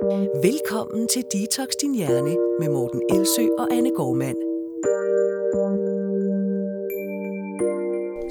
[0.00, 4.36] Velkommen til Detox Din Hjerne med Morten Elsø og Anne Gormand.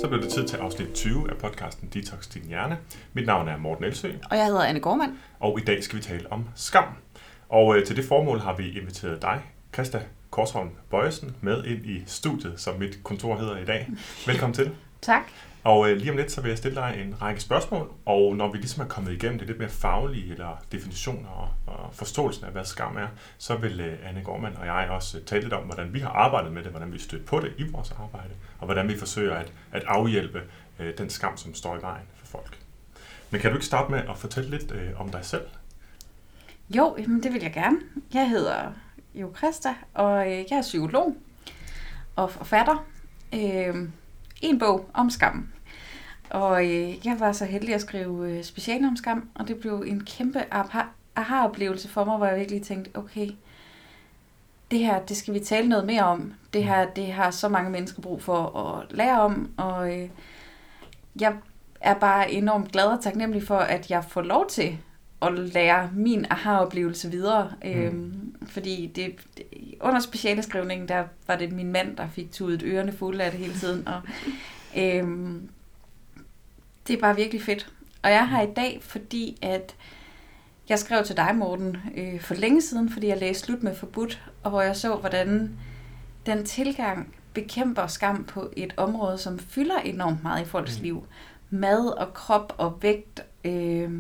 [0.02, 2.78] Så blev det tid til afsnit 20 af podcasten Detox Din Hjerne.
[3.14, 5.12] Mit navn er Morten Elsø, Og jeg hedder Anne Gormand.
[5.40, 6.86] og i dag skal vi tale om skam.
[7.50, 9.42] Og øh, til det formål har vi inviteret dig,
[9.74, 13.90] Christa Korsholm Bøjesen, med ind i studiet, som mit kontor hedder i dag.
[14.28, 14.72] Velkommen til.
[15.02, 15.22] Tak.
[15.64, 18.52] Og øh, lige om lidt, så vil jeg stille dig en række spørgsmål, og når
[18.52, 22.52] vi ligesom er kommet igennem det lidt mere faglige, eller definitioner og, og forståelsen af,
[22.52, 25.64] hvad skam er, så vil øh, Anne Gormand og jeg også øh, tale lidt om,
[25.64, 28.66] hvordan vi har arbejdet med det, hvordan vi støtter på det i vores arbejde, og
[28.66, 30.42] hvordan vi forsøger at, at afhjælpe
[30.80, 32.58] øh, den skam, som står i vejen for folk.
[33.30, 35.46] Men kan du ikke starte med at fortælle lidt øh, om dig selv?
[36.70, 37.78] Jo, jamen det vil jeg gerne.
[38.14, 38.74] Jeg hedder
[39.14, 41.16] jo Christa, og øh, jeg er psykolog
[42.16, 42.86] og forfatter.
[43.34, 43.90] Øh,
[44.42, 45.48] en bog om skam.
[46.30, 49.84] Og øh, jeg var så heldig at skrive øh, speciale om skam, og det blev
[49.88, 53.30] en kæmpe aha- aha-oplevelse for mig, hvor jeg virkelig tænkte, okay,
[54.72, 56.34] det her, det skal vi tale noget mere om.
[56.54, 60.10] Det her, det har så mange mennesker brug for at lære om, og øh,
[61.20, 61.36] jeg
[61.82, 64.78] er bare enormt glad og taknemmelig for, at jeg får lov til
[65.22, 67.52] at lære min aha-oplevelse videre.
[67.64, 67.70] Mm.
[67.70, 69.46] Øhm, fordi det, det,
[69.82, 73.54] under specialeskrivningen, der var det min mand, der fik tudet ørerne fulde af det hele
[73.54, 73.88] tiden.
[73.88, 74.02] Og,
[74.84, 75.50] øhm,
[76.88, 77.72] det er bare virkelig fedt.
[78.04, 79.76] Og jeg er her i dag, fordi at
[80.70, 84.22] jeg skrev til dig, Morten, øh, for længe siden, fordi jeg læste Slut med Forbudt,
[84.44, 85.52] og hvor jeg så, hvordan
[86.26, 90.84] den tilgang bekæmper skam på et område, som fylder enormt meget i folks Mm.
[90.84, 91.06] liv.
[91.50, 93.24] Mad og krop og vægt.
[93.44, 93.92] Øh,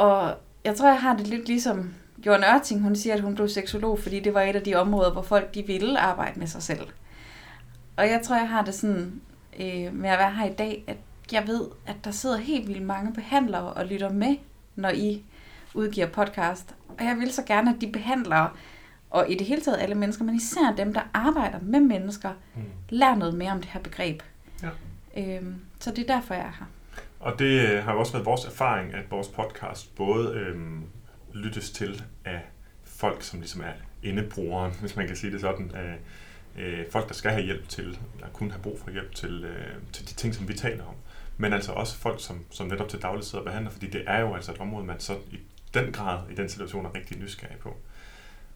[0.00, 0.34] og
[0.64, 1.94] jeg tror, jeg har det lidt ligesom
[2.26, 5.12] Jørgen Ørting, hun siger, at hun blev seksolog, fordi det var et af de områder,
[5.12, 6.86] hvor folk de ville arbejde med sig selv.
[7.96, 9.20] Og jeg tror, jeg har det sådan
[9.60, 10.96] øh, med at være her i dag, at
[11.32, 14.36] jeg ved, at der sidder helt vildt mange behandlere og lytter med,
[14.76, 15.22] når I
[15.74, 16.74] udgiver podcast.
[16.98, 18.50] Og jeg vil så gerne, at de behandlere,
[19.10, 22.62] og i det hele taget alle mennesker, men især dem, der arbejder med mennesker, Mm.
[22.88, 24.22] lærer noget mere om det her begreb.
[24.62, 24.68] Ja.
[25.16, 26.66] Øhm, så det er derfor, jeg er her.
[27.20, 30.84] Og det øh, har jo også været vores erfaring, at vores podcast både øhm,
[31.32, 32.40] lyttes til af
[32.84, 33.72] folk, som ligesom er
[34.02, 35.98] indebrugeren, hvis man kan sige det sådan, af
[36.58, 39.76] øh, folk, der skal have hjælp til, eller kun have brug for hjælp til, øh,
[39.92, 40.94] til de ting, som vi taler om.
[41.36, 44.20] Men altså også folk, som, som netop til daglig sidder og behandler, fordi det er
[44.20, 45.38] jo altså et område, man så i
[45.74, 47.76] den grad, i den situation, er rigtig nysgerrig på.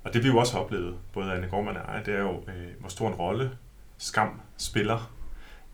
[0.04, 2.44] Og det vi jo også har oplevet, både Anne Gormand og jeg, det er jo,
[2.48, 3.50] øh, hvor stor en rolle
[3.98, 5.10] skam spiller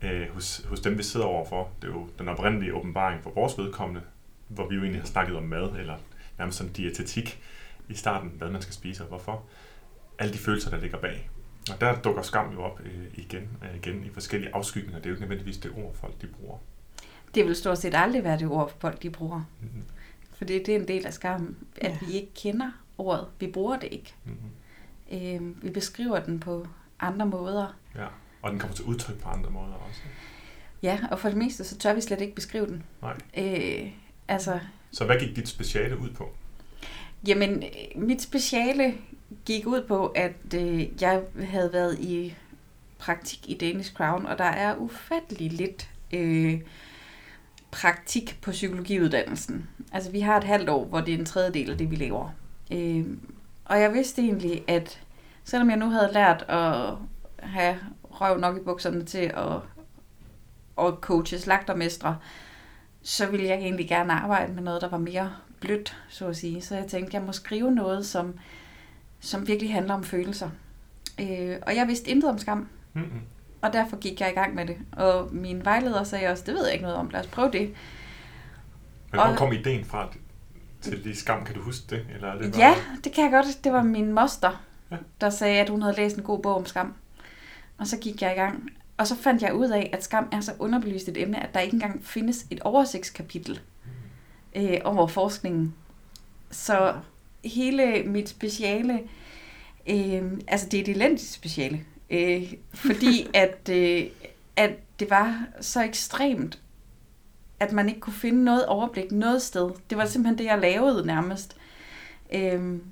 [0.03, 1.69] øh, hos, hos dem, vi sidder overfor.
[1.81, 4.01] Det er jo den oprindelige åbenbaring for vores vedkommende,
[4.47, 5.97] hvor vi jo egentlig har snakket om mad, eller
[6.37, 7.41] nærmest som diætetik
[7.89, 9.43] i starten, hvad man skal spise og hvorfor.
[10.19, 11.29] Alle de følelser, der ligger bag.
[11.73, 14.97] Og der dukker skam jo op øh, igen og igen i forskellige afskygninger.
[14.99, 16.57] Det er jo ikke nødvendigvis det ord, folk de bruger.
[17.35, 19.41] Det vil stort set aldrig være det ord, folk de bruger.
[19.61, 19.83] Mm-hmm.
[20.37, 21.97] For det, det er en del af skammen, at Ja.
[22.07, 23.27] vi ikke kender ordet.
[23.39, 24.13] Vi bruger det ikke.
[24.25, 25.27] Mm-hmm.
[25.35, 26.67] Øhm, vi beskriver den på
[26.99, 27.75] andre måder.
[27.95, 28.05] Ja.
[28.41, 30.01] Og den kommer til udtryk på andre måder også.
[30.83, 32.83] Ja, og for det meste, så tør vi slet ikke beskrive den.
[33.01, 33.17] Nej.
[33.37, 33.91] Øh,
[34.27, 34.59] altså,
[34.91, 36.29] Så hvad gik dit speciale ud på?
[37.27, 37.63] jamen,
[37.95, 38.93] mit speciale
[39.45, 42.35] gik ud på, at øh, jeg havde været i
[42.97, 46.61] praktik i Danish Crown, og der er ufattelig lidt øh,
[47.71, 49.69] praktik på psykologiuddannelsen.
[49.91, 52.29] Altså, vi har et halvt år, hvor det er en tredjedel af det, vi laver.
[52.71, 53.05] Øh,
[53.65, 55.01] og jeg vidste egentlig, at
[55.43, 56.93] selvom jeg nu havde lært at
[57.39, 57.79] have
[58.21, 59.55] røv nok i bukserne til at,
[60.87, 62.17] at coache slagtermestre,
[63.01, 66.61] så ville jeg egentlig gerne arbejde med noget, der var mere blødt, så at sige.
[66.61, 68.33] Så jeg tænkte, jeg må skrive noget, som,
[69.19, 70.49] som virkelig handler om følelser.
[71.21, 73.21] Øh, og jeg vidste intet om skam, Mm-hmm.
[73.61, 74.77] og derfor gik jeg i gang med det.
[74.91, 77.61] Og min vejleder sagde også, det ved jeg ikke noget om, lad os prøve det.
[77.61, 80.07] Men hvor Og- kom ideen fra
[80.81, 81.45] til de skam?
[81.45, 82.05] Kan du huske det?
[82.15, 83.63] Eller er det Ja, det kan jeg godt.
[83.63, 84.97] Det var min moster, Ja.
[85.21, 86.93] der sagde, at hun havde læst en god bog om skam.
[87.81, 88.69] Og så gik jeg i gang.
[88.97, 91.59] Og så fandt jeg ud af, at skam er så underbelyst et emne, at der
[91.59, 93.59] ikke engang findes et oversigtskapitel
[94.55, 95.73] øh, over forskningen.
[96.51, 96.95] Så
[97.45, 98.99] hele mit speciale,
[99.89, 104.07] øh, altså det er et elendigt speciale, øh, fordi at, øh,
[104.55, 106.59] at det var så ekstremt,
[107.59, 109.71] at man ikke kunne finde noget overblik noget sted.
[109.89, 111.57] Det var simpelthen det, jeg lavede nærmest.
[112.33, 112.83] Øhm,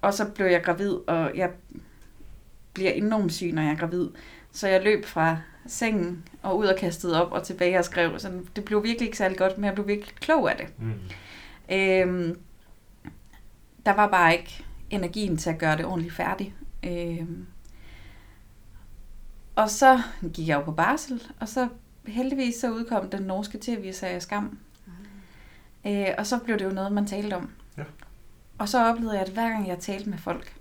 [0.00, 1.50] og så blev jeg gravid, og jeg
[2.74, 4.08] bliver enormt syg, når jeg er gravid.
[4.52, 8.18] Så jeg løb fra sengen og ud og kastede op og tilbage og skrev.
[8.18, 10.66] Så det blev virkelig ikke særlig godt, men jeg blev virkelig klog af det.
[10.78, 10.92] Mm.
[11.74, 12.38] Øhm,
[13.86, 16.52] der var bare ikke energien til at gøre det ordentligt færdigt.
[16.84, 17.46] Øhm,
[19.56, 20.00] og så
[20.34, 21.68] gik jeg jo på barsel, og så
[22.06, 24.58] heldigvis så udkom den norske tv-serie Skam.
[25.86, 27.50] Øh, og så blev det jo noget, man talte om.
[27.78, 27.82] Ja.
[28.58, 30.54] Og så oplevede jeg, at hver gang jeg talte med folk,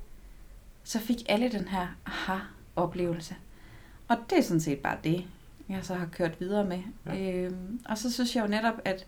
[0.84, 3.36] så fik alle den her aha-oplevelse.
[4.08, 5.26] Og det er sådan set bare det,
[5.70, 6.80] jeg så har kørt videre med.
[7.06, 7.32] Ja.
[7.32, 9.06] Øhm, og så synes jeg jo netop, at,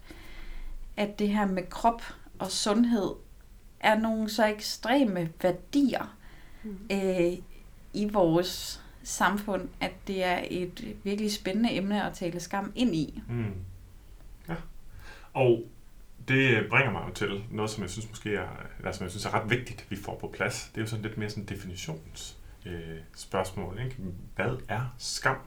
[0.98, 2.02] at det her med krop
[2.40, 3.12] og sundhed
[3.80, 6.18] er nogle så ekstreme værdier
[6.64, 6.78] Mm.
[6.92, 7.34] øh,
[7.94, 13.22] i vores samfund, at det er et virkelig spændende emne at tale skam ind i.
[13.30, 13.54] Mm.
[14.50, 14.56] Ja.
[15.34, 15.64] Og
[16.28, 19.26] det bringer mig jo til noget, som jeg synes måske er, eller som jeg synes
[19.26, 20.70] er ret vigtigt, vi får på plads.
[20.76, 23.80] Det er jo sådan lidt mere sådan definitions øh, spørgsmål.
[23.86, 23.96] Ikke?
[24.36, 25.38] Hvad er skam?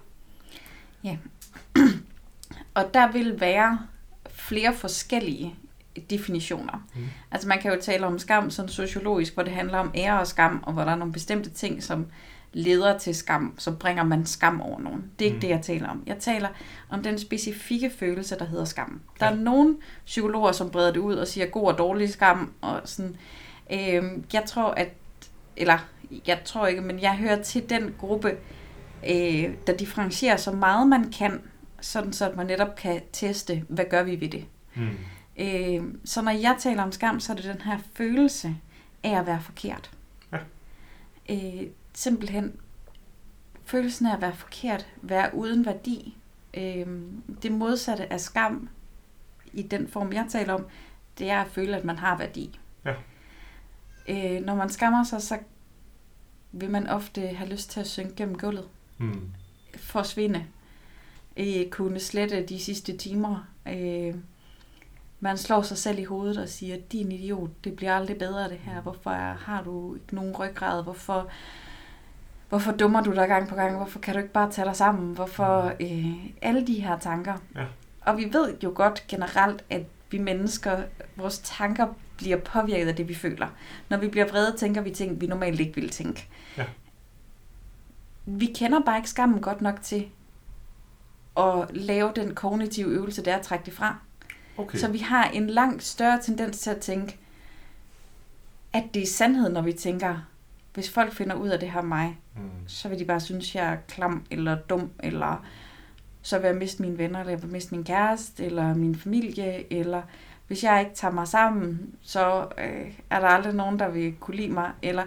[2.75, 3.87] Og der vil være
[4.31, 5.55] flere forskellige
[6.11, 6.87] definitioner.
[6.95, 7.09] Mm.
[7.31, 10.27] Altså man kan jo tale om skam sådan sociologisk, hvor det handler om ære og
[10.27, 12.07] skam, og hvor der er nogle bestemte ting, som
[12.53, 15.05] leder til skam, så bringer man skam over nogen.
[15.19, 15.41] Det er ikke Mm.
[15.41, 16.03] det, jeg taler om.
[16.07, 16.49] Jeg taler
[16.91, 19.01] om den specifikke følelse, der hedder skam.
[19.21, 19.33] Der Ja.
[19.33, 23.17] er nogle psykologer, som breder det ud og siger god og dårlig skam, og sådan.
[23.73, 24.89] Øhm, jeg tror, at,
[25.57, 25.79] eller
[26.27, 28.37] jeg tror ikke, men jeg hører til den gruppe,
[29.11, 31.41] øh, der differentierer så meget man kan,
[31.81, 34.45] sådan så at man netop kan teste, hvad gør vi ved det.
[34.75, 34.89] Mm.
[35.39, 38.57] Øh, så når jeg taler om skam, så er det den her følelse
[39.05, 39.91] af at være forkert.
[40.33, 40.39] Ja.
[41.29, 41.63] Øh,
[41.95, 42.61] simpelthen
[43.65, 46.17] følelsen af at være forkert, være uden værdi.
[46.55, 46.87] Øh,
[47.43, 48.69] det modsatte af skam,
[49.53, 50.67] i den form jeg taler om,
[51.19, 52.59] det er at føle, at man har værdi.
[52.85, 52.95] Ja.
[54.09, 55.39] Øh, når man skammer sig, så
[56.53, 58.69] vil man ofte have lyst til at synke gennem gulvet
[59.01, 59.31] Mm.
[59.77, 60.47] forsvinde.
[61.37, 63.49] Øh, kunne slette de sidste timer.
[63.69, 64.15] Øh,
[65.21, 68.59] man slår sig selv i hovedet og siger, din idiot, det bliver aldrig bedre det
[68.59, 68.81] her.
[68.81, 70.83] Hvorfor har du ikke nogen ryggrad?
[70.83, 71.29] Hvorfor,
[72.49, 73.77] hvorfor dummer du dig gang på gang?
[73.77, 75.15] Hvorfor kan du ikke bare tage dig sammen?
[75.15, 77.35] Hvorfor øh, alle de her tanker?
[77.55, 77.65] Ja.
[78.01, 80.83] Og vi ved jo godt generelt, at vi mennesker,
[81.17, 81.87] vores tanker
[82.17, 83.49] bliver påvirket af det, vi føler.
[83.89, 86.29] Når vi bliver vrede, tænker vi ting, vi normalt ikke ville tænke.
[86.57, 86.65] Ja.
[88.27, 90.09] Vi kender bare ikke skammen godt nok til
[91.37, 93.99] at lave den kognitive øvelse, der er at trække det fra.
[94.59, 94.79] Okay.
[94.79, 97.17] Så vi har en langt større tendens til at tænke,
[98.73, 100.17] at det er sandhed, når vi tænker,
[100.75, 102.43] hvis folk finder ud af det her mig, Mm.
[102.67, 105.45] så vil de bare synes, jeg er klam eller dum, eller
[106.23, 109.73] så vil jeg miste mine venner, eller jeg vil miste min kæreste, eller min familie,
[109.73, 110.03] eller
[110.47, 114.37] hvis jeg ikke tager mig sammen, så øh, er der aldrig nogen, der vil kunne
[114.37, 115.05] lide mig, eller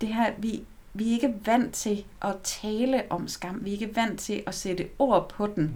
[0.00, 0.62] det her, vi,
[0.94, 4.54] vi er ikke vant til at tale om skam, vi er ikke vant til at
[4.54, 5.70] sætte ord på den, Mm.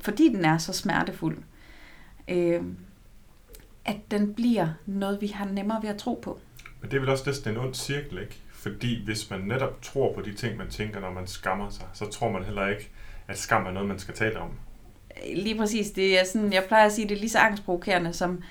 [0.00, 1.38] fordi den er så smertefuld,
[2.30, 2.62] øh,
[3.84, 6.40] at den bliver noget, vi har nemmere ved at tro på.
[6.80, 8.40] Men det er vel også næsten en ond cirkel, ikke?
[8.52, 12.06] Fordi hvis man netop tror på de ting, man tænker, når man skammer sig, så
[12.06, 12.90] tror man heller ikke,
[13.28, 14.50] at skam er noget, man skal tale om.
[15.34, 15.90] Lige præcis.
[15.90, 18.42] Det er sådan, jeg plejer at sige, det er lige så angstprovokerende som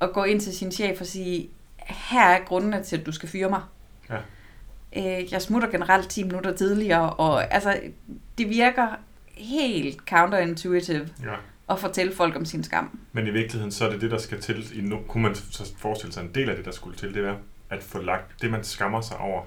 [0.00, 1.50] at gå ind til sin chef og sige,
[1.86, 3.62] her er grundene til, at du skal fyre mig.
[4.10, 4.18] Ja.
[4.96, 7.80] Øh, jeg smutter generelt 10 minutter tidligere, og altså,
[8.38, 8.88] det virker
[9.34, 11.34] helt counterintuitive Ja.
[11.70, 13.00] At fortælle folk om sin skam.
[13.12, 14.78] Men i virkeligheden, så er det det, der skal til.
[14.78, 17.24] I no, kunne man så forestille sig, en del af det, der skulle til, det
[17.26, 17.36] er
[17.70, 19.42] at få lagt det, man skammer sig over,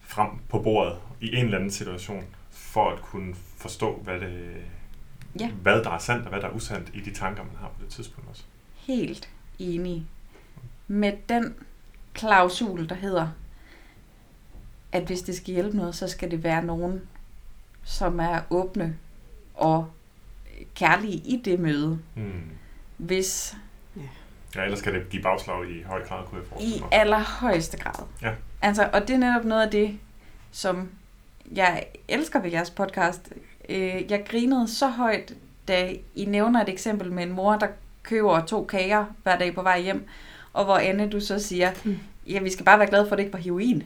[0.00, 4.56] frem på bordet i en eller anden situation, for at kunne forstå, hvad, det,
[5.40, 5.50] Ja.
[5.50, 7.74] hvad der er sandt og hvad der er usandt i de tanker, man har på
[7.84, 8.42] det tidspunkt også.
[8.74, 9.28] Helt
[9.58, 10.06] enig.
[10.88, 11.54] Med den
[12.14, 13.28] klausul, der hedder,
[14.92, 17.00] at hvis det skal hjælpe noget, så skal det være nogen,
[17.84, 18.96] som er åbne
[19.54, 19.90] og
[20.74, 21.98] kærlige i det møde.
[22.14, 22.42] Hmm.
[22.96, 23.54] Hvis
[24.56, 26.88] Ja, ellers kan det give bagslag i høj grad, kunne jeg forestille I mig.
[26.92, 28.04] allerhøjeste grad.
[28.22, 28.30] Ja.
[28.62, 29.98] Altså, og det er netop noget af det,
[30.50, 30.88] som
[31.54, 33.32] jeg elsker ved jeres podcast.
[33.68, 35.32] Øh, jeg grinede så højt,
[35.68, 37.66] da I nævner et eksempel med en mor, der
[38.02, 40.06] køber to kager hver dag på vej hjem,
[40.52, 41.98] og hvor Anne, du så siger, Mm.
[42.26, 43.82] ja, vi skal bare være glade for, at det ikke var heroin.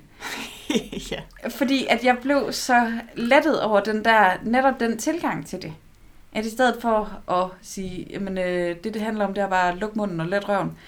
[1.11, 1.21] ja.
[1.49, 5.73] Fordi at jeg blev så lettet over den der, netop den tilgang til det.
[6.36, 9.72] At i stedet for at sige, jamen øh, det det handler om, det er bare
[9.72, 10.78] at lukke munden og let røven,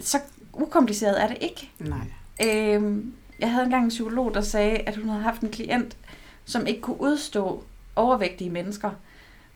[0.00, 0.18] så
[0.52, 1.70] ukompliceret er det ikke.
[1.78, 1.98] Nej.
[2.46, 5.96] Øhm, jeg havde engang en psykolog, der sagde, at hun havde haft en klient,
[6.44, 7.64] som ikke kunne udstå
[7.96, 8.90] overvægtige mennesker,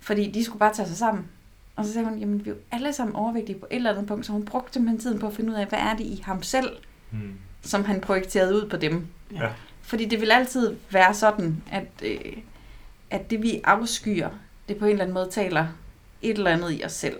[0.00, 1.24] fordi de skulle bare tage sig sammen.
[1.76, 4.06] Og så sagde hun, jamen vi er jo alle sammen overvægtige på et eller andet
[4.06, 6.22] punkt, så hun brugte simpelthen tiden på at finde ud af, hvad er det i
[6.24, 6.70] ham selv,
[7.10, 7.32] Hmm.
[7.62, 9.06] som han projekterede ud på dem.
[9.32, 9.48] Ja.
[9.82, 12.36] Fordi det vil altid være sådan, at, øh,
[13.10, 14.28] at det vi afskyer,
[14.68, 15.66] det på en eller anden måde taler
[16.22, 17.16] et eller andet i os selv.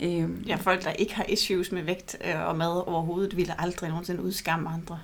[0.00, 3.88] Øhm, ja, folk, der ikke har issues med vægt øh, og mad overhovedet, ville aldrig
[3.88, 5.00] nogensinde udskamme andre.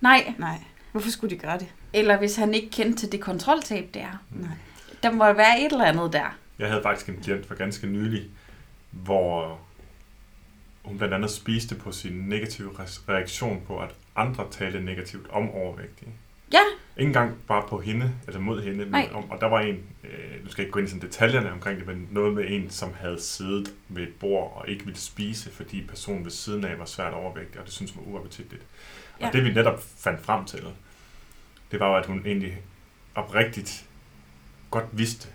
[0.00, 0.58] Nej, Nej.
[0.92, 1.68] Hvorfor skulle de gøre det?
[1.92, 4.22] eller hvis han ikke kendte til det kontroltab, det er.
[4.30, 4.50] Nej.
[5.02, 6.36] Der må være et eller andet der.
[6.58, 8.24] Jeg havde faktisk en klient for ganske nylig,
[8.90, 9.60] hvor
[10.84, 12.70] hun blandt andet spiste på sin negative
[13.08, 16.12] reaktion på, at andre talte negativt om overvægtige.
[16.52, 16.58] Ja.
[16.96, 19.10] Ikke engang bare på hende, eller mod hende, men Nej.
[19.14, 21.52] om, og der var en, øh, nu skal jeg ikke gå ind i sådan detaljerne
[21.52, 25.00] omkring det, men noget med en, som havde siddet ved et bord og ikke ville
[25.00, 28.62] spise, fordi personen ved siden af var svært overvægtig, og det synes hun var uappetitligt.
[29.14, 29.30] Og Ja.
[29.32, 30.64] det vi netop fandt frem til,
[31.70, 32.58] det var jo, at hun egentlig
[33.14, 33.86] oprigtigt
[34.70, 35.28] godt vidste,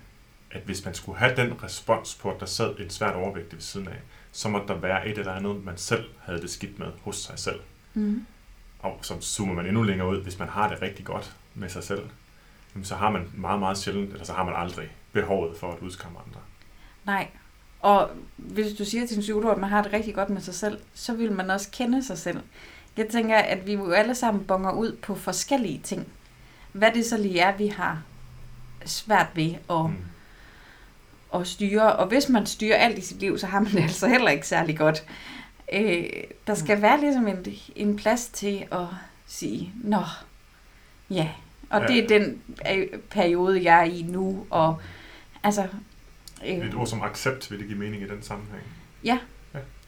[0.52, 3.62] at hvis man skulle have den respons på, at der sad en svært overvægtig ved
[3.62, 4.00] siden af,
[4.32, 7.40] så måtte der være et eller andet, man selv havde det skidt med hos sig
[7.40, 7.60] selv.
[7.94, 8.26] Mm.
[8.86, 11.84] Og så zoomer man endnu længere ud, hvis man har det rigtig godt med sig
[11.84, 12.02] selv,
[12.76, 15.80] jamen, så har man meget, meget sjældent, eller så har man aldrig behovet for at
[15.82, 16.40] udskamme andre.
[17.06, 17.28] Nej.
[17.80, 20.54] Og hvis du siger til sin psykolog, at man har det rigtig godt med sig
[20.54, 22.40] selv, så vil man også kende sig selv.
[22.98, 26.08] Jeg tænker, at vi jo alle sammen bonger ud på forskellige ting.
[26.72, 28.02] Hvad det så lige er, vi har
[28.86, 29.96] svært ved at, Mm.
[31.40, 31.96] at styre.
[31.96, 34.48] Og hvis man styrer alt i sit liv, så har man det altså heller ikke
[34.48, 35.04] særlig godt.
[35.74, 36.04] Øh,
[36.48, 37.46] der skal være ligesom en,
[37.76, 38.86] en plads til at
[39.28, 40.02] sige, nå,
[41.10, 41.30] ja.
[41.70, 41.88] Og Ja.
[41.88, 42.42] det er den
[42.76, 44.46] øh, periode, jeg er i nu.
[44.50, 44.82] Og
[45.44, 45.68] altså...
[46.48, 48.64] Øh, Et ord som accept vil det give mening i den sammenhæng.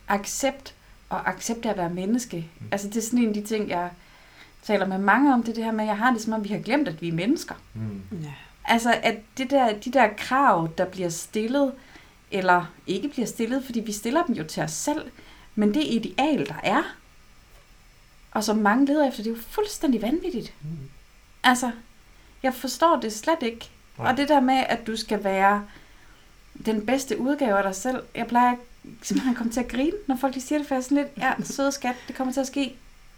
[0.07, 0.75] accept
[1.09, 2.47] og accept at være menneske.
[2.59, 2.67] Mm.
[2.71, 3.89] Altså det er sådan en af de ting, jeg
[4.63, 6.43] taler med mange om, det, er det her med, at jeg har det som om,
[6.43, 7.55] vi har glemt, at vi er mennesker.
[7.73, 8.01] Mm.
[8.23, 8.33] Ja.
[8.65, 11.73] Altså at det der, de der krav, der bliver stillet,
[12.31, 15.01] eller ikke bliver stillet, fordi vi stiller dem jo til os selv,
[15.57, 16.83] men det ideal, der er,
[18.31, 20.53] og som mange leder efter, det er jo fuldstændig vanvittigt.
[20.61, 20.89] Mm.
[21.43, 21.71] Altså,
[22.43, 23.69] jeg forstår det slet ikke.
[23.97, 24.11] Nej.
[24.11, 25.65] Og det der med, at du skal være
[26.65, 28.55] den bedste udgave af dig selv, jeg plejer
[29.01, 31.07] simpelthen at komme til at grine, når folk siger det, for jeg er sådan lidt,
[31.17, 32.75] ja, søde skat, det kommer til at ske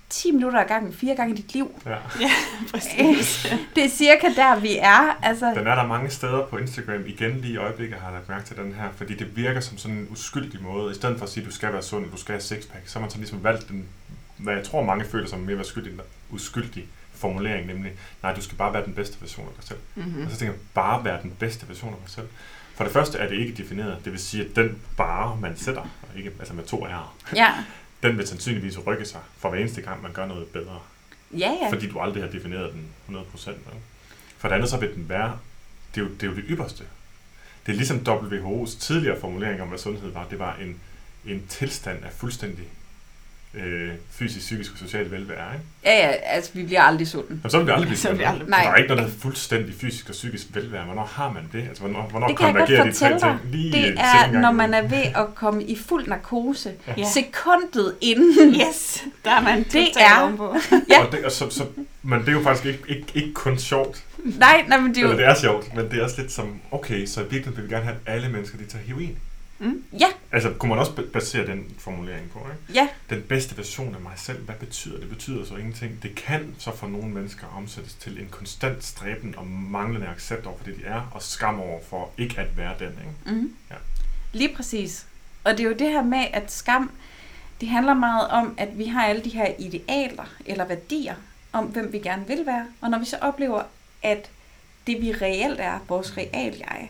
[0.09, 1.81] 10 minutter ad gangen, fire gange i dit liv.
[1.85, 1.97] Ja.
[2.73, 3.47] Præcis.
[3.75, 5.17] Det er cirka der, vi er.
[5.23, 7.03] Altså, Den er der mange steder på Instagram.
[7.05, 9.77] Igen lige i øjeblikket har jeg lagt mærke til den her, fordi det virker som
[9.77, 10.91] sådan en uskyldig måde.
[10.91, 12.93] I stedet for at sige, at du skal være sund, du skal have sixpack, så
[12.93, 13.85] har man så ligesom valgt den,
[14.37, 15.93] hvad jeg tror mange føler som mere uskyldig,
[16.29, 17.91] uskyldig formulering, nemlig,
[18.23, 19.79] nej, du skal bare være den bedste version af dig selv.
[19.95, 20.25] Mm-hmm.
[20.25, 22.27] Og så tænker jeg, bare være den bedste version af mig selv.
[22.75, 25.89] For det første er det ikke defineret, det vil sige, at den bare, man sætter,
[26.17, 27.51] ikke, altså med to R'er, ja,
[28.03, 30.79] den vil sandsynligvis rykke sig for hver eneste gang, man gør noget bedre.
[31.31, 31.69] ja, ja.
[31.71, 33.49] Fordi du aldrig har defineret den 100%.
[33.49, 33.57] Vel?
[34.37, 35.39] For det andet så vil den være,
[35.95, 36.83] det er, jo, det er jo det ypperste.
[37.65, 40.27] Det er ligesom WHO's tidligere formulering om, hvad sundhed var.
[40.29, 40.79] Det var en,
[41.25, 42.67] en tilstand af fuldstændig
[43.53, 45.53] øh, fysisk, psykisk og social velvære.
[45.53, 45.65] Ikke?
[45.85, 47.35] Ja, ja, altså vi bliver aldrig sulten.
[47.43, 48.21] Jamen, så vil det aldrig blive sådan.
[48.21, 50.85] aldrig blive- Der er ikke noget, der er fuldstændig fysisk og psykisk velvære.
[50.85, 51.67] Hvornår har man det?
[51.67, 53.37] Altså, hvornår, hvornår Det kan jeg godt fortælle dig.
[53.51, 56.71] Lige Det et er, når man er ved at komme i fuld narkose.
[56.97, 57.03] Ja.
[57.13, 58.55] Sekundet inden.
[58.55, 60.59] Yes, der er man Det er-.
[60.89, 61.05] Ja.
[61.05, 61.65] Og det, og så, så,
[62.03, 64.03] men det er jo faktisk ikke, ikke, ikke kun sjovt.
[64.23, 65.19] Nej, nej, men det er Eller jo...
[65.21, 67.73] det er sjovt, men det er også lidt som, okay, så i virkeligheden vil vi
[67.73, 69.17] gerne have, at alle mennesker de tager heroin.
[69.59, 69.83] Mm.
[69.99, 72.79] Ja, Altså, kunne man også ba- basere den formulering på, ikke?
[72.79, 75.01] ja, Den bedste version af mig selv, hvad betyder det?
[75.01, 76.03] Det betyder så ingenting.
[76.03, 80.57] Det kan så for nogle mennesker omsættes til en konstant stræben og manglende accept over
[80.57, 83.39] for det, de er, og skam over for ikke at være den, ikke?
[83.39, 83.53] Mm.
[83.71, 83.75] Ja.
[84.33, 85.05] Lige præcis.
[85.43, 86.91] Og det er jo det her med, at skam,
[87.61, 91.15] det handler meget om, at vi har alle de her idealer eller værdier
[91.53, 92.67] om, hvem vi gerne vil være.
[92.81, 93.63] Og når vi så oplever,
[94.03, 94.29] at
[94.87, 96.89] det vi reelt er, vores real jeg,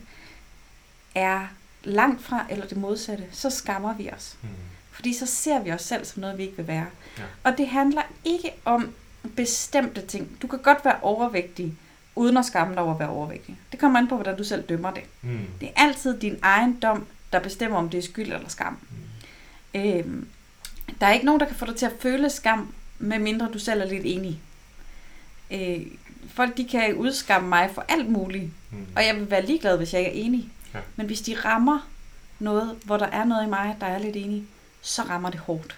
[1.16, 1.48] er
[1.84, 4.38] langt fra eller det modsatte, så skammer vi os.
[4.42, 4.50] Hmm.
[4.92, 6.86] Fordi så ser vi os selv som noget, vi ikke vil være.
[7.18, 7.24] Ja.
[7.44, 8.90] Og det handler ikke om
[9.36, 10.38] bestemte ting.
[10.42, 11.74] Du kan godt være overvægtig,
[12.16, 13.58] uden at skamme dig over at være overvægtig.
[13.72, 15.04] Det kommer an på, hvordan du selv dømmer det.
[15.22, 15.40] Hmm.
[15.62, 18.78] Det er altid din egen dom, der bestemmer, om det er skyld eller skam.
[19.74, 19.82] Hmm.
[19.82, 20.28] Øhm,
[21.02, 23.82] der er ikke nogen, der kan få dig til at føle skam, medmindre du selv
[23.82, 24.40] er lidt enig.
[25.52, 25.82] Øh,
[26.34, 28.86] folk de kan udskamme mig for alt muligt, Hmm.
[28.96, 30.50] og jeg vil være ligeglad, hvis jeg ikke er enig.
[30.74, 30.80] Ja.
[30.96, 31.90] Men hvis de rammer
[32.40, 34.44] noget, hvor der er noget i mig, der er lidt enig,
[34.82, 35.78] så rammer det hårdt.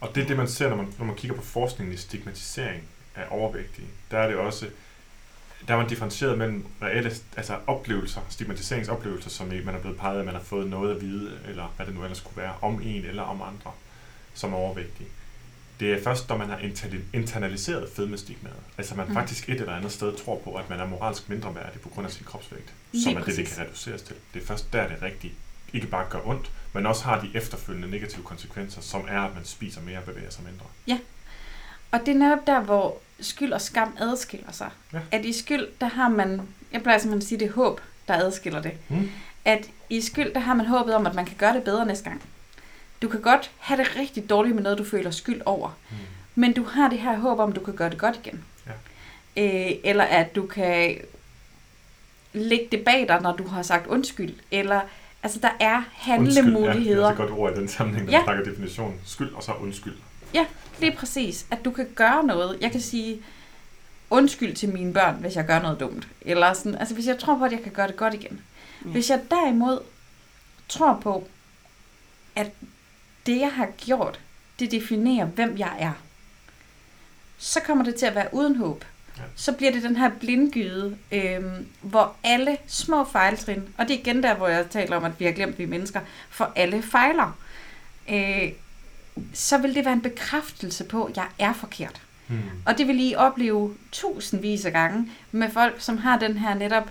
[0.00, 2.82] Og det er det, man ser, når man, når man kigger på forskningen i stigmatisering
[3.16, 3.88] af overvægtige.
[4.10, 4.66] Der er det også,
[5.68, 10.18] der er man differentieret mellem reelle altså oplevelser, stigmatiseringsoplevelser, som man er blevet peget af,
[10.18, 12.82] at man har fået noget at vide, eller hvad det nu ellers kunne være, om
[12.82, 13.72] en eller om andre,
[14.34, 15.08] som er overvægtige.
[15.80, 16.58] Det er først, når man har
[17.12, 19.14] internaliseret fedmestigmaet, altså man Mm.
[19.14, 22.06] faktisk et eller andet sted tror på, at man er moralsk mindre værdig på grund
[22.06, 23.56] af sin kropsvægt, Lige som er det, det præcis.
[23.56, 24.16] kan reduceres til.
[24.34, 25.34] Det er først der, det rigtigt
[25.72, 29.44] ikke bare gør ondt, men også har de efterfølgende negative konsekvenser, som er, at man
[29.44, 31.00] spiser mere og bevæger sig mindre.
[31.92, 34.70] Og det er netop der, hvor skyld og skam adskiller sig.
[34.92, 34.98] Ja.
[35.10, 36.40] At i skyld, der har man,
[36.72, 38.72] jeg plejer simpelthen at sige, det er håb, der adskiller det.
[38.88, 39.10] Mm.
[39.44, 42.04] At i skyld, der har man håbet om, at man kan gøre det bedre næste
[42.04, 42.22] gang.
[43.02, 45.78] Du kan godt have det rigtig dårligt med noget, du føler skyld over.
[45.90, 45.96] Mm.
[46.34, 48.44] Men du har det her håb om, du kan gøre det godt igen.
[48.66, 48.72] Ja.
[49.66, 50.98] Øh, eller at du kan
[52.32, 54.34] lægge det bag dig, når du har sagt undskyld.
[54.50, 54.80] Eller
[55.22, 57.06] Altså, der er Undskyld, Ja, det er handlemuligheder.
[57.06, 58.18] også et godt ord i den sammenhæng, når Ja.
[58.18, 59.00] man snakker definition.
[59.04, 59.94] Skyld og så undskyld.
[60.80, 61.46] Lige præcis.
[61.50, 62.58] At du kan gøre noget.
[62.60, 63.22] Jeg kan sige
[64.10, 66.08] undskyld til mine børn, hvis jeg gør noget dumt.
[66.20, 68.40] Eller sådan, altså hvis jeg tror på, at jeg kan gøre det godt igen.
[68.84, 68.90] Ja.
[68.90, 69.78] Hvis jeg derimod
[70.68, 71.28] tror på,
[72.36, 72.50] at
[73.26, 74.20] det, jeg har gjort,
[74.58, 75.92] det definerer, hvem jeg er,
[77.38, 78.84] så kommer det til at være uden håb.
[79.16, 79.22] Ja.
[79.36, 84.22] Så bliver det den her blindgyde, øhm, hvor alle små fejltrin, og det er igen
[84.22, 86.00] der, hvor jeg taler om, at vi har glemt, at vi er mennesker,
[86.30, 87.38] for alle fejler.
[88.10, 88.52] Øh,
[89.32, 92.00] så vil det være en bekræftelse på, at jeg er forkert.
[92.26, 92.40] Hmm.
[92.66, 96.90] Og det vil I opleve tusindvis af gange med folk, som har den her netop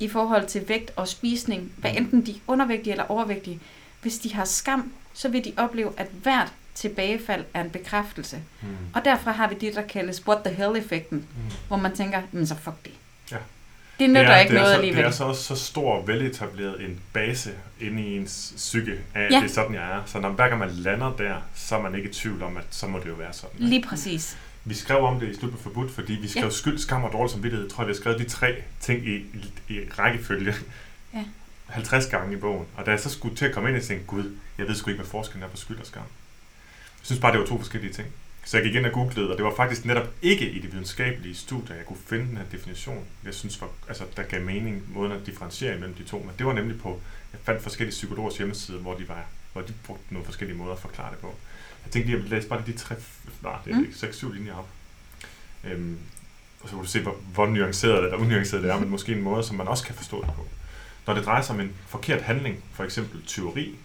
[0.00, 3.60] i forhold til vægt og spisning, hvad enten de er undervægtige eller overvægtige.
[4.02, 8.38] Hvis de har skam, så vil de opleve, at hvert tilbagefald er en bekræftelse.
[8.60, 8.70] Hmm.
[8.94, 11.50] Og derfra har vi det, der kaldes what the hell-effekten, Hmm.
[11.68, 12.92] hvor man tænker, men så fuck det.
[13.32, 13.36] Ja.
[13.98, 15.02] Det nytter er, ikke det er noget så, alligevel.
[15.02, 19.32] Det er så også så stor veletableret en base inde i ens psyke, af at
[19.32, 19.36] Ja.
[19.36, 20.02] det er sådan, jeg er.
[20.06, 22.64] Så når hver gang man lander der, så er man ikke i tvivl om, at
[22.70, 23.50] så må det jo være sådan.
[23.58, 24.38] Lige præcis.
[24.64, 26.50] Vi skrev om det i Slut på Forbudt, fordi vi skrev Ja.
[26.50, 27.66] skyld, skam og dårlig samvittighed.
[27.66, 29.16] Jeg tror, vi har skrevet de tre ting i,
[29.68, 30.54] i rækkefølge.
[31.14, 31.24] Ja.
[31.68, 32.66] 50 gange i bogen.
[32.76, 34.90] Og da jeg så skulle til at komme ind, jeg tænkte, gud, jeg ved sgu
[34.90, 36.02] ikke, hvad forskellen er på skyld og skam.
[36.02, 38.08] Jeg synes bare, det var to forskellige ting.
[38.44, 41.34] Så jeg gik ind og googlede, og det var faktisk netop ikke i de videnskabelige
[41.34, 43.04] studier, jeg kunne finde den her definition.
[43.24, 46.18] Jeg synes, var, altså, der gav mening måden at differentiere imellem de to.
[46.18, 47.00] Men det var nemlig på,
[47.32, 50.78] jeg fandt forskellige psykologers hjemmesider, hvor de, var, hvor de brugte nogle forskellige måder at
[50.80, 51.34] forklare det på.
[51.84, 52.94] Jeg tænkte lige, at jeg ville læse bare de tre,
[53.42, 53.84] nej, det er Mm.
[53.84, 54.68] ikke, 6-7 linjer op.
[55.64, 55.98] Øhm,
[56.60, 59.22] og så kan du se, hvor, hvor nuanceret eller unuanceret det er, men måske en
[59.22, 60.46] måde, som man også kan forstå det på.
[61.08, 63.76] Når det drejer sig om en forkert handling, for eksempel tyveri,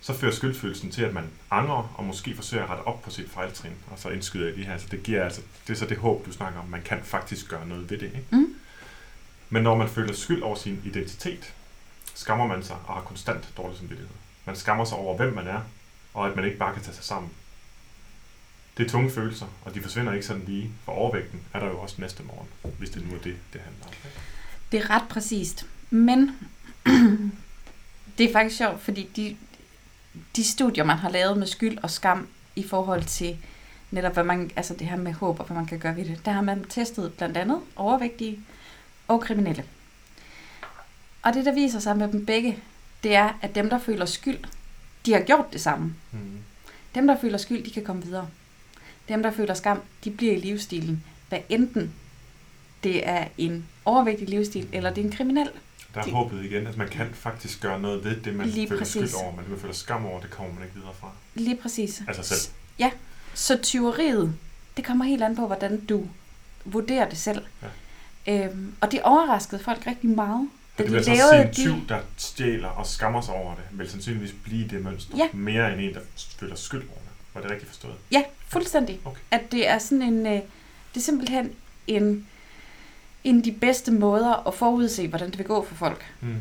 [0.00, 3.30] så fører skyldfølelsen til, at man angrer og måske forsøger at rette op på sit
[3.30, 4.78] fejltrin, og så indskyder jeg de her.
[4.78, 7.48] Så det giver altså, det er så det håb, du snakker om, man kan faktisk
[7.48, 8.06] gøre noget ved det.
[8.06, 8.26] Ikke?
[8.30, 8.54] Mm.
[9.50, 11.54] Men når man føler skyld over sin identitet,
[12.14, 14.14] skammer man sig og har konstant dårlig samvittighed.
[14.44, 15.60] Man skammer sig over, hvem man er,
[16.14, 17.30] og at man ikke bare kan tage sig sammen.
[18.76, 20.70] Det er tunge følelser, og de forsvinder ikke sådan lige.
[20.84, 23.86] For overvægten er der jo også næste morgen, hvis det nu er det, det handler
[23.86, 23.92] om.
[24.72, 25.66] Det er ret præcist.
[25.90, 26.30] Men
[28.18, 29.36] det er faktisk sjovt, fordi de,
[30.36, 33.38] de studier, man har lavet med skyld og skam i forhold til
[33.90, 36.20] netop, hvad man, altså det her med håb og hvad man kan gøre ved det,
[36.24, 38.40] der har man testet blandt andet overvægtige
[39.08, 39.64] og kriminelle.
[41.22, 42.58] Og det, der viser sig med dem begge,
[43.02, 44.38] det er, at dem, der føler skyld,
[45.06, 45.94] de har gjort det samme.
[46.12, 46.38] Mm.
[46.94, 48.28] Dem, der føler skyld, de kan komme videre.
[49.08, 51.04] Dem, der føler skam, de bliver i livsstilen.
[51.28, 51.94] Hvad enten
[52.82, 55.50] det er en overvægtig livsstil, eller det er en kriminel.
[55.94, 58.68] Der er Det- håbet igen, at man kan faktisk gøre noget ved det, man Lige
[58.68, 59.10] føler præcis.
[59.10, 61.10] skyld over, men det man føler skam over, det kommer man ikke videre fra.
[61.34, 62.02] Lige præcis.
[62.08, 62.54] Altså selv.
[62.78, 62.90] Ja,
[63.34, 64.34] så tyveriet,
[64.76, 66.06] det kommer helt an på, hvordan du
[66.64, 67.42] vurderer det selv.
[68.26, 68.44] Ja.
[68.46, 70.48] Øhm, og det overraskede folk rigtig meget.
[70.78, 73.54] Da Det de vil så sige, lavede en tyv, der stjæler og skammer sig over
[73.54, 75.28] det, vil sandsynligvis blive det mønster, Ja.
[75.32, 76.00] mere end en, der
[76.38, 77.10] føler skyld over det.
[77.34, 77.94] Var det rigtigt forstået?
[78.10, 79.00] Ja, fuldstændig.
[79.04, 79.20] Okay.
[79.30, 80.42] At det er sådan en, øh, det
[80.96, 81.52] er simpelthen
[81.86, 82.26] en,
[83.24, 86.04] en af de bedste måder at forudse, hvordan det vil gå for folk.
[86.20, 86.36] Mm.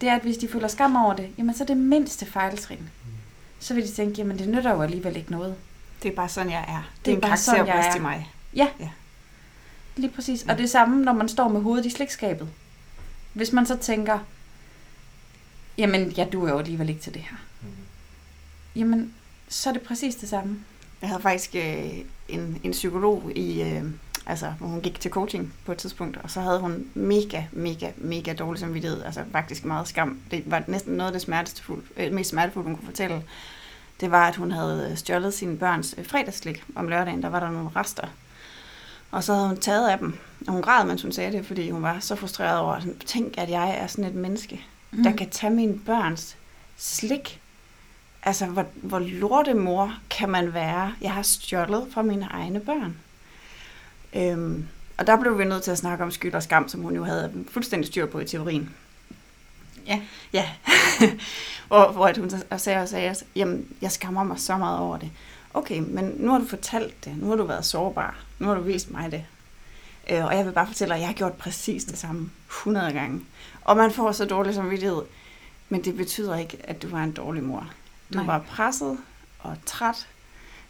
[0.00, 2.90] Det er, at hvis de føler skam over det, jamen så er det mindste fejltrin.
[3.60, 5.54] Så vil de tænke, jamen det nytter jo alligevel ikke noget.
[6.02, 6.90] Det er bare sådan, jeg er.
[6.96, 7.96] Det, Det er er en bare sådan, jeg er.
[7.96, 8.30] i mig.
[9.96, 10.44] Lige præcis.
[10.46, 10.52] Ja.
[10.52, 12.48] Og det samme, når man står med hovedet i slikskabet.
[13.32, 14.18] Hvis man så tænker,
[15.78, 17.36] jamen jeg duer jo alligevel ikke til det her.
[17.62, 17.68] Mm.
[18.76, 19.14] Jamen,
[19.48, 20.58] så er det præcis det samme.
[21.00, 21.90] Jeg havde faktisk øh,
[22.28, 23.84] en, en psykolog i, øh,
[24.30, 27.90] altså hvor hun gik til coaching på et tidspunkt, og så havde hun mega, mega,
[27.96, 30.20] mega dårlig samvittighed, altså faktisk meget skam.
[30.30, 33.22] Det var næsten noget af det smertefulde, øh, mest smertefulde, hun kunne fortælle.
[34.00, 37.50] Det var, at hun havde stjålet sine børns øh, fredagslik om lørdagen, der var der
[37.50, 38.06] nogle rester.
[39.10, 41.70] Og så havde hun taget af dem, og hun græd, mens hun sagde det, fordi
[41.70, 45.02] hun var så frustreret over, sådan, tænk, at jeg er sådan et menneske, mm.
[45.02, 46.36] der kan tage mine børns
[46.76, 47.40] slik.
[48.22, 50.94] Altså, hvor, hvor lortemor kan man være?
[51.00, 52.96] Jeg har stjålet fra mine egne børn.
[54.16, 54.68] Øhm,
[54.98, 57.04] og der blev vi nødt til at snakke om skyld og skam, som hun jo
[57.04, 58.74] havde fuldstændig styr på i teorien.
[59.86, 60.00] Ja.
[60.32, 60.50] Ja.
[61.68, 65.10] hvor, hvor at hun sagde og sagde, jamen, jeg skammer mig så meget over det.
[65.54, 67.16] Okay, men nu har du fortalt det.
[67.16, 68.16] Nu har du været sårbar.
[68.38, 69.24] Nu har du vist mig det.
[70.10, 72.92] Øh, og jeg vil bare fortælle dig, at jeg har gjort præcis det samme 100
[72.92, 73.20] gange.
[73.62, 75.02] Og man får så dårlig samvittighed.
[75.68, 77.70] Men det betyder ikke, at du var en dårlig mor.
[78.12, 78.18] Du.
[78.18, 78.26] Nej.
[78.26, 78.98] var presset
[79.38, 80.08] og træt,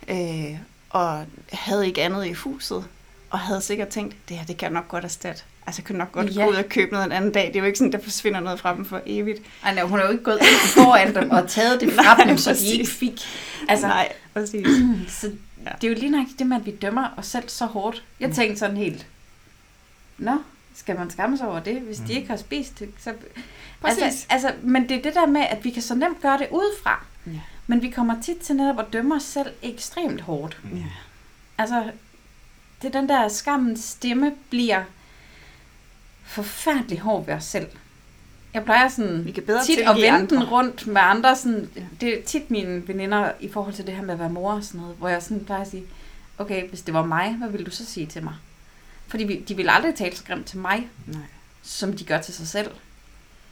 [0.09, 0.59] øh,
[0.90, 2.85] og havde ikke andet i huset,
[3.31, 5.43] og havde sikkert tænkt, det her, det kan jeg nok godt erstatte.
[5.66, 6.43] Altså, jeg kunne nok godt Ja.
[6.45, 7.47] gå ud og købe noget en anden dag.
[7.47, 9.38] Det er jo ikke sådan, der forsvinder noget fra dem for evigt.
[9.64, 12.25] Ej, nej, hun har jo ikke gået ind foran dem og taget det fra Nej,
[12.27, 12.73] dem, så de præcis.
[12.73, 13.21] ikke fik.
[13.69, 14.66] Altså, Nej, præcis.
[15.21, 15.31] så
[15.66, 15.71] Ja.
[15.81, 18.05] det er jo lige nok det med, at vi dømmer os selv så hårdt.
[18.21, 18.35] Jeg Mm.
[18.35, 19.07] tænkte sådan helt,
[20.19, 20.38] nå,
[20.77, 22.07] skal man skamme sig over det, hvis mm.
[22.07, 22.88] de ikke har spist det?
[22.99, 23.12] Så,
[23.81, 24.03] Præcis.
[24.03, 26.49] altså, altså, men det er det der med, at vi kan så nemt gøre det
[26.51, 27.05] udefra.
[27.27, 27.31] Ja.
[27.66, 30.59] Men vi kommer tit til netop at dømme os selv ekstremt hårdt.
[30.64, 30.77] Mm.
[30.79, 30.85] Ja.
[31.59, 31.85] Altså,
[32.83, 34.83] det er den der skammens stemme bliver
[36.25, 37.66] forfærdelig hård ved os selv.
[38.55, 40.37] Jeg plejer sådan Vi kan bedre tit at vende andre.
[40.37, 41.37] den rundt med andre.
[41.37, 41.83] Sådan, Ja.
[42.01, 44.64] Det er tit mine veninder i forhold til det her med at være mor og
[44.64, 45.85] sådan noget, hvor jeg sådan plejer at sige,
[46.38, 48.35] okay, hvis det var mig, hvad ville du så sige til mig?
[49.09, 51.21] Fordi vi, de vil aldrig tale så grimt til mig, Nej.
[51.62, 52.71] som de gør til sig selv.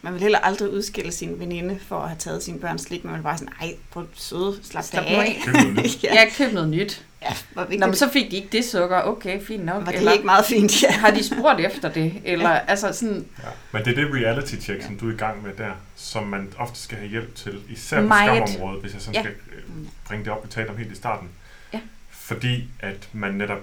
[0.03, 3.05] Man vil heller aldrig udskille sin veninde for at have taget sine børns slik.
[3.05, 5.19] Man vil bare sådan, ej, på søde, slap, Slap af.
[5.21, 5.41] af.
[5.45, 6.03] Køb noget nyt.
[6.05, 6.13] ja.
[6.15, 7.05] Jeg har købt noget nyt.
[7.23, 7.81] Ja, hvor vigtigt.
[7.81, 9.03] Nå, men så fik de ikke det sukker.
[9.03, 9.75] Okay, fint nok.
[9.87, 10.91] var det Eller ikke meget fint, ja.
[10.93, 12.13] har de spurgt efter det?
[12.25, 13.49] Eller altså sådan, Ja.
[13.73, 16.53] Men det er det reality check, som du er i gang med der, som man
[16.59, 19.21] ofte skal have hjælp til, især på skamområdet, hvis jeg sådan Ja.
[19.21, 19.63] skal øh,
[20.07, 21.29] bringe det op, vi talte om helt i starten.
[21.73, 21.81] Ja.
[22.11, 23.61] Fordi at man netop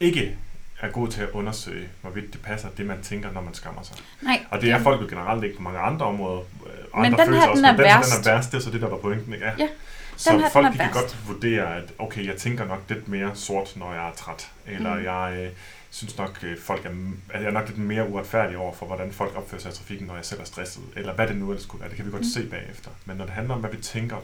[0.00, 0.36] ikke
[0.80, 3.96] er god til at undersøge, hvorvidt det passer det, man tænker, når man skammer sig.
[4.22, 4.40] nej.
[4.50, 6.40] Og det er folk jo generelt ikke på mange andre områder.
[6.92, 8.10] og Men andre den her, følelser den også, er men den, her, værst.
[8.24, 8.52] den er værst.
[8.52, 9.46] Det er så det, der var pointen, ikke?
[9.58, 9.68] Ja,
[10.22, 13.08] Så her, den folk er de kan godt vurdere, at okay, jeg tænker nok lidt
[13.08, 14.50] mere sort, når jeg er træt.
[14.66, 15.04] Eller Mm.
[15.04, 15.50] jeg øh,
[15.90, 16.90] synes nok, øh, folk er,
[17.30, 20.06] at jeg er nok lidt mere uretfærdig over for, hvordan folk opfører sig i trafikken,
[20.06, 20.82] når jeg selv er stresset.
[20.96, 21.88] Eller hvad det nu ellers skulle være.
[21.88, 22.28] Det kan vi godt Mm.
[22.28, 22.90] se bagefter.
[23.04, 24.16] Men når det handler om, hvad vi tænker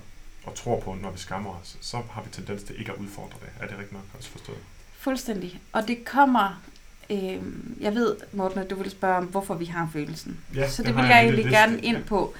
[0.45, 3.37] og tror på, når vi skammer os, så har vi tendens til ikke at udfordre
[3.41, 3.49] det.
[3.61, 4.59] Er det rigtigt nok også forstået?
[4.99, 5.61] Fuldstændig.
[5.73, 6.63] Og det kommer...
[7.11, 7.37] Øh,
[7.81, 10.41] jeg ved, Morten, at du vil spørge om, hvorfor vi har følelsen.
[10.55, 12.35] Ja, så det det vil jeg jeg en egentlig lille gerne liste, ind på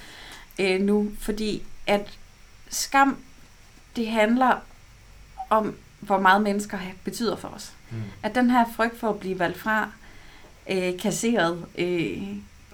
[0.59, 2.19] øh, nu, fordi at
[2.69, 3.17] skam,
[3.99, 4.57] det handler
[5.51, 7.73] om, hvor meget mennesker betyder for os.
[7.91, 7.97] Mm.
[8.23, 9.91] At den her frygt for at blive valgt fra,
[10.71, 12.23] øh, kasseret, øh,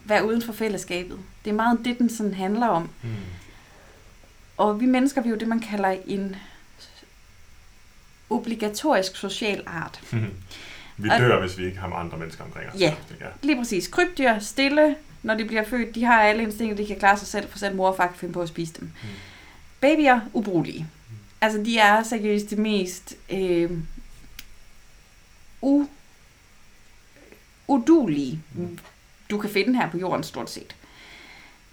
[0.04, 2.90] være uden for fællesskabet, det er meget det, den sådan handler om.
[3.02, 3.08] Mm.
[4.56, 6.37] Og vi mennesker, vi er jo det, man kalder en
[8.30, 10.00] obligatorisk social art.
[10.96, 12.80] vi Og- dør, hvis vi ikke har andre mennesker omkring os.
[12.80, 12.94] Ja.
[13.20, 13.26] ja.
[13.42, 13.88] Lige præcis.
[13.88, 17.48] Krybdyr, stille, når de bliver født, de har alle instinkter, de kan klare sig selv,
[17.50, 18.84] for selv mor og far kan finde på at spise dem.
[19.02, 19.08] Mm.
[19.80, 20.87] Babyer, ubrugelige.
[21.44, 23.70] Altså, de er seriøst det mest øh,
[25.62, 25.87] u,
[27.68, 28.78] udulige, Mm.
[29.30, 30.76] du kan finde her på jorden stort set.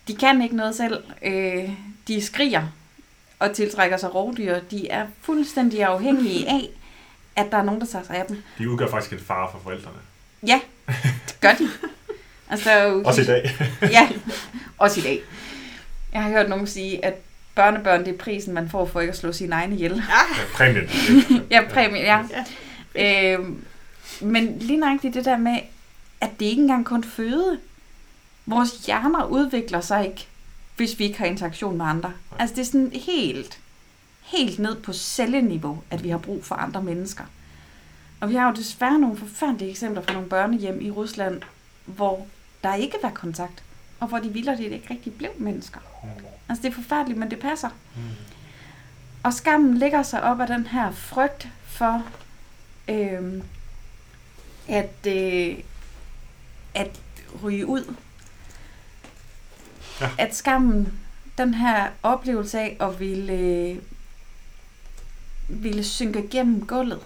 [0.08, 1.04] De kan ikke noget selv.
[1.24, 1.70] Øh,
[2.08, 2.68] de skriger
[3.40, 4.60] og tiltrækker sig rovdyr.
[4.72, 6.70] De er fuldstændig afhængige af,
[7.36, 8.44] at der er nogen, der tager sig af dem.
[8.58, 9.98] De udgør faktisk en fare for forældrene.
[10.48, 10.60] Ja,
[11.28, 11.70] det gør de.
[12.50, 13.58] Altså, Også i dag.
[13.82, 14.10] Ja,
[14.78, 15.22] også i dag.
[16.14, 17.14] Jeg har hørt nogen sige, at
[17.56, 19.96] børnebørn, det er prisen, man får for ikke at slå sine egne ihjel.
[19.96, 20.90] Ja, præmien.
[21.52, 22.20] Ja, præmie, ja.
[22.96, 23.34] Ja.
[23.34, 23.66] Øhm,
[24.22, 25.60] men lige nøjagtigt det der med,
[26.22, 27.60] at det ikke engang kun føde.
[28.46, 30.28] Vores hjerner udvikler sig ikke,
[30.76, 32.10] hvis vi ikke har interaktion med andre.
[32.10, 32.38] Nej.
[32.40, 33.60] Altså det er sådan helt,
[34.22, 37.24] helt ned på celleniveau, at vi har brug for andre mennesker.
[38.20, 41.42] Og vi har jo desværre nogle forfærdelige eksempler fra nogle børnehjem i Rusland,
[41.86, 42.28] hvor
[42.64, 43.64] der ikke var kontakt,
[44.00, 45.80] og hvor de vildt ikke rigtig blev mennesker.
[46.52, 47.70] Altså det er forfærdeligt, men det passer.
[47.96, 48.02] Mm.
[49.24, 52.04] Og skammen ligger sig op af den her frygt for,
[52.88, 53.44] øhm,
[54.68, 55.58] at, øh,
[56.76, 57.00] at
[57.44, 57.96] ryge ud.
[60.02, 60.10] Ja.
[60.18, 60.94] At skammen,
[61.38, 63.78] den her oplevelse af at ville, øh,
[65.50, 67.00] ville synke gennem gulvet,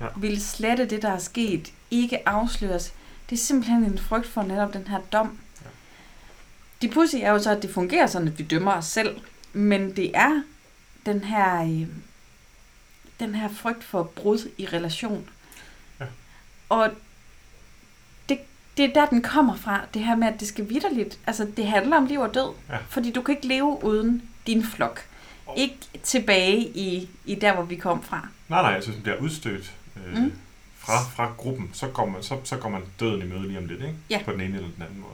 [0.00, 0.06] Ja.
[0.16, 2.92] ville slette det, der er sket, ikke afsløres,
[3.30, 5.26] det er simpelthen en frygt for netop den her dom.
[5.26, 5.32] Ja.
[6.82, 9.20] Det pussy er jo så, at det fungerer sådan, at vi dømmer os selv,
[9.52, 10.42] men det er
[11.06, 11.86] den her, øh,
[13.20, 15.30] den her frygt for brud i relation.
[16.00, 16.04] Ja.
[16.68, 16.90] Og
[18.28, 18.38] det,
[18.76, 21.66] det er der, den kommer fra, det her med, at det skal vidderligt, altså det
[21.66, 22.76] handler om liv og død, Ja.
[22.88, 25.00] fordi du kan ikke leve uden din flok.
[25.46, 28.28] Og- Ikke tilbage i, i der, hvor vi kom fra.
[28.48, 29.74] Nej, nej, synes, man bliver udstødt
[30.06, 30.32] øh, mm.
[30.78, 31.70] fra, fra gruppen.
[31.72, 33.94] Så går, man, så, så går man døden i møde lige om lidt, ikke?
[34.10, 34.20] Ja.
[34.24, 35.12] På den ene eller den anden måde.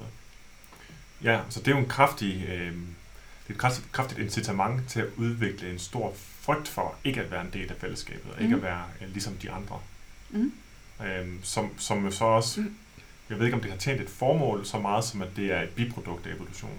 [1.24, 5.00] Ja, så det er jo en kraftig, øh, det er et kraftigt, kraftigt incitament til
[5.00, 8.54] at udvikle en stor frygt for ikke at være en del af fællesskabet, og ikke
[8.56, 8.64] Mhm.
[8.64, 9.78] at være øh, ligesom de andre.
[10.30, 10.52] Mm.
[11.06, 12.74] Øhm, som, som jo så også, Mm.
[13.30, 15.62] jeg ved ikke om det har tjent et formål så meget, som at det er
[15.62, 16.78] et biprodukt af evolutionen.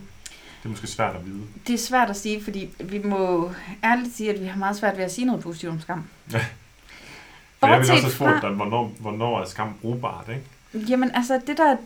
[0.60, 1.42] Det er måske svært at vide.
[1.68, 3.52] Det er svært at sige, fordi vi må
[3.84, 6.04] ærligt sige, at vi har meget svært ved at sige noget positivt om skam.
[7.60, 10.42] For jeg vil også have spurgt dig, hvornår, hvornår er skam brugbart, ikke?
[10.90, 11.78] Jamen altså, det, der,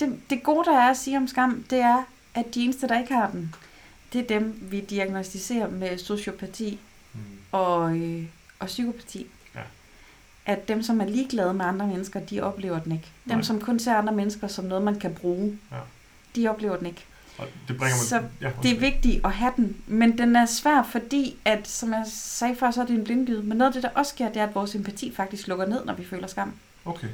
[0.00, 2.02] det, det gode, der er at sige om skam, det er,
[2.34, 3.54] at de eneste, der ikke har den,
[4.12, 6.78] det er dem, vi diagnostiserer med sociopati
[7.12, 7.20] Mm.
[7.52, 8.24] og, øh,
[8.58, 9.26] og psykopati.
[9.54, 9.60] Ja.
[10.46, 13.06] At dem, som er ligeglade med andre mennesker, de oplever den ikke.
[13.28, 13.42] Dem, Nej.
[13.42, 15.76] som kun ser andre mennesker som noget, man kan bruge, Ja.
[16.36, 17.04] de oplever den ikke.
[17.38, 18.06] Og det bringer mig...
[18.08, 21.92] Så ja, Det er vigtigt at have den, men den er svær, fordi at, som
[21.92, 23.42] jeg sagde før, så er det en blindgyde.
[23.42, 25.84] Men noget af det, der også sker, det er, at vores empati faktisk lukker ned,
[25.84, 26.52] når vi føler skam.
[26.84, 27.08] Okay.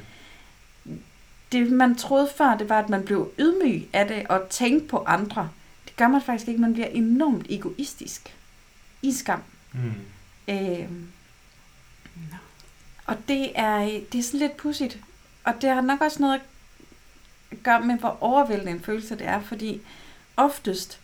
[1.51, 4.97] Det, man troede før, det var, at man blev ydmyg af det og tænkte på
[4.97, 5.49] andre.
[5.85, 6.61] Det gør man faktisk ikke.
[6.61, 8.35] Man bliver enormt egoistisk
[9.01, 9.43] i skam.
[9.73, 9.93] Mm.
[10.47, 10.89] Øh,
[13.05, 13.79] og det er,
[14.11, 14.99] det er sådan lidt pudsigt.
[15.43, 16.41] Og det har nok også noget at
[17.63, 19.81] gøre med, hvor overvældende en følelse det er, fordi
[20.37, 20.99] oftest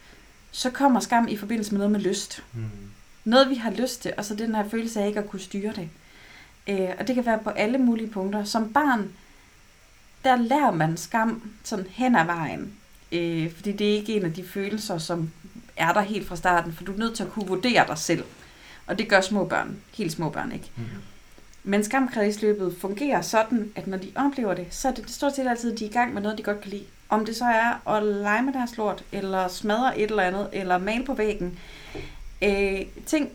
[0.52, 2.44] så kommer skam i forbindelse med noget med lyst.
[2.54, 2.70] Mm.
[3.26, 5.74] Noget, vi har lyst til, og så den her følelse af ikke at kunne styre
[5.74, 5.90] det.
[6.68, 8.44] Øh, og det kan være på alle mulige punkter.
[8.44, 9.10] Som barn,
[10.24, 12.74] der lærer man skam sådan hen ad vejen.
[13.12, 15.32] Øh, fordi det er ikke en af de følelser, som
[15.78, 18.24] er der helt fra starten, for du er nødt til at kunne vurdere dig selv.
[18.88, 20.72] Og det gør små børn, helt små børn ikke.
[20.78, 20.84] Mm.
[21.64, 25.74] Men skamkredsløbet fungerer sådan, at når de oplever det, så er det stort set altid,
[25.74, 26.84] at de er i gang med noget, de godt kan lide.
[27.10, 30.78] Om det så er at lege med deres lort, eller smadre et eller andet, eller
[30.78, 31.60] male på væggen.
[32.42, 33.30] Øh, ting,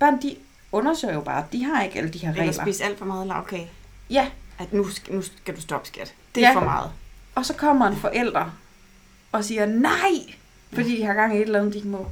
[0.00, 0.36] børn de
[0.72, 2.64] undersøger jo bare, de har ikke alle de her Eller regler.
[2.64, 3.70] spise alt for meget lavkage.
[4.10, 6.14] Ja, At nu skal, nu skal du stoppe, skat.
[6.34, 6.54] Det er Ja.
[6.56, 6.90] for meget.
[7.34, 8.58] og så kommer en forælder
[9.32, 10.34] og siger nej,
[10.72, 12.06] fordi de har gang i et eller andet, de ikke må.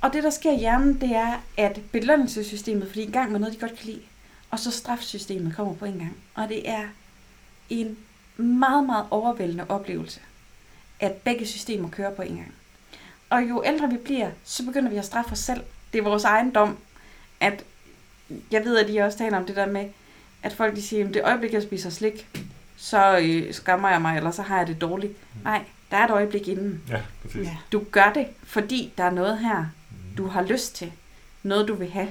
[0.00, 3.54] Og det, der sker i hjernen, det er, at belønningssystemet, fordi i gang med noget,
[3.54, 4.00] de godt kan lide,
[4.50, 6.16] og så strafsystemet kommer på en gang.
[6.34, 6.82] Og det er
[7.68, 7.96] en
[8.36, 10.20] meget, meget overvældende oplevelse,
[11.00, 12.54] at begge systemer kører på en gang.
[13.30, 15.62] Og jo ældre vi bliver, så begynder vi at straffe os selv.
[15.92, 16.78] Det er vores egen dom,
[17.40, 17.64] at
[18.50, 19.88] jeg ved, at I også taler om det der med,
[20.42, 22.28] at folk de siger, at det øjeblik, jeg spiser slik,
[22.76, 25.12] så øh, skammer jeg mig, eller så har jeg det dårligt.
[25.44, 26.82] Nej, der er et øjeblik inden.
[26.88, 27.46] Ja, præcis.
[27.46, 27.56] Ja.
[27.72, 29.58] Du gør det, fordi der er noget her,
[29.90, 30.16] Mm.
[30.16, 30.92] du har lyst til.
[31.42, 32.08] Noget, du vil have.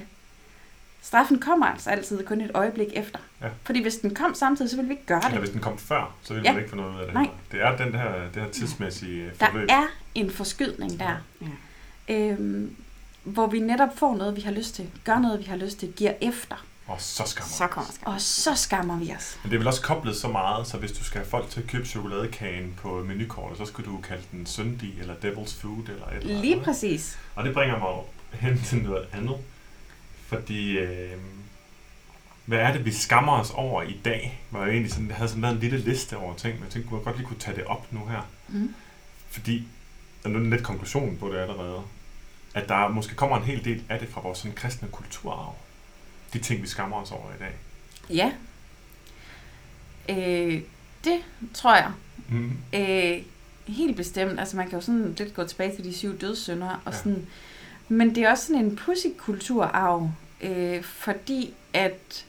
[1.02, 3.18] Straffen kommer altså altid kun et øjeblik efter.
[3.42, 3.46] Ja.
[3.64, 5.38] Fordi hvis den kom samtidig, så ville vi ikke gøre Eller det.
[5.40, 6.52] hvis den kom før, så ville Ja.
[6.52, 7.14] man ikke få noget ud af det.
[7.14, 7.28] Nej.
[7.52, 9.68] Det er den her, det her tidsmæssige øh, Der forløb.
[9.70, 9.82] er
[10.14, 11.16] en forskydning der.
[12.08, 12.14] Ja.
[12.14, 12.76] Øhm,
[13.24, 14.90] hvor vi netop får noget, vi har lyst til.
[15.04, 15.92] Gør noget, vi har lyst til.
[15.92, 16.64] Giver efter.
[16.88, 18.12] Og så skammer Så kommer skam.
[18.12, 19.38] Og så skammer vi os.
[19.42, 21.60] Men det er vel også koblet så meget, så hvis du skal have folk til
[21.60, 26.06] at købe chokoladekagen på menukortet, så skal du kalde den syndig eller devil's food eller
[26.06, 26.40] et eller andet.
[26.40, 27.18] Lige præcis.
[27.34, 28.04] Og det bringer mig
[28.40, 29.36] hen til noget andet.
[30.26, 31.18] Fordi, øh,
[32.44, 34.42] hvad er det, vi skammer os over i dag?
[34.50, 36.72] Var jo egentlig sådan, jeg havde sådan lavet en lille liste over ting, men jeg
[36.72, 38.22] tænkte, kunne jeg godt lige kunne tage det op nu her.
[38.48, 38.74] Mm.
[39.30, 39.68] Fordi,
[40.24, 41.82] og nu er det lidt konklusionen på det allerede,
[42.54, 45.54] at der måske kommer en hel del af det fra vores sådan, kristne kulturarv.
[46.32, 47.54] De ting, vi skammer os over i dag.
[48.10, 48.32] Ja.
[50.08, 50.62] Øh,
[51.04, 51.20] det
[51.54, 51.90] tror jeg.
[52.28, 52.52] Mm.
[52.74, 53.22] Øh,
[53.66, 54.40] helt bestemt.
[54.40, 56.82] Altså man kan jo sådan lidt gå tilbage til de syv dødssynder.
[56.84, 56.98] Og Ja.
[56.98, 57.26] sådan,
[57.88, 60.10] men det er også sådan en pussy kulturarv,
[60.40, 62.24] øh, fordi at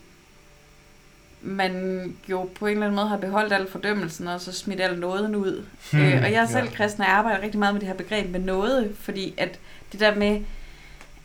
[1.41, 4.99] man jo på en eller anden måde har beholdt al fordømmelsen, og så smidt al
[4.99, 5.65] nåden ud.
[5.91, 6.71] Hmm, øh, og jeg er selv ja.
[6.75, 9.59] kristen, og jeg arbejder rigtig meget med det her begreb med nåde, fordi at
[9.91, 10.41] det der med,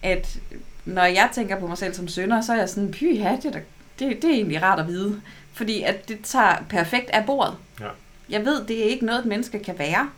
[0.03, 0.39] at
[0.85, 3.55] når jeg tænker på mig selv som sønder, så er jeg sådan, py, ja, det,
[3.55, 3.61] er
[3.99, 5.21] det, det er egentlig rart at vide.
[5.53, 7.55] Fordi at det tager perfekt af bordet.
[7.81, 7.89] Ja.
[8.29, 10.11] Jeg ved, det er ikke noget, et menneske kan være.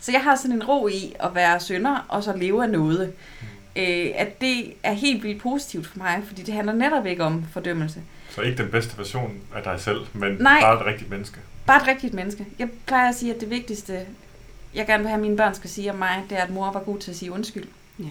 [0.00, 3.12] Så jeg har sådan en ro i at være sønder, og så leve af noget.
[3.40, 3.82] Mm.
[3.82, 7.44] Øh, at det er helt vildt positivt for mig, fordi det handler netop ikke om
[7.52, 8.00] fordømmelse.
[8.30, 10.60] Så ikke den bedste version af dig selv, men Nej.
[10.60, 11.38] bare et rigtigt menneske.
[11.66, 12.46] Bare et rigtigt menneske.
[12.58, 14.00] Jeg plejer at sige, at det vigtigste,
[14.74, 16.72] jeg gerne vil have, at mine børn skal sige om mig, det er, at mor
[16.72, 17.66] var god til at sige undskyld.
[17.98, 18.04] Ja.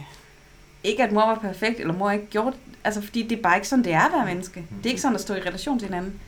[0.84, 2.58] Ikke at mor var perfekt, eller mor ikke gjorde.
[2.84, 4.66] Altså, fordi det er bare ikke sådan, det er at være menneske.
[4.78, 6.20] Det er ikke sådan at stå i relation til hinanden.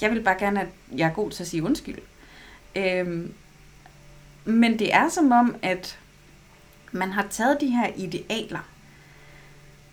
[0.00, 1.98] Jeg vil bare gerne, at jeg er god til at sige undskyld.
[2.76, 3.34] Øhm,
[4.44, 5.98] men det er som om, at
[6.92, 8.68] man har taget de her idealer,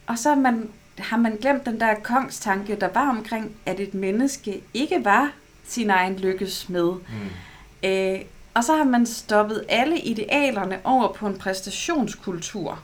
[0.07, 3.93] og så har man, har man glemt den der kongstanke, der var omkring, at et
[3.93, 5.31] menneske ikke var
[5.65, 6.91] sin egen lykkes med.
[6.91, 7.89] Mm.
[7.89, 8.21] Øh,
[8.53, 12.83] og så har man stoppet alle idealerne over på en præstationskultur,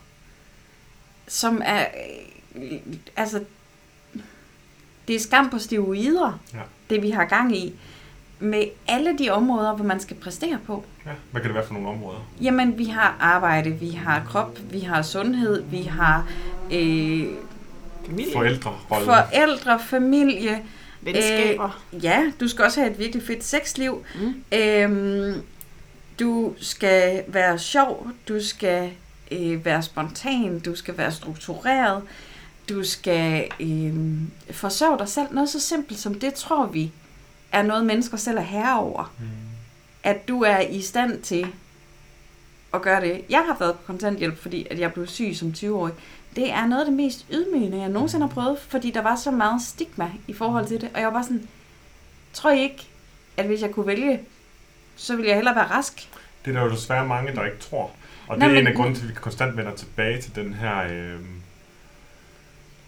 [1.27, 1.85] som er,
[2.55, 2.71] øh,
[3.17, 3.43] altså,
[5.07, 6.59] det er skam på steroider, Ja.
[6.89, 7.73] det vi har gang i,
[8.39, 10.83] med alle de områder, hvor man skal præstere på.
[11.05, 12.19] Ja, hvad kan det være for nogle områder?
[12.41, 16.27] Jamen, vi har arbejde, vi har krop, vi har sundhed, vi har
[16.71, 17.23] øh,
[18.05, 18.33] Familie.
[18.33, 19.05] Forældrerollen.
[19.05, 20.63] forældre, familie,
[21.01, 21.83] Venskaber.
[22.03, 24.05] Ja, du skal også have et virkelig fedt sexliv.
[24.21, 24.57] Mm.
[24.57, 25.41] Øhm,
[26.19, 28.91] du skal være sjov, du skal
[29.31, 32.03] øh, være spontan, du skal være struktureret,
[32.69, 33.93] du skal øh,
[34.51, 35.27] forsørge dig selv.
[35.31, 36.91] Noget så simpelt som det, tror vi,
[37.51, 39.13] er noget, mennesker selv er herre over.
[39.19, 39.25] Mm.
[40.03, 41.47] At du er i stand til
[42.73, 43.21] at gøre det.
[43.29, 45.93] Jeg har været på kontanthjælp, fordi at jeg blev syg som 20-årig.
[46.35, 49.31] Det er noget af det mest ydmygende, jeg nogensinde har prøvet, fordi der var så
[49.31, 50.89] meget stigma i forhold til det.
[50.93, 51.47] Og jeg var bare sådan,
[52.33, 52.87] tror I ikke,
[53.37, 54.19] at hvis jeg kunne vælge,
[54.95, 56.09] så ville jeg hellere være rask?
[56.45, 57.91] Det er der jo desværre mange, der ikke tror.
[58.27, 60.53] Og Nå, det er en af grunden til, at vi konstant vender tilbage til den
[60.53, 60.77] her...
[60.91, 61.19] Øh,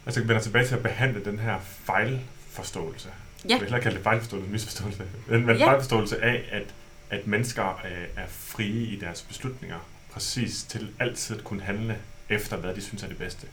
[0.05, 3.09] altså vender tilbage til at behandle den her fejlforståelse.
[3.09, 3.49] Ja.
[3.49, 5.03] Jeg vil hellere kalde det fejlforståelse, misforståelse.
[5.27, 5.67] Men, men Ja.
[5.67, 6.63] fejlforståelse af, at,
[7.09, 9.77] at mennesker øh, er frie i deres beslutninger,
[10.11, 11.97] præcis til altid at kunne handle
[12.29, 13.47] efter, hvad de synes er det bedste.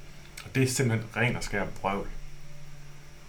[0.45, 2.09] Og det er simpelthen ren og skær brøvl,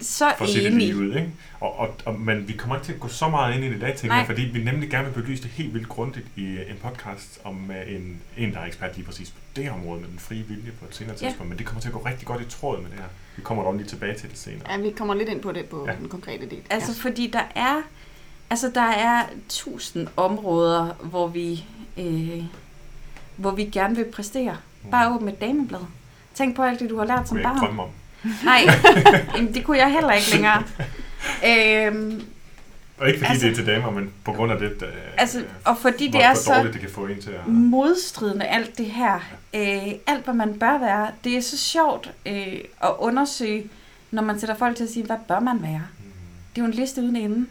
[0.02, 0.72] Så for enig.
[0.72, 1.16] lige ud.
[1.16, 1.32] Ikke?
[1.60, 3.76] Og, og, og, men vi kommer ikke til at gå så meget ind i det
[3.76, 6.44] i dag, tænker jeg, fordi vi nemlig gerne vil belyse det helt vildt grundigt i
[6.46, 10.02] øh, en podcast om øh, en, en, der er ekspert lige præcis på det område
[10.02, 11.28] med den frie vilje på et senere Ja.
[11.28, 11.50] tidspunkt.
[11.50, 13.06] Men det kommer til at gå rigtig godt i tråd med det her.
[13.36, 14.72] Vi kommer dog lige tilbage til det senere.
[14.72, 15.92] Ja, vi kommer lidt ind på det på Ja.
[15.92, 15.98] ja.
[16.00, 16.60] den konkrete del.
[16.70, 17.82] Altså, fordi der er,
[18.50, 21.66] altså, der er tusind områder, hvor vi,
[21.98, 22.44] øh,
[23.36, 24.58] hvor vi gerne vil præstere.
[24.92, 25.80] Bare åbne et dameblad.
[26.36, 27.58] Tænk på alt det, du har lært som jeg barn.
[27.60, 27.90] drømme om.
[28.44, 28.62] Nej,
[29.36, 30.64] jamen, det kunne jeg heller ikke længere.
[31.48, 32.22] Øhm,
[32.98, 35.44] Og ikke fordi Altså- det er til damer, men på grund af det, øh, altså,
[35.66, 37.48] og fordi det er så dårligt det kan få en til at...
[37.48, 39.20] modstridende alt det her,
[39.54, 43.70] øh, alt hvad man bør være, det er så sjovt øh, at undersøge,
[44.12, 45.82] når man sætter folk til at sige, hvad bør man være?
[46.00, 46.06] Mm.
[46.56, 47.46] Det er jo en liste uden ende.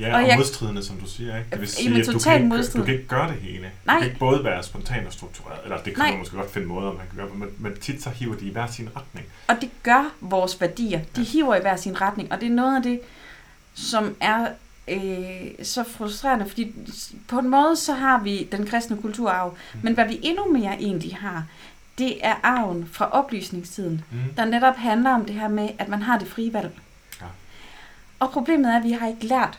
[0.00, 1.36] Ja, Og og, jeg- modstridende, som du siger.
[1.36, 1.50] Ikke?
[1.50, 3.70] Det vil sige, at du kan, ikke, du kan ikke gøre det hele.
[3.86, 3.94] Nej.
[3.94, 6.10] Du kan ikke både være spontan og struktureret, eller det kan Nej.
[6.10, 8.52] man måske godt finde måder, man kan gøre, men, men tit så hiver de i
[8.52, 9.26] hver sin retning.
[9.48, 11.00] Og det gør vores værdier.
[11.16, 11.26] De Ja.
[11.26, 12.32] hiver i hver sin retning.
[12.32, 13.00] Og det er noget af det,
[13.74, 14.48] som er
[14.88, 15.00] øh,
[15.62, 16.48] så frustrerende.
[16.48, 16.74] Fordi
[17.28, 19.56] på en måde, så har vi den kristne kulturarv.
[19.82, 21.44] Men hvad vi endnu mere egentlig har,
[21.98, 24.04] det er arven fra oplysningstiden.
[24.10, 24.18] Mm.
[24.36, 26.70] Der netop handler om det her med, at man har det frie valg.
[27.20, 27.26] Ja.
[28.18, 29.58] Og problemet er, at vi har ikke lært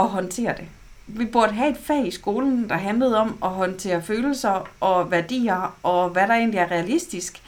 [0.00, 0.64] at håndtere det.
[1.06, 5.76] Vi burde have et fag i skolen, der handlede om at håndtere følelser og værdier,
[5.82, 7.42] og hvad der egentlig er realistisk.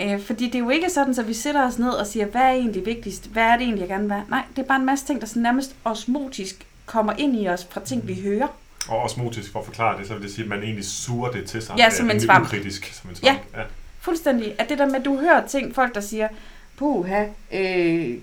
[0.00, 2.40] Øh, fordi det er jo ikke sådan, at vi sætter os ned og siger, hvad
[2.40, 3.26] er egentlig vigtigst?
[3.26, 4.24] Hvad er det egentlig, jeg gerne vil være?
[4.28, 7.66] Nej, det er bare en masse ting, der sådan nærmest osmotisk kommer ind i os
[7.70, 8.48] fra ting, vi hører.
[8.88, 11.48] Og osmotisk, for at forklare det, så vil det sige, at man egentlig suger det
[11.48, 11.74] til sig.
[11.78, 12.46] Ja, som en svamp.
[12.46, 13.38] Ukritisk, som en svamp.
[13.54, 13.60] Ja.
[13.60, 13.64] ja.
[14.00, 14.54] Fuldstændig.
[14.58, 16.28] At det der med, at du hører ting, folk der siger,
[16.76, 18.18] puha, øh,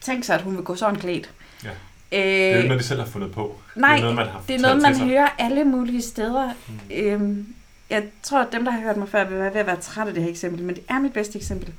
[0.00, 1.30] tænk sig, at hun vil gå sådan klædt.
[1.64, 1.70] Ja.
[2.14, 3.60] Øh, Det er ikke noget, de selv har fundet på.
[3.74, 6.50] nej, det er noget, man har det er noget, man hører alle mulige steder.
[6.68, 6.74] Mm.
[6.96, 7.46] Øhm,
[7.90, 10.08] jeg tror, at dem, der har hørt mig før, vil være ved at være trætte
[10.10, 11.72] af det her eksempel, men det er mit bedste eksempel.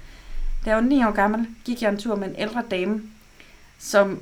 [0.66, 3.02] Da jeg var ni år gammel, gik jeg en tur med en ældre dame,
[3.80, 4.20] som,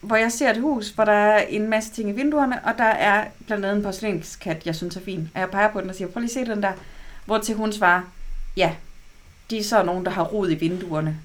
[0.00, 2.84] hvor jeg ser et hus, hvor der er en masse ting i vinduerne, og der
[2.84, 5.30] er blandt andet en porcelænskat, jeg synes er fin.
[5.34, 6.72] Og jeg peger på den og siger, prøv lige at se den der.
[7.24, 8.00] Hvor til hun svarer,
[8.56, 8.72] ja,
[9.50, 11.16] de er så nogen, der har rod i vinduerne.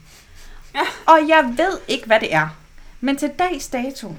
[0.76, 0.82] Ja.
[1.06, 2.58] Og jeg ved ikke, hvad det er.
[3.02, 4.16] Men til dags dato,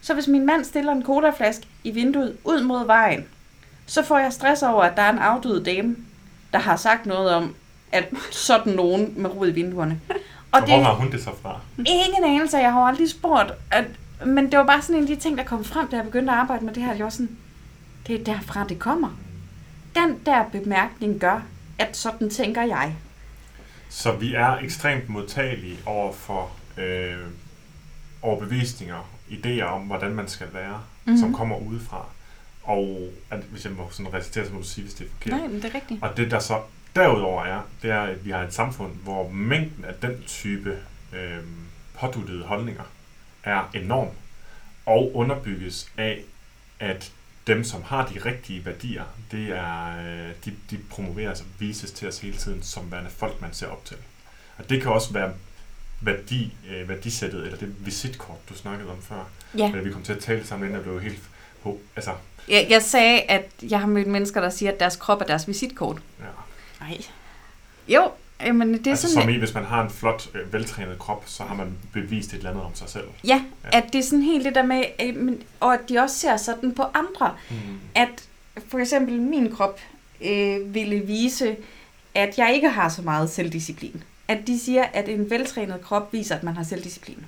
[0.00, 3.24] så hvis min mand stiller en colaflaske i vinduet ud mod vejen,
[3.86, 5.96] så får jeg stress over, at der er en afdød dame,
[6.52, 7.54] der har sagt noget om,
[7.92, 10.00] at sådan nogen med rod i vinduerne.
[10.08, 10.16] Og,
[10.52, 11.60] Og hvor det har hun det så fra?
[11.78, 13.52] ingen anelse, jeg har aldrig spurgt.
[13.70, 13.84] At,
[14.26, 16.32] men det var bare sådan en af de ting, der kom frem, da jeg begyndte
[16.32, 16.92] at arbejde med det her.
[16.94, 17.36] Det var sådan,
[18.06, 19.08] det er derfra, det kommer.
[19.94, 21.42] Den der bemærkning gør,
[21.78, 22.94] at sådan tænker jeg.
[23.88, 27.16] Så vi er ekstremt modtagelige over for øh,
[28.24, 30.72] overbevisninger, idéer om, hvordan man skal være,
[31.04, 31.12] Mhm.
[31.12, 31.20] mm-hmm.
[31.20, 32.06] som kommer udefra.
[32.62, 35.38] Og at, hvis jeg må sådan recitere, så må du sige, hvis det er forkert.
[35.38, 36.02] Nej, men det er rigtigt.
[36.02, 36.60] Og det der så
[36.96, 40.78] derudover er, det er, at vi har et samfund, hvor mængden af den type
[41.12, 41.38] øh,
[42.00, 42.82] påduttede holdninger
[43.44, 44.08] er enorm,
[44.86, 46.22] og underbygges af,
[46.80, 47.12] at
[47.46, 52.08] dem, som har de rigtige værdier, det er, øh, de, de promoveres og vises til
[52.08, 53.96] os hele tiden som værende folk, man ser op til.
[54.58, 55.32] Og det kan også være
[56.06, 59.24] værdi, øh, værdisættet, eller det visitkort, du snakkede om før.
[59.58, 59.72] Ja.
[59.76, 61.18] Øh, vi kom til at tale sammen, inden jeg blev helt...
[61.66, 62.10] ho- Altså,
[62.48, 65.48] Jeg, jeg sagde, at jeg har mødt mennesker, der siger, at deres krop er deres
[65.48, 65.98] visitkort.
[66.20, 66.24] ja.
[66.86, 66.98] Nej.
[67.88, 68.10] Jo,
[68.52, 69.22] men det er altså, sådan...
[69.22, 72.36] som i, hvis man har en flot, øh, veltrænet krop, så har man bevist et
[72.36, 73.04] eller andet om sig selv.
[73.26, 73.78] Ja, Ja.
[73.78, 76.36] at det er sådan helt det der med, øh, men, og at de også ser
[76.36, 77.36] sådan på andre.
[77.50, 77.56] Mm.
[77.94, 78.08] At
[78.68, 79.80] for eksempel min krop
[80.20, 81.56] øh, ville vise,
[82.14, 84.02] at jeg ikke har så meget selvdisciplin.
[84.28, 87.24] At de siger, at en veltrænet krop viser, at man har selvdisciplin.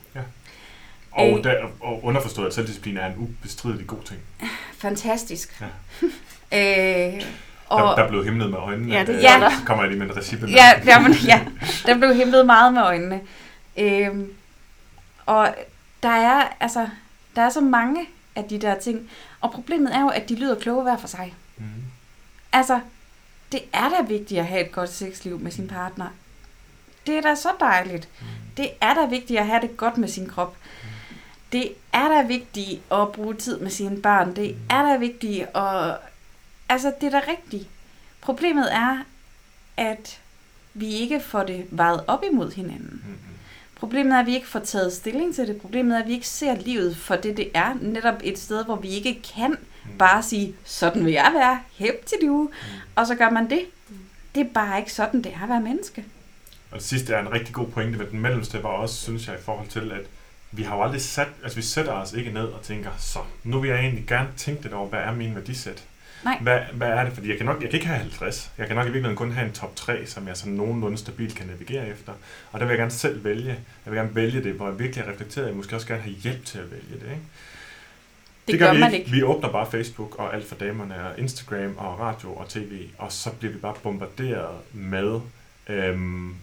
[1.12, 1.44] Og, Øh.
[1.44, 4.20] der, og underforstået, at selvdisciplin er en ubestridelig god ting.
[4.78, 5.62] Fantastisk.
[6.52, 7.09] Ja.
[7.16, 7.22] øh,
[7.66, 8.92] Og, der, der blev himlet med øjnene.
[8.94, 9.50] Ja, det øh, gør der.
[9.50, 10.46] Så kommer jeg lige med en recipe.
[10.46, 11.46] Ja, jamen, ja,
[11.87, 13.20] der blev himlet meget med øjnene.
[13.76, 14.32] Øhm,
[15.26, 15.54] og
[16.02, 16.88] der er, altså,
[17.37, 18.06] der er så mange
[18.37, 19.11] af de der ting.
[19.40, 21.35] Og problemet er jo, at de lyder kloge hver for sig.
[21.57, 21.64] Mm.
[22.53, 22.80] Altså,
[23.53, 26.07] det er da vigtigt at have et godt sexliv med sin partner.
[27.07, 28.09] Det er da så dejligt.
[28.20, 28.26] Mm.
[28.57, 30.57] Det er da vigtigt at have det godt med sin krop.
[31.52, 34.36] Det er da vigtigt at bruge tid med sine børn.
[34.36, 35.96] Det er da vigtigt at...
[36.68, 37.68] Altså, det er da rigtigt.
[38.20, 38.98] Problemet er,
[39.76, 40.20] at
[40.74, 43.02] vi ikke får det vejet op imod hinanden.
[43.07, 43.18] Mm.
[43.76, 45.61] Problemet er, at vi ikke får taget stilling til det.
[45.61, 47.74] Problemet er, at vi ikke ser livet for det, det er.
[47.80, 49.98] Netop et sted, hvor vi ikke kan Mm.
[49.98, 52.48] bare sige, sådan vil jeg være, hæb til du, Mm.
[52.96, 53.61] og så gør man det.
[54.34, 56.04] Det er bare ikke sådan, det er at være menneske.
[56.77, 59.35] Og det sidste er en rigtig god pointe, men den mellemste var også, synes jeg,
[59.35, 60.07] i forhold til, at
[60.53, 63.61] vi har jo aldrig sat, altså vi sætter os ikke ned og tænker, så nu
[63.61, 65.85] vil jeg egentlig gerne tænke lidt over, hvad er min værdisæt?
[66.24, 66.39] Nej.
[66.41, 67.12] Hvad, hvad er det?
[67.12, 68.51] Fordi jeg kan nok, jeg kan ikke have 50.
[68.59, 71.35] Jeg kan nok i virkeligheden kun have en top 3, som jeg sådan nogenlunde stabilt
[71.35, 72.12] kan navigere efter.
[72.53, 73.59] Og der vil jeg gerne selv vælge.
[73.85, 75.47] Jeg vil gerne vælge det, hvor jeg virkelig har reflekteret.
[75.47, 77.11] Jeg måske også gerne have hjælp til at vælge det.
[77.11, 77.22] Ikke?
[78.47, 79.11] Det, det gør vi man ikke.
[79.11, 83.12] Vi åbner bare Facebook og alt for damerne og Instagram og radio og tv, og
[83.12, 85.20] så bliver vi bare bombarderet med
[85.68, 86.35] øhm,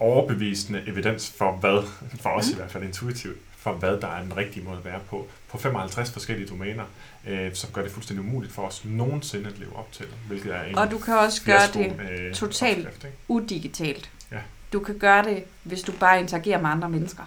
[0.00, 1.82] overbevisende evidens for hvad,
[2.20, 2.52] for os Mm.
[2.52, 5.58] i hvert fald intuitivt, for hvad der er den rigtige måde at være på, på
[5.58, 6.84] 55 forskellige domæner,
[7.26, 10.62] øh, som gør det fuldstændig umuligt for os nogensinde at leve op til, hvilket er
[10.62, 14.10] en Og du kan også gøre det øh, totalt opskrift, udigitalt.
[14.32, 14.38] Ja.
[14.72, 17.22] Du kan gøre det, hvis du bare interagerer med andre mennesker.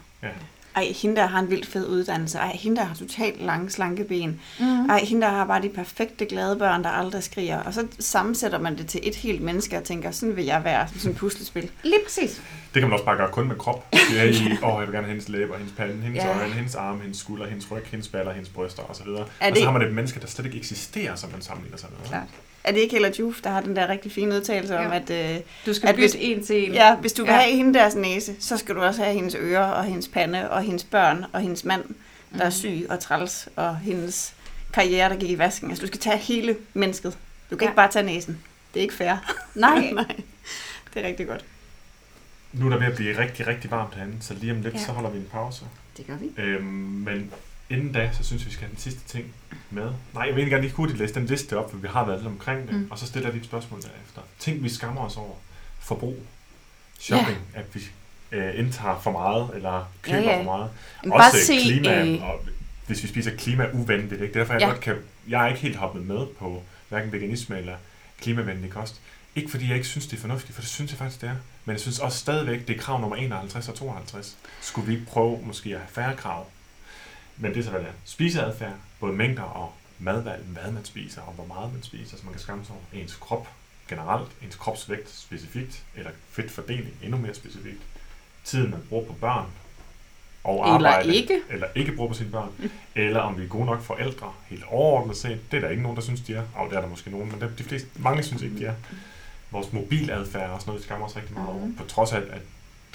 [0.76, 2.38] Ej, hende der har en vildt fed uddannelse.
[2.38, 4.41] Ej, hende der har totalt lange, slanke ben.
[4.59, 4.65] Mm.
[4.89, 7.59] Ej, hende der har bare de perfekte, glade børn, der aldrig skriger.
[7.59, 10.88] Og så sammensætter man det til et helt menneske og tænker, sådan vil jeg være,
[10.88, 11.69] som sådan et puslespil.
[11.84, 12.41] Lige præcis.
[12.74, 13.91] Det kan man også bare gøre kun med krop.
[13.91, 16.30] Det er i, åh, jeg vil gerne have hendes læber, hendes pande, hendes Ja.
[16.30, 16.39] ja.
[16.39, 19.07] øjne, hendes arme, hendes skulder, hendes ryg, hendes baller, hendes bryster osv.
[19.07, 21.89] Og så det- har man et menneske, der slet ikke eksisterer, som man sammenligner sig
[21.99, 22.09] med.
[22.09, 22.28] Klart.
[22.64, 25.39] Er det ikke Hella Juf, der har den der rigtig fine udtalelse om, at øh,
[25.66, 26.74] Du skal At bytte hvis- en til en.
[26.74, 27.38] ja, hvis du vil Ja.
[27.39, 30.62] have hende deres næse, så skal du også have hendes ører og hendes pande og
[30.62, 31.84] hendes børn og hendes mand,
[32.34, 32.51] der er Mhm.
[32.51, 34.34] syg og træls, og hendes
[34.74, 35.70] karriere, der gik i vasken.
[35.70, 37.18] Altså, du skal tage hele mennesket.
[37.51, 37.70] Du kan Ja.
[37.70, 38.39] ikke bare tage næsen.
[38.74, 39.16] Det er ikke fair.
[39.55, 40.16] Nej, Nej.
[40.93, 41.45] Det er rigtig godt.
[42.53, 44.80] Nu er der ved at blive rigtig, rigtig varmt herinde, så lige om lidt, ja.
[44.80, 45.66] så holder vi en pause.
[45.97, 46.41] det gør vi.
[46.41, 47.32] Øhm, men
[47.72, 49.26] inden da, så synes jeg, vi skal have den sidste ting
[49.69, 49.84] med.
[49.84, 49.93] Nej,
[50.24, 52.28] jeg vil egentlig gerne lige hurtigt læse den liste op, for vi har været lidt
[52.28, 52.88] omkring det, Mm.
[52.91, 54.22] og så stiller vi et spørgsmål derefter.
[54.39, 55.36] Ting, vi skammer os over.
[55.80, 56.17] Forbrug.
[56.99, 57.38] Shopping.
[57.53, 57.59] Ja.
[57.59, 57.82] At vi
[58.32, 60.69] øh, indtager for meget, eller køber Ja, ja, for meget.
[61.03, 62.39] Men Også bare se, klima, øh, og
[62.88, 64.22] hvis vi spiser klimauvenligt.
[64.22, 64.26] Ikke?
[64.26, 64.67] Er derfor, jeg ja.
[64.67, 64.95] godt kan...
[65.28, 67.76] Jeg er ikke helt hoppet med på hverken veganisme eller
[68.22, 69.01] klimavenlig kost.
[69.36, 71.36] Ikke fordi jeg ikke synes, det er fornuftigt, for det synes jeg faktisk, det er.
[71.65, 74.38] Men jeg synes også stadigvæk, det er krav nummer 51 og 52.
[74.61, 76.47] Skulle vi ikke prøve måske at have færre krav?
[77.42, 77.94] Men det er så, hvad det er.
[78.06, 82.34] Spiseadfærd, både mængder og madvalg, hvad man spiser og hvor meget man spiser, så man
[82.34, 83.48] kan skamme sig over ens krop
[83.89, 87.82] generelt, ens kropsvægt specifikt, eller fedtfordeling endnu mere specifikt.
[88.44, 89.46] Tiden, man bruger på børn
[90.44, 91.39] og Eller arbejde, ikke.
[91.50, 92.50] eller ikke bruger på sine børn,
[92.96, 95.39] eller om vi er gode nok forældre, helt overordnet set.
[95.52, 96.44] Det er der ikke nogen, der synes, de er.
[96.56, 98.74] Og det er der måske nogen, men de fleste, mange synes ikke, de er.
[99.52, 101.66] Vores mobiladfærd er også noget, vi skammer os rigtig meget over.
[101.66, 101.76] Mhm.
[101.76, 102.42] På trods af, at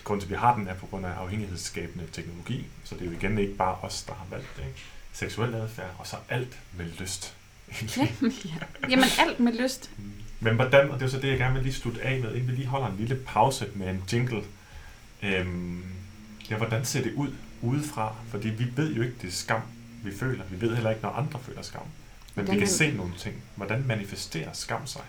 [0.07, 2.67] grunden til, at vi har den, er på grund af afhængighedsskabende teknologi.
[2.85, 4.63] Så det er jo igen ikke bare os, der har valgt det.
[4.63, 4.83] Ikke?
[5.13, 7.35] Seksuel adfærd, og så alt med lyst.
[7.97, 8.09] Ja.
[8.91, 9.91] Jamen alt med lyst.
[10.41, 12.49] Men hvordan, og det er så det, jeg gerne vil lige slutte af med, inden
[12.49, 14.43] vi lige holder en lille pause med en jingle.
[15.23, 15.85] Øhm,
[16.51, 17.33] ja, hvordan ser det ud
[17.63, 18.15] udefra?
[18.31, 19.61] Fordi vi ved jo ikke, det er skam,
[20.05, 20.45] vi føler.
[20.51, 21.83] Vi ved heller ikke, når andre føler skam.
[21.83, 21.91] Men
[22.35, 23.43] Hvordan vi kan kan- se nogle ting.
[23.55, 25.03] Hvordan manifesterer skam sig?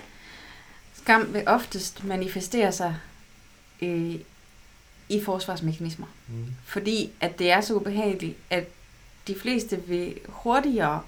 [0.93, 2.95] Skam vil oftest manifestere sig
[3.81, 4.15] øh,
[5.09, 6.05] i forsvarsmekanismer.
[6.27, 6.45] Mm.
[6.65, 8.67] Fordi at det er så ubehageligt, at
[9.27, 11.01] de fleste vil hurtigere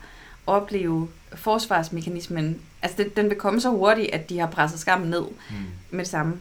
[0.47, 2.61] opleve forsvarsmekanismen.
[2.81, 5.55] Altså den, den vil komme så hurtigt, at de har presset skammen ned Mm.
[5.91, 6.37] med det samme.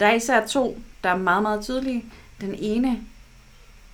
[0.00, 2.04] Der er især to, der er meget, meget tydelige.
[2.40, 3.00] Den ene,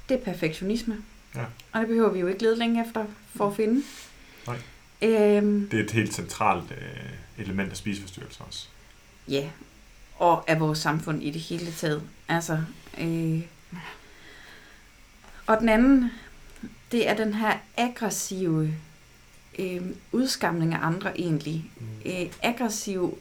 [0.09, 0.97] det er perfektionisme.
[1.35, 1.45] Ja.
[1.73, 3.05] Og det behøver vi jo ikke lede længe efter
[3.37, 3.83] for at finde.
[4.47, 4.57] Nej.
[5.03, 8.67] Øhm, Det er et helt centralt øh, element af spiseforstyrrelser også.
[9.29, 9.49] Ja,
[10.17, 12.03] og af vores samfund i det hele taget.
[12.29, 12.59] Altså,
[13.01, 13.43] øh,
[15.47, 16.11] og den anden,
[16.93, 18.75] det er den her aggressive
[19.59, 19.83] øh,
[20.13, 21.71] udskamning af andre egentlig.
[21.81, 22.11] Mm.
[22.11, 23.19] Øh, aggressiv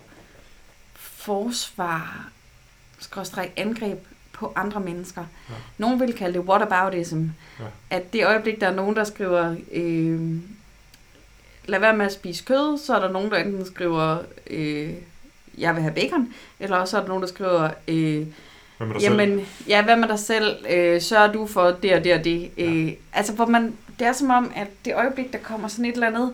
[0.96, 2.30] forsvar,
[3.00, 4.00] skråstreg angreb
[4.34, 5.26] på andre mennesker.
[5.50, 5.54] Ja.
[5.78, 7.26] Nogen vil kalde det whataboutism.
[7.60, 7.66] Ja.
[7.90, 10.38] At det øjeblik, der er nogen, der skriver, øh,
[11.66, 14.18] lad være med at spise kød, så er der nogen, der enten skriver,
[14.48, 14.94] øh,
[15.58, 18.28] jeg vil have bacon, eller også er der nogen, der skriver, øh,
[18.82, 19.20] Hvad med dig selv?
[19.20, 22.52] jamen, ja, hvad med dig selv, øh, sørger du for det og det og det.
[22.58, 25.94] Øh, altså, hvor man, det er som om, at det øjeblik, der kommer sådan et
[25.94, 26.34] eller andet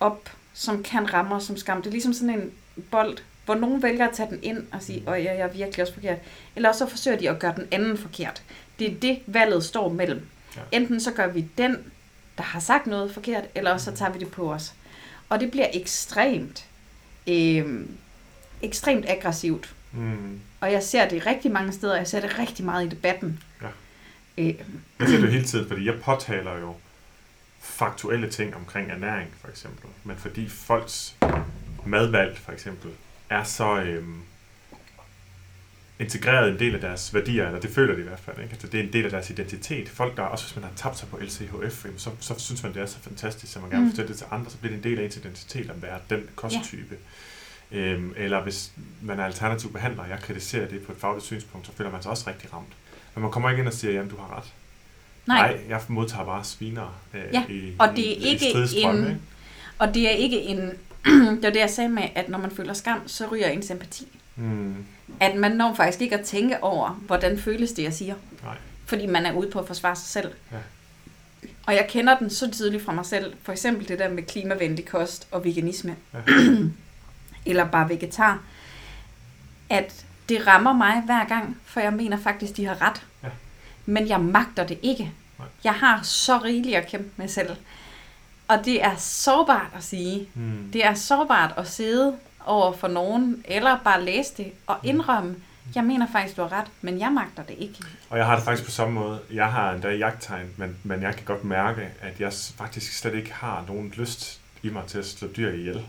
[0.00, 2.50] op, som kan ramme os som skam, det er ligesom sådan en
[2.90, 5.82] bold, hvor nogen vælger at tage den ind og sige, åh, ja, jeg er virkelig
[5.82, 6.18] også forkert.
[6.56, 8.42] Eller også så forsøger de at gøre den anden forkert.
[8.78, 10.26] Det er det, valget står mellem.
[10.56, 10.60] Ja.
[10.72, 11.76] Enten så gør vi den,
[12.36, 14.72] der har sagt noget forkert, eller også så tager vi det på os.
[15.28, 16.66] Og det bliver ekstremt,
[17.26, 17.80] øh,
[18.62, 19.74] ekstremt aggressivt.
[19.92, 20.40] Mm.
[20.64, 23.42] Og jeg ser det rigtig mange steder, jeg ser det rigtig meget i debatten.
[23.62, 23.66] Ja.
[24.38, 24.54] Øh,
[24.98, 26.74] Jeg ser det jo hele tiden, fordi jeg påtaler jo
[27.60, 29.86] faktuelle ting omkring ernæring, for eksempel.
[30.04, 31.16] Men fordi folks
[31.86, 32.90] madvalg, for eksempel,
[33.30, 34.20] er så øhm,
[35.98, 38.38] integreret en del af deres værdier, eller det føler de i hvert fald.
[38.38, 38.52] Ikke?
[38.52, 39.88] Altså, det er en del af deres identitet.
[39.88, 42.82] Folk, der også hvis man har tabt sig på LCHF, så, så synes man, det
[42.82, 43.90] er så fantastisk, så man gerne vil Mm.
[43.92, 46.22] fortælle det til andre, så bliver det en del af ens identitet at være den
[46.36, 46.96] kosttype.
[47.72, 51.66] Øhm, eller hvis man er alternativ behandler, og jeg kritiserer det på et fagligt synspunkt,
[51.66, 52.68] så føler man sig også rigtig ramt.
[53.14, 54.44] Men man kommer ikke ind og siger, jamen du har ret.
[55.26, 55.52] Nej.
[55.52, 58.46] Nej jeg modtager bare sviner øh, Ja, i, og det er i, ikke
[58.76, 59.16] i en- ikke?
[59.78, 60.58] Og det er ikke en...
[61.36, 64.08] det var det, jeg sagde med, at når man føler skam, så ryger en sympati.
[64.36, 64.74] Mm,
[65.20, 68.14] At man når faktisk ikke at tænke over, hvordan føles det, jeg siger.
[68.42, 68.56] nej.
[68.86, 70.32] Fordi man er ude på at forsvare sig selv.
[70.52, 70.56] Ja.
[71.66, 73.34] Og jeg kender den så tydeligt fra mig selv.
[73.42, 75.96] For eksempel det der med klimavenlig kost og veganisme.
[76.14, 76.18] Ja.
[77.46, 78.38] Eller bare vegetar.
[79.70, 83.02] At det rammer mig hver gang, for jeg mener faktisk, de har ret.
[83.22, 83.28] Ja.
[83.86, 85.12] Men jeg magter det ikke.
[85.38, 85.48] Nej.
[85.64, 87.56] Jeg har så rigeligt at kæmpe med selv.
[88.48, 90.28] Og det er sårbart at sige.
[90.34, 90.70] Mm.
[90.72, 92.16] Det er sårbart at sidde
[92.46, 95.36] over for nogen, eller bare læse det og indrømme,
[95.74, 97.78] jeg mener faktisk, du har ret, men jeg magter det ikke.
[98.10, 99.20] Og jeg har det faktisk på samme måde.
[99.32, 103.32] Jeg har endda jagttegn, men, men jeg kan godt mærke, at jeg faktisk slet ikke
[103.32, 105.86] har nogen lyst i mig til at slå dyr ihjel.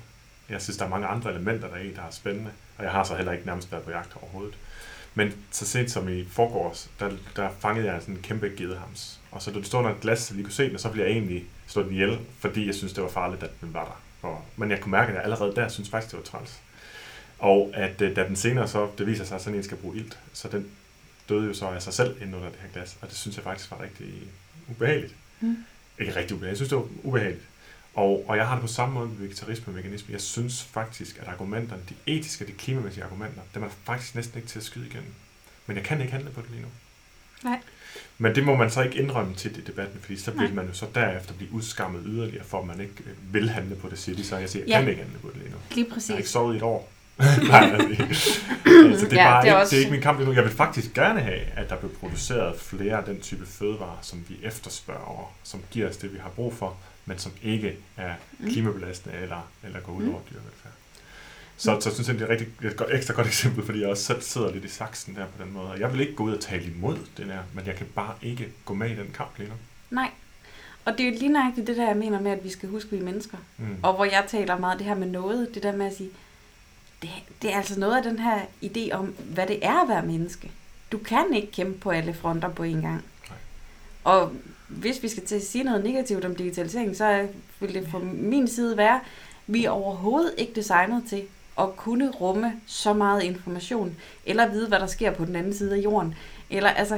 [0.49, 2.51] Jeg synes, der er mange andre elementer der er i, der er spændende.
[2.77, 4.57] Og jeg har så heller ikke nærmest været på jagt overhovedet.
[5.15, 9.19] Men så sent som i forgårs, der, der fangede jeg sådan en kæmpe gedehams.
[9.31, 10.91] Og så da det stod under et glas, så lige kunne se den, og så
[10.91, 13.83] blev jeg egentlig slået den ihjel, fordi jeg synes, det var farligt, at den var
[13.85, 14.27] der.
[14.29, 16.59] Og, men jeg kunne mærke, at jeg allerede der synes faktisk, det var træls.
[17.39, 19.97] Og at øh, da den senere så, det viser sig, at sådan en skal bruge
[19.97, 20.67] ilt, så den
[21.29, 23.43] døde jo så af sig selv inde under det her glas, og det synes jeg
[23.43, 24.13] faktisk var rigtig
[24.67, 25.15] ubehageligt.
[25.39, 25.57] Mm.
[25.99, 27.43] Ikke rigtig ubehageligt, jeg synes det var ubehageligt.
[27.95, 30.11] Og, og jeg har det på samme måde med vegetarisme og veganisme.
[30.13, 34.37] Jeg synes faktisk, at argumenterne, de etiske og de klimamæssige argumenter, dem er faktisk næsten
[34.37, 35.13] ikke til at skyde igennem.
[35.67, 36.67] Men jeg kan ikke handle på det lige nu.
[37.43, 37.59] Nej.
[38.17, 40.73] Men det må man så ikke indrømme til i debatten, fordi så vil man jo
[40.73, 44.15] så derefter blive udskammet yderligere, for at man ikke øh, vil handle på det, siger
[44.15, 44.23] de.
[44.25, 44.79] Så jeg siger, jeg Ja.
[44.79, 45.57] kan ikke handle på det lige nu.
[45.75, 46.29] Lige Jeg har ikke præcis.
[46.31, 46.91] sovet i et år.
[47.49, 48.03] Nej, altså,
[48.65, 50.29] altså, det, er Ja, bare det er ikke, også- det er ikke min kamp lige
[50.29, 50.35] nu.
[50.35, 54.25] Jeg vil faktisk gerne have, at der bliver produceret flere af den type fødevarer, som
[54.29, 58.49] vi efterspørger, som giver os det, vi har brug for, men som ikke er Mm.
[58.49, 60.09] klimabelastende eller, eller går ud Mm.
[60.09, 60.71] over dyrevelfærd.
[61.57, 63.89] Så, så synes jeg, det er et rigtig, et godt, ekstra godt eksempel, fordi jeg
[63.89, 65.69] også selv sidder lidt i saksen der på den måde.
[65.71, 68.13] Og jeg vil ikke gå ud og tale imod det der, men jeg kan bare
[68.21, 69.55] ikke gå med i den kamp lige nu.
[69.89, 70.09] Nej.
[70.85, 72.87] Og det er jo lige nøjagtigt det der, jeg mener med, at vi skal huske,
[72.87, 73.37] at vi er mennesker.
[73.57, 73.77] Mm.
[73.83, 76.09] Og hvor jeg taler meget det her med noget, det der med at sige,
[77.01, 77.09] det,
[77.41, 80.51] det er altså noget af den her idé om, hvad det er at være menneske.
[80.91, 83.05] Du kan ikke kæmpe på alle fronter på en gang.
[83.29, 83.37] Nej.
[84.03, 84.33] Og
[84.67, 87.27] hvis vi skal til at sige noget negativt om digitalisering, så
[87.59, 88.99] vil det fra min side være,
[89.47, 91.21] vi er overhovedet ikke designet til
[91.59, 93.95] at kunne rumme så meget information,
[94.25, 96.15] eller vide, hvad der sker på den anden side af jorden.
[96.49, 96.97] Eller altså,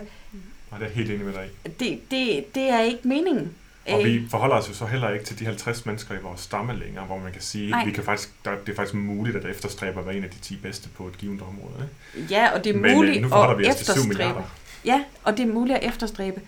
[0.72, 1.50] Og det er helt enig med dig
[1.80, 3.54] det, det, det er ikke meningen.
[3.88, 6.42] Og Øh, vi forholder os jo så heller ikke til de 50 mennesker i vores
[6.42, 7.86] stamme længere, hvor man kan sige, Nej.
[7.86, 10.40] vi kan faktisk, der, det er faktisk muligt at efterstræbe at være en af de
[10.40, 11.90] 10 bedste på et givet område.
[12.18, 12.34] Ikke?
[12.34, 14.08] Ja, og det er Men muligt øh, nu at vi os til 7 efterstræbe.
[14.08, 14.44] milliarder.
[14.86, 16.42] Ja, og det er muligt at efterstræbe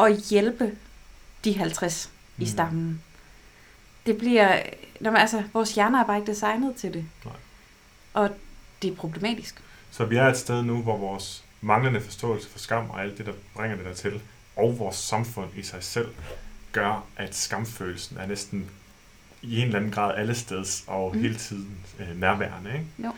[0.00, 0.76] og hjælpe
[1.44, 2.46] de 50 i Mm.
[2.46, 3.02] stammen.
[4.06, 4.62] Det bliver,
[5.00, 7.04] når man, altså, vores hjerner er bare ikke designet til det.
[7.24, 7.34] Nej.
[8.14, 8.30] Og
[8.82, 9.62] det er problematisk.
[9.90, 13.26] Så vi er et sted nu, hvor vores manglende forståelse for skam og alt det,
[13.26, 14.20] der bringer det dertil,
[14.56, 16.08] og vores samfund i sig selv,
[16.72, 18.70] gør, at skamfølelsen er næsten
[19.42, 21.20] i en eller anden grad alle steds og mm.
[21.22, 22.70] hele tiden øh, nærværende.
[22.72, 22.86] Ikke?
[23.04, 23.12] Jo.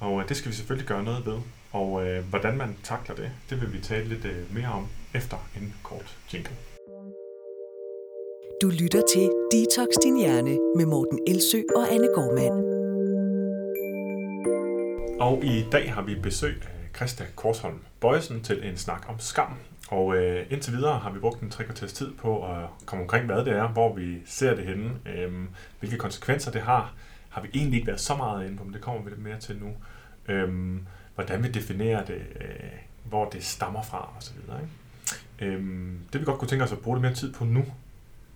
[0.00, 1.38] Og øh, det skal vi selvfølgelig gøre noget ved.
[1.74, 5.48] Og øh, hvordan man takler det, det vil vi tale lidt øh, mere om efter
[5.56, 6.56] en kort jingle.
[8.62, 12.56] Du lytter til Detox Din Hjerne med Morten Elsø og Anne Gormand.
[15.20, 19.58] Og i dag har vi besøg af Christa Korsholm Bøjsen til en snak om skam.
[19.88, 23.26] Og øh, indtil videre har vi brugt en tre kvarters tid på at komme omkring,
[23.26, 25.32] hvad det er, hvor vi ser det henne, øh,
[25.80, 26.94] hvilke konsekvenser det har.
[27.28, 29.38] Har vi egentlig ikke været så meget inde på, men det kommer vi lidt mere
[29.40, 29.70] til nu.
[30.34, 30.78] Øh,
[31.14, 32.70] hvordan vi definerer det, øh,
[33.04, 34.36] hvor det stammer fra osv.
[34.36, 35.54] Ikke?
[35.54, 37.64] Øhm, det vi godt kunne tænke os at bruge lidt mere tid på nu,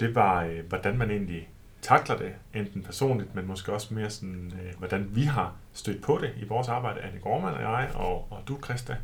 [0.00, 1.48] det var, øh, hvordan man egentlig
[1.82, 6.18] takler det, enten personligt, men måske også mere sådan, øh, hvordan vi har stødt på
[6.22, 8.96] det i vores arbejde, Anne Gormand og jeg, og, og du, Christa,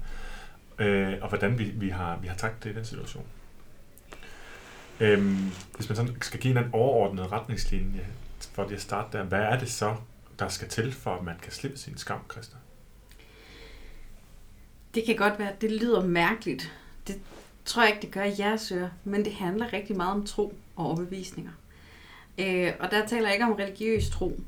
[0.79, 3.25] øh, og hvordan vi, vi har, vi har taklet det i den situation.
[5.01, 8.07] Øhm, hvis man sådan skal give en overordnet retningslinje,
[8.53, 9.97] for det at starte der, hvad er det så,
[10.39, 12.57] der skal til, for at man kan slippe sin skam, Christa?
[14.95, 16.73] Det kan godt være, at det lyder mærkeligt.
[17.07, 17.21] Det
[17.65, 20.55] tror jeg ikke, det gør i jeres ører, men det handler rigtig meget om tro
[20.77, 21.51] og overbevisninger.
[22.39, 24.41] Øh, og der taler jeg ikke om religiøs tro,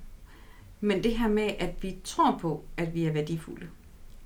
[0.81, 3.67] men det her med, at vi tror på, at vi er værdifulde.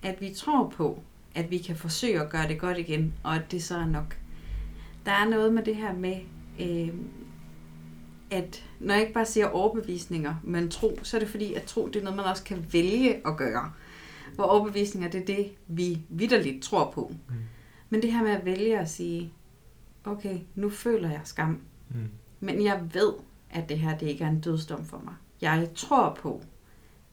[0.02, 1.02] At vi tror på,
[1.34, 4.16] at vi kan forsøge at gøre det godt igen, og at det så er nok.
[5.06, 6.16] Der er noget med det her med,
[6.60, 6.94] øh,
[8.30, 11.86] at når jeg ikke bare siger overbevisninger, men tro, så er det fordi, at tro
[11.86, 13.72] det er noget, man også kan vælge at gøre.
[14.34, 17.12] Hvor overbevisninger, det er det, vi vidderligt tror på.
[17.28, 17.34] Mm.
[17.90, 19.32] Men det her med at vælge at sige,
[20.04, 21.60] okay, nu føler jeg skam,
[21.94, 22.08] Mm.
[22.40, 23.12] men jeg ved,
[23.50, 25.14] at det her det ikke er en dødsdom for mig.
[25.40, 26.42] Jeg tror på,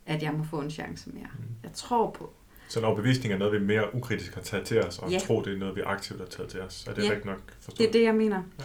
[0.05, 1.27] at jeg må få en chance mere.
[1.37, 1.43] Mm.
[1.63, 2.33] Jeg tror på.
[2.69, 5.19] Så en overbevisning er noget, vi mere ukritisk har taget til os, og Ja.
[5.19, 6.87] tro, det er noget, vi aktivt har taget til os.
[6.87, 7.07] Er det Ja.
[7.09, 7.77] rigtigt nok forstået?
[7.77, 8.43] Det er det, jeg mener.
[8.59, 8.63] Ja.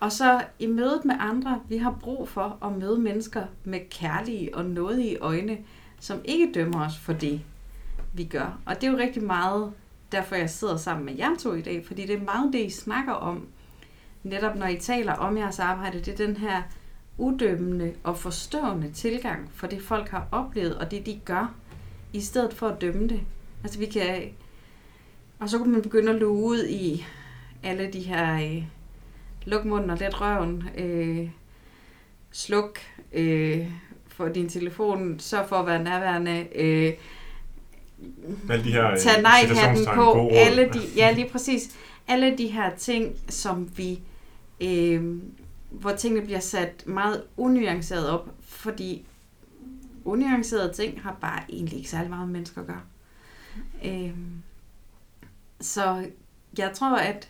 [0.00, 4.54] Og så i mødet med andre, vi har brug for at møde mennesker med kærlige
[4.56, 5.58] og nådige øjne,
[6.00, 7.40] som ikke dømmer os for det,
[8.14, 8.58] vi gør.
[8.66, 9.72] Og det er jo rigtig meget
[10.12, 12.70] derfor, jeg sidder sammen med jer to i dag, fordi det er meget det, I
[12.70, 13.46] snakker om,
[14.22, 16.62] netop når I taler om jeres arbejde, det er den her
[17.18, 21.54] udømmende og forstående tilgang for det, folk har oplevet, og det, de gør,
[22.12, 23.20] i stedet for at dømme det.
[23.62, 24.22] Altså vi kan...
[25.38, 27.04] Og så kunne man begynde at luge ud i
[27.62, 28.34] alle de her...
[28.34, 28.64] Øh,
[29.46, 31.28] luk munden og let røven, øh,
[32.30, 32.78] sluk
[33.12, 33.66] øh,
[34.06, 36.92] for din telefon, sørg for at være nærværende, øh,
[38.50, 40.30] alle de her øh, tag nej-hatten på, råd.
[40.32, 41.76] alle de, ja lige præcis,
[42.08, 44.00] alle de her ting, som vi,
[44.60, 45.18] øh,
[45.70, 49.04] hvor tingene bliver sat meget unuanceret op, fordi
[50.04, 52.80] unuancerede ting har bare egentlig ikke særlig meget med mennesker at gøre.
[53.84, 54.10] Øh,
[55.60, 56.06] så
[56.58, 57.28] jeg tror, at,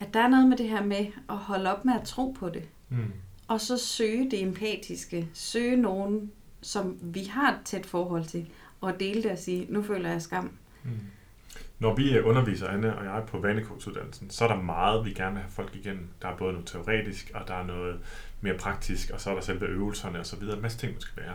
[0.00, 2.48] at der er noget med det her med at holde op med at tro på
[2.48, 3.12] det, Mm.
[3.48, 8.46] og så søge det empatiske, søge nogen, som vi har et tæt forhold til,
[8.86, 10.50] og dele det og sige, nu føler jeg skam.
[10.82, 10.90] Mm.
[11.78, 15.32] Når vi øh, underviser, Anne og jeg, på vanecoach-uddannelsen, så er der meget, vi gerne
[15.32, 16.08] vil have folk igennem.
[16.22, 18.00] Der er både noget teoretisk, og der er noget
[18.40, 20.56] mere praktisk, og så er der selve øvelserne og så videre.
[20.56, 21.34] En masse ting, man skal være.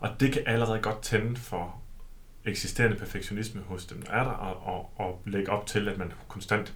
[0.00, 1.80] Og det kan allerede godt tænde for
[2.44, 6.12] eksisterende perfektionisme hos dem, der er der, og, og, og lægge op til, at man
[6.28, 6.74] konstant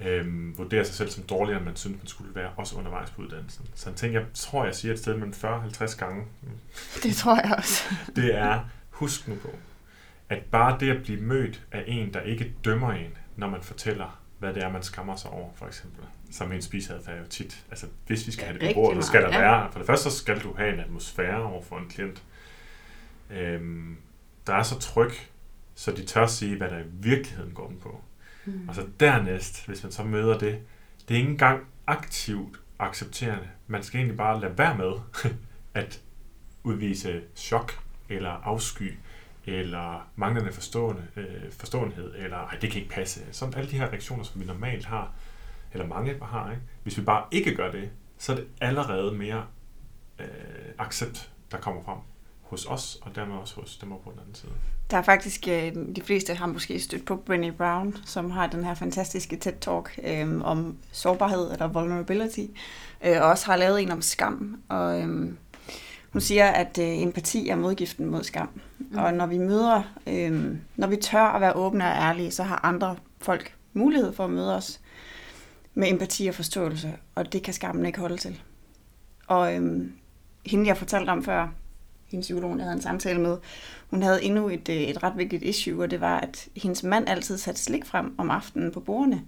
[0.00, 3.22] øhm, vurderer sig selv som dårligere, end man synes, man skulle være, også undervejs på
[3.22, 3.66] uddannelsen.
[3.74, 6.24] Så en ting, jeg tror, jeg siger et sted mellem 40 og 50 gange,
[7.02, 7.82] Det tror jeg også.
[8.16, 8.60] det er,
[8.98, 9.50] husk nu på,
[10.28, 14.20] at bare det at blive mødt af en, der ikke dømmer en, når man fortæller,
[14.38, 16.04] hvad det er, man skammer sig over, for eksempel.
[16.30, 17.64] Som en spiseadfærd er jo tit.
[17.70, 19.38] Altså, hvis vi skal Ja, have det på bordet, så skal der ja.
[19.38, 22.22] være, for det første, så skal du have en atmosfære over for en klient,
[23.30, 23.96] øhm,
[24.46, 25.10] der er så tryg,
[25.74, 28.00] så de tør sige, hvad der i virkeligheden går den på.
[28.44, 28.68] Mm.
[28.68, 30.58] Og så dernæst, hvis man så møder det,
[31.08, 33.48] det er ikke engang aktivt accepterende.
[33.66, 34.92] Man skal egentlig bare lade være med
[35.82, 36.00] at
[36.64, 37.72] udvise chok
[38.08, 38.94] eller afsky
[39.46, 43.20] eller manglende forstående, øh, forståenhed, eller ej, det kan ikke passe.
[43.32, 45.12] Sådan alle de her reaktioner, som vi normalt har,
[45.72, 46.62] eller mange har, ikke?
[46.82, 49.44] hvis vi bare ikke gør det, så er det allerede mere
[50.18, 50.26] øh,
[50.78, 51.98] accept, der kommer frem
[52.42, 54.52] hos os, og dermed også hos dem på den anden side.
[54.90, 58.64] Der er faktisk, øh, de fleste har måske stødt på Brené Brown, som har den
[58.64, 62.46] her fantastiske TED-talk øh, om sårbarhed eller vulnerability,
[63.04, 64.62] øh, og også har lavet en om skam.
[64.68, 65.32] Og øh,
[66.12, 68.50] hun siger, at øh, empati er modgiften mod skam.
[68.78, 68.98] Mm.
[68.98, 72.60] Og når vi møder, øh, når vi tør at være åbne og ærlige, så har
[72.64, 74.80] andre folk mulighed for at møde os
[75.74, 78.40] med empati og forståelse, og det kan skammen ikke holde til.
[79.26, 79.90] Og øh,
[80.46, 81.48] hende, jeg fortalte om før,
[82.06, 83.36] hende psykologen, jeg havde en samtale med,
[83.90, 87.08] hun havde endnu et, øh, et ret vigtigt issue, og det var, at hendes mand
[87.08, 89.22] altid satte slik frem om aftenen på bordene.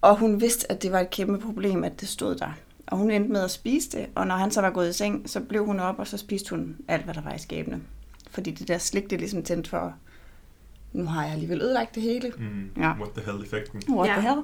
[0.00, 2.52] Og hun vidste, at det var et kæmpe problem, at det stod der.
[2.92, 5.30] Og hun endte med at spise det, og når han så var gået i seng,
[5.30, 7.80] så blev hun op, og så spiste hun alt, hvad der var i skabene.
[8.30, 9.94] Fordi det der slik, det er ligesom tændt for,
[10.92, 12.32] nu har jeg alligevel ødelagt det hele.
[12.38, 12.70] Mm.
[12.82, 12.92] Ja.
[12.92, 13.82] What the hell-effekten.
[13.94, 14.14] What Ja.
[14.14, 14.40] the hell?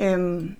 [0.00, 0.56] Øhm,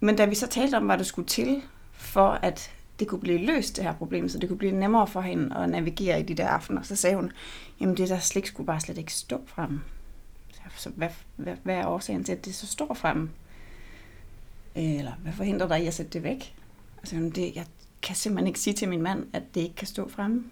[0.00, 3.38] men da vi så talte om, hvad der skulle til, for at det kunne blive
[3.38, 6.34] løst, det her problem, så det kunne blive nemmere for hende at navigere i de
[6.34, 7.32] der aftener, så sagde hun,
[7.80, 9.80] jamen det der slik skulle bare slet ikke stå frem.
[10.76, 13.30] Så hvad, hvad, hvad er årsagen til, at det så står frem?
[14.76, 16.54] Eller hvad forhindrer dig i at sætte det væk?
[16.98, 17.66] Altså, det, jeg
[18.02, 20.44] kan simpelthen ikke sige til min mand, at det ikke kan stå fremme.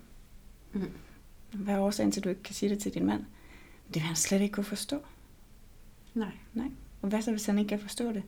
[0.73, 0.91] Mm.
[1.53, 3.25] Hvad er årsagen til, at du ikke kan sige det til din mand?
[3.87, 4.99] Det vil han slet ikke kunne forstå.
[6.15, 6.31] Nej.
[6.55, 6.67] Nej.
[7.03, 8.23] Og hvad så, hvis han ikke kan forstå det?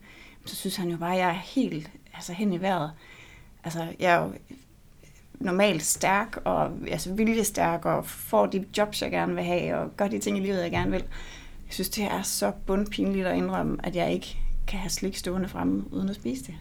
[0.45, 2.91] Så synes han jo bare, at jeg er helt altså, hen i vejret.
[3.63, 4.33] Altså, jeg er jo
[5.33, 10.07] normalt stærk og altså, viljestærk og får de jobs, jeg gerne vil have og gør
[10.07, 11.03] de ting i livet, jeg gerne vil.
[11.65, 14.37] Jeg synes, det er så bundpinligt at indrømme, at jeg ikke
[14.67, 16.55] kan have slik stående fremme uden at spise det.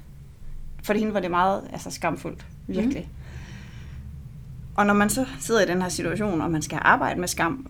[0.82, 3.08] For hende var det meget altså, skamfuldt, virkelig.
[3.10, 3.26] Mm.
[4.76, 7.66] Og når man så sidder i den her situation, og man skal arbejde med skam,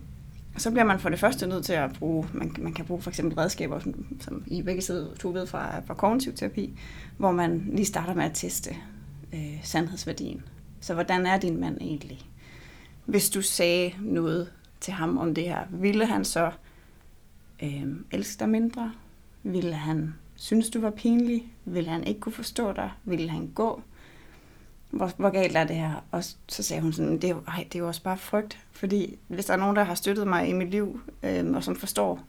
[0.57, 3.09] så bliver man for det første nødt til at bruge, man, man kan bruge for
[3.09, 6.79] eksempel redskaber, som, som I begge sidder to ved fra, fra kognitiv terapi,
[7.17, 8.75] hvor man lige starter med at teste
[9.33, 10.43] øh, sandhedsværdien.
[10.81, 12.19] Så hvordan er din mand egentlig?
[13.05, 16.51] Hvis du sagde noget til ham om det her, ville han så
[17.63, 18.91] øh, elske dig mindre?
[19.43, 21.43] Ville han synes, du var pinlig?
[21.65, 22.91] Ville han ikke kunne forstå dig?
[23.03, 23.81] Ville han gå?
[24.89, 26.03] Hvor, hvor galt er det her?
[26.11, 28.59] Og så sagde hun sådan, det er, jo, ej, det er jo også bare frygt.
[28.71, 31.75] Fordi hvis der er nogen, der har støttet mig i mit liv, øh, og som
[31.75, 32.19] forstår,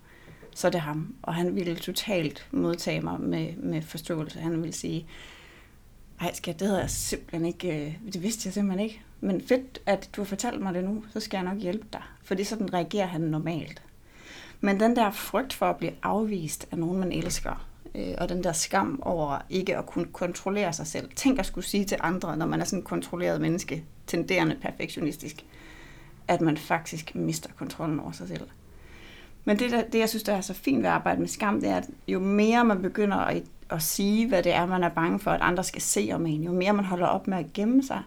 [0.55, 1.15] så er det ham.
[1.23, 4.41] Og han ville totalt modtage mig med, med forståelse.
[4.41, 5.07] Han ville sige,
[6.21, 9.03] Ej, skat, det havde jeg simpelthen ikke, øh, det vidste jeg simpelthen ikke.
[9.21, 12.03] Men fedt, at du har fortalt mig det nu, så skal jeg nok hjælpe dig.
[12.23, 13.83] Fordi sådan reagerer han normalt.
[14.61, 18.45] Men den der frygt for at blive afvist af nogen, man elsker, øh, og den
[18.45, 21.11] der skam over ikke at kunne kontrollere sig selv.
[21.17, 25.45] Tænk at skulle sige til andre, når man er sådan en kontrolleret menneske, tenderende perfektionistisk,
[26.29, 28.47] at man faktisk mister kontrollen over sig selv.
[29.45, 31.61] Men det, der, det, jeg synes, der er så fint ved at arbejde med skam,
[31.61, 34.89] det er, at jo mere man begynder at, at sige, hvad det er, man er
[34.89, 37.53] bange for, at andre skal se om en, jo mere man holder op med at
[37.53, 38.03] gemme sig,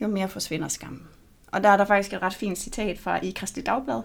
[0.00, 1.02] jo mere forsvinder skammen.
[1.52, 4.02] Og der er der faktisk et ret fint citat fra i Kristi Dagblad.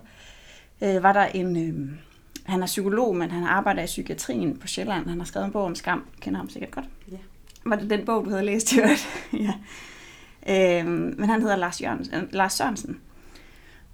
[0.82, 1.90] Øh, var der en, øh,
[2.48, 5.08] han er psykolog, men han arbejder i psykiatrien på Sjælland.
[5.10, 6.06] Han har skrevet en bog om skam.
[6.22, 6.86] Kender ham sikkert godt.
[7.12, 7.18] Ja.
[7.66, 9.08] Var det den bog, du havde læst, i øvrigt?
[9.46, 9.54] ja.
[10.50, 13.00] Øh, men han hedder Lars, Jørgensen, Lars Sørensen.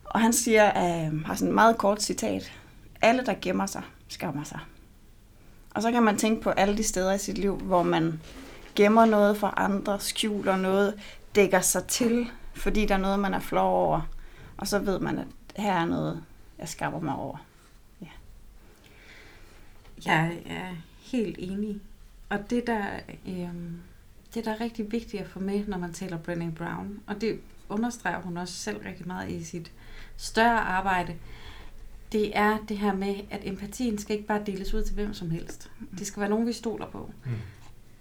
[0.03, 2.51] Og han siger, øh, har sådan et meget kort citat.
[3.01, 4.59] Alle, der gemmer sig, skammer sig.
[5.75, 8.21] Og så kan man tænke på alle de steder i sit liv, hvor man
[8.75, 10.93] gemmer noget for andre, skjuler noget,
[11.35, 14.01] dækker sig til, fordi der er noget, man er flov over.
[14.57, 15.25] Og så ved man, at
[15.55, 16.23] her er noget,
[16.59, 17.37] jeg skammer mig over.
[20.05, 21.81] Jeg er helt enig.
[22.29, 22.85] Og det der,
[23.27, 23.79] øhm,
[24.33, 27.39] det der er rigtig vigtigt at få med, når man taler Brené Brown, og det
[27.69, 29.71] understreger hun også selv rigtig meget i sit
[30.17, 31.15] større arbejde,
[32.11, 35.31] det er det her med, at empatien skal ikke bare deles ud til hvem som
[35.31, 35.71] helst.
[35.99, 37.11] Det skal være nogen, vi stoler på.
[37.25, 37.31] Mm.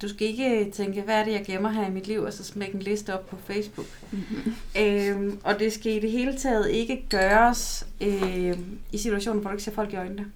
[0.03, 2.45] Du skal ikke tænke, hvad er det, jeg gemmer her i mit liv, og så
[2.45, 3.87] smække en liste op på Facebook.
[4.11, 4.55] Mm-hmm.
[4.83, 8.59] Øhm, og det skal i det hele taget ikke gøres øh,
[8.93, 10.33] i situationer, hvor du ikke ser folk i øjnene.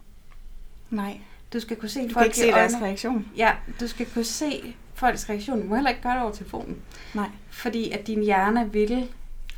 [0.90, 1.20] Nej.
[1.52, 2.86] Du skal kunne se Du folk kan ikke se deres øjnene.
[2.88, 3.28] reaktion.
[3.36, 5.60] Ja, du skal kunne se folks reaktion.
[5.62, 6.76] Du må heller ikke gøre det over telefonen.
[7.14, 7.30] Nej.
[7.50, 9.08] Fordi at din hjerne vil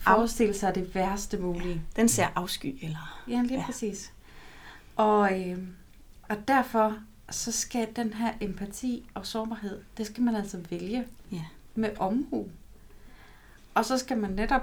[0.01, 1.83] forestille sig det værste mulige.
[1.97, 3.23] Den ser afsky, eller...
[3.29, 3.61] Ja, lige Ja.
[3.61, 3.67] ja.
[3.67, 4.13] præcis.
[4.97, 5.59] Og, øh,
[6.29, 6.97] og derfor
[7.31, 11.43] så skal den her empati og sårbarhed, det skal man altså vælge Ja.
[11.75, 12.49] med omhu.
[13.75, 14.63] Og så skal man netop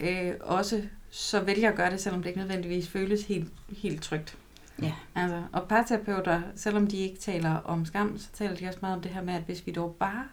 [0.00, 3.48] øh, også så vælge at gøre det, selvom det ikke nødvendigvis føles helt,
[3.78, 4.36] helt trygt.
[4.82, 4.92] Ja.
[5.14, 9.02] Altså, og parterapeuter, selvom de ikke taler om skam, så taler de også meget om
[9.02, 10.24] det her med, at hvis vi dog bare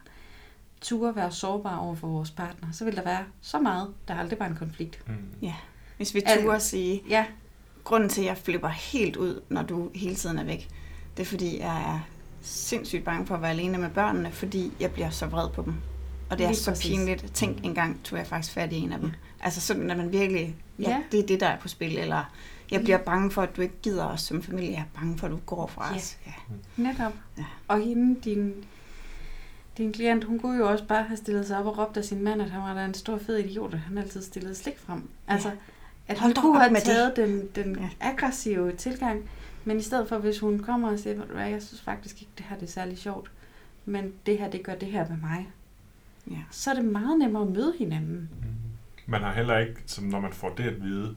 [0.82, 4.39] turde være sårbare over for vores partner, så vil der være så meget, der aldrig
[4.39, 5.08] var en konflikt.
[5.08, 5.14] Mm.
[5.41, 5.54] Ja.
[5.98, 7.26] Hvis vi Altså- turde sige, Ja,
[7.84, 10.68] grunden til, at jeg flipper helt ud, når du hele tiden er væk,
[11.18, 12.00] det er, fordi jeg er
[12.41, 15.74] sindssygt bange for at være alene med børnene, fordi jeg bliver så vred på dem.
[16.30, 16.91] Og det er Lige så præcis.
[16.91, 17.34] pinligt.
[17.34, 19.12] Tænk engang, tog jeg faktisk fat i en af dem.
[19.39, 20.98] Altså sådan, at man virkelig, ja, Ja.
[21.12, 21.98] det er det, der er på spil.
[21.98, 22.24] Eller
[22.72, 24.72] jeg bliver bange for, at du ikke gider os som familie.
[24.72, 25.95] Jeg er bange for, at du går fra Ja.
[25.95, 26.18] os.
[26.26, 26.32] Ja.
[26.78, 27.13] netop.
[27.38, 27.43] Ja.
[27.68, 28.53] Og hende, din,
[29.78, 32.24] din klient, hun kunne jo også bare have stillet sig op og råbt af sin
[32.24, 35.09] mand, at han var da en stor fed idiot, at han altid stillede slik frem.
[35.28, 35.51] Altså,
[36.07, 36.86] at Hold hun kunne have med det.
[36.88, 37.89] taget den, den Ja.
[38.01, 39.30] aggressive tilgang,
[39.65, 42.22] men i stedet for, hvis hun kommer og siger, "Ved du hvad, jeg synes faktisk
[42.22, 43.32] ikke, det her det er særlig sjovt,
[43.86, 45.47] men det her, det gør det her med mig,
[46.32, 46.38] Ja.
[46.51, 48.30] så er det meget nemmere at møde hinanden.
[49.05, 51.15] Man har heller ikke, som når man får det at vide,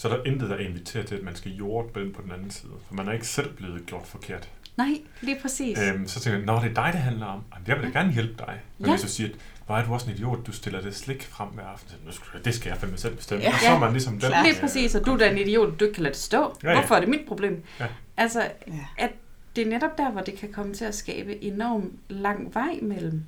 [0.00, 2.50] så er der intet, der inviterer til, at man skal jorde den på den anden
[2.50, 2.72] side.
[2.86, 4.48] For man er ikke selv blevet gjort forkert.
[4.76, 4.88] Nej,
[5.20, 5.78] lige præcis.
[5.78, 7.40] Øhm, så tænker jeg, når det er dig, det handler om.
[7.54, 8.60] Jamen, jeg vil da gerne hjælpe dig.
[8.78, 8.92] Men Ja.
[8.92, 9.34] hvis du siger, at
[9.66, 11.96] hvor er du også en idiot, du stiller det slik frem hver aften.
[12.06, 13.44] "Nu skal Det skal jeg fandme selv bestemme.
[13.44, 13.52] Ja.
[13.52, 14.32] Og så er man ligesom den.
[14.44, 16.56] Lige præcis, og du er en idiot, du ikke kan lade det stå.
[16.62, 16.78] Ja, ja.
[16.78, 17.62] Hvorfor er det mit problem?
[17.80, 17.86] Ja.
[18.16, 18.72] Altså, Ja.
[18.98, 19.10] at
[19.56, 23.24] det er netop der, hvor det kan komme til at skabe enorm lang vej mellem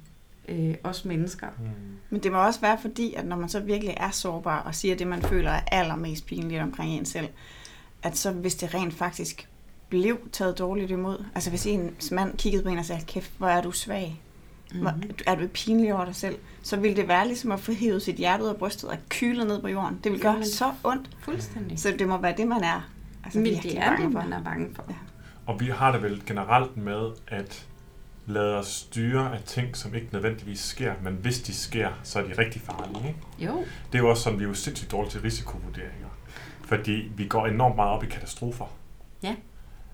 [0.48, 1.46] øh, os mennesker.
[1.58, 1.64] Mm.
[2.10, 4.96] Men det må også være fordi, at når man så virkelig er sårbar og siger
[4.96, 7.28] det, man føler er allermest pinligt omkring en selv,
[8.02, 9.48] at så hvis det rent faktisk
[9.88, 13.46] blev taget dårligt imod, altså hvis ens mand kiggede på en og sagde, kæft, hvor
[13.48, 14.20] er du svag,
[14.80, 15.10] hvor, Mhm.
[15.26, 18.16] er du pinlig over dig selv, så ville det være ligesom at få hævet sit
[18.16, 20.00] hjerte ud af brystet og kylet ned på jorden.
[20.04, 20.46] Det vil gøre Jamen.
[20.46, 21.78] så ondt, Fuldstændig.
[21.80, 22.90] så det må være det, man er.
[23.24, 24.20] Altså, Men det er det, for.
[24.20, 24.84] man er bange for.
[24.88, 24.94] Ja.
[25.46, 27.66] Og vi har det vel generelt med at
[28.26, 32.22] lade os styre af ting, som ikke nødvendigvis sker, men hvis de sker, så er
[32.22, 33.08] de rigtig farlige.
[33.08, 33.20] Ikke?
[33.38, 36.08] Jo, Det er jo også sådan, vi er jo sindssygt dårlige til risikovurderinger.
[36.64, 38.66] Fordi vi går enormt meget op i katastrofer.
[39.22, 39.36] Ja.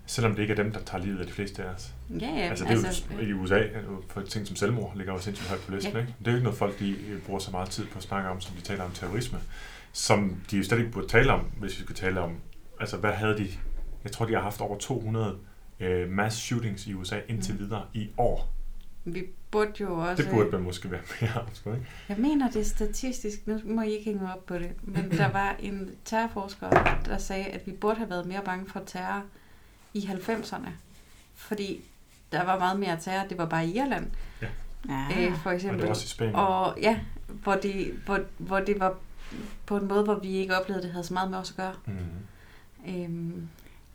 [0.05, 1.93] Selvom det ikke er dem, der tager livet af de fleste af os.
[2.21, 2.35] ja, ja.
[2.35, 5.19] Altså, det er altså, jo, i USA, er jo for ting som selvmord ligger jo
[5.19, 5.93] sindssygt højt på listen.
[5.93, 5.99] Ja.
[5.99, 6.15] Ikke?
[6.19, 8.29] Det er jo ikke noget, folk de øh, bruger så meget tid på at snakke
[8.29, 9.39] om, som de taler om terrorisme.
[9.93, 12.35] Som de jo slet ikke burde tale om, hvis vi skal tale om,
[12.79, 13.47] altså hvad havde de,
[14.03, 15.37] jeg tror de har haft over 200
[15.79, 17.63] øh, mass shootings i USA indtil Mhm.
[17.63, 18.53] videre i år.
[19.05, 20.23] vi burde jo også...
[20.23, 21.85] Det burde man måske være mere om, sgu, ikke?
[22.09, 25.11] Jeg mener det er statistisk, nu må I ikke hænge mig op på det, men
[25.11, 26.69] der var en terrorforsker,
[27.05, 29.23] der sagde, at vi burde have været mere bange for terror
[29.93, 30.69] i 90'erne.
[31.35, 31.81] Fordi
[32.31, 34.07] der var meget mere terror, det var bare i Irland,
[34.41, 34.47] Ja.
[35.19, 35.79] øh, for Og eksempel.
[35.79, 36.35] det er også i Spanien.
[36.35, 38.97] Og ja, hvor det, hvor, hvor det var
[39.65, 41.57] på en måde, hvor vi ikke oplevede, at det havde så meget med os at
[41.57, 41.73] gøre.
[41.85, 42.93] Mm.
[43.03, 43.49] Øhm,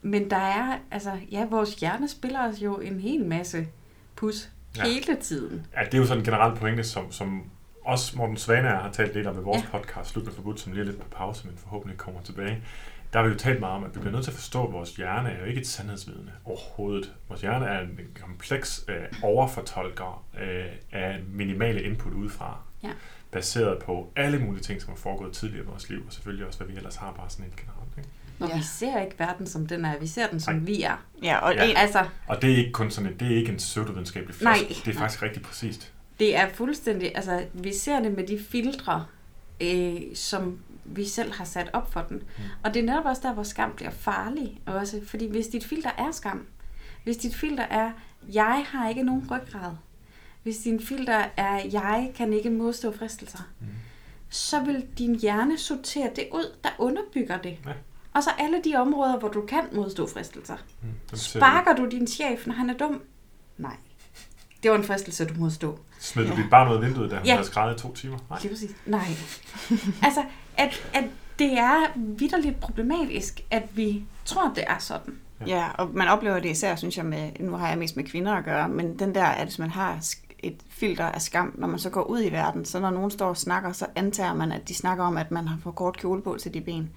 [0.05, 3.67] men der er, altså, ja, vores hjerne spiller os jo en hel masse
[4.15, 4.83] pus Ja.
[4.83, 5.65] Hele tiden.
[5.77, 7.43] Ja, det er jo sådan en generel pointe, som, som
[7.85, 9.77] også Morten Svane har talt lidt om i vores Ja.
[9.79, 12.63] podcast, Slut med Forbudt, som lige er lidt på pause, men forhåbentlig kommer tilbage.
[13.13, 14.73] Der har vi jo talt meget om, at vi bliver nødt til at forstå, at
[14.73, 17.13] vores hjerne er jo ikke et sandhedsvidne overhovedet.
[17.27, 22.57] Vores hjerne er en kompleks øh, overfortolker øh, af minimale input udefra.
[22.83, 22.89] Ja.
[23.31, 26.59] Baseret på alle mulige ting, som er foregået tidligere i vores liv, og selvfølgelig også,
[26.59, 27.57] hvad vi ellers har bare sådan helt
[28.39, 28.57] Og Ja.
[28.57, 30.63] vi ser ikke verden som den er, vi ser den som Nej.
[30.63, 31.05] vi er.
[31.23, 31.69] Ja, og Ja.
[31.69, 34.57] en, Altså, Og det er ikke kun sådan det er ikke en pseudovidenskabelig Nej.
[34.85, 35.93] Det er faktisk rigtig præcist.
[36.19, 39.05] det er fuldstændig, altså vi ser det med de filtre,
[39.61, 42.17] øh, som vi selv har sat op for den.
[42.17, 42.43] Mm.
[42.63, 45.01] Og det er netop også der, hvor skam bliver farlig også.
[45.07, 46.45] Fordi hvis dit filter er skam,
[47.03, 47.91] hvis dit filter er,
[48.33, 49.71] jeg har ikke nogen ryggrad,
[50.43, 53.67] hvis din filter er, jeg kan ikke modstå fristelser, Mm.
[54.29, 57.57] så vil din hjerne sortere det ud, der underbygger det.
[57.65, 57.71] Ja.
[58.15, 60.55] Og så alle de områder, hvor du kan modstå fristelser.
[60.81, 61.17] Mm.
[61.17, 63.01] Sparker du din chef, når han er dum?
[63.57, 63.75] Nej.
[64.63, 65.79] Det var en fristelse, du modstå.
[65.99, 66.41] Smed du Ja.
[66.41, 67.33] dit barn ud af vinduet, da hun Ja.
[67.33, 68.17] havde skrevet i to timer?
[68.29, 68.39] Nej.
[68.41, 68.71] Lige præcis.
[68.85, 69.05] Nej.
[70.07, 70.23] altså,
[70.57, 71.03] at, at
[71.39, 75.13] det er vidderligt problematisk, at vi tror, det er sådan.
[75.47, 78.33] Ja, og man oplever det især, synes jeg, med, nu har jeg mest med kvinder
[78.33, 79.99] at gøre, men den der, at hvis man har
[80.39, 83.27] et filter af skam, når man så går ud i verden, så når nogen står
[83.29, 86.21] og snakker, så antager man, at de snakker om, at man har for kort kjole
[86.21, 86.89] på til de ben.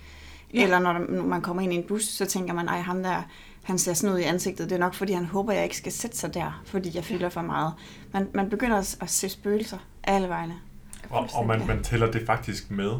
[0.55, 0.59] Ja.
[0.59, 0.65] Ja.
[0.65, 3.23] Eller når man kommer ind i en bus, så tænker man, ej, ham der,
[3.63, 4.71] han ser sådan ud i ansigtet.
[4.71, 7.29] Det er nok, fordi han håber, jeg ikke skal sætte sig der, fordi jeg fylder
[7.29, 7.73] for meget.
[8.13, 10.55] Man, man begynder at, at se spøgelser alle vegne.
[11.11, 12.91] Og, og man, man tæller det faktisk med,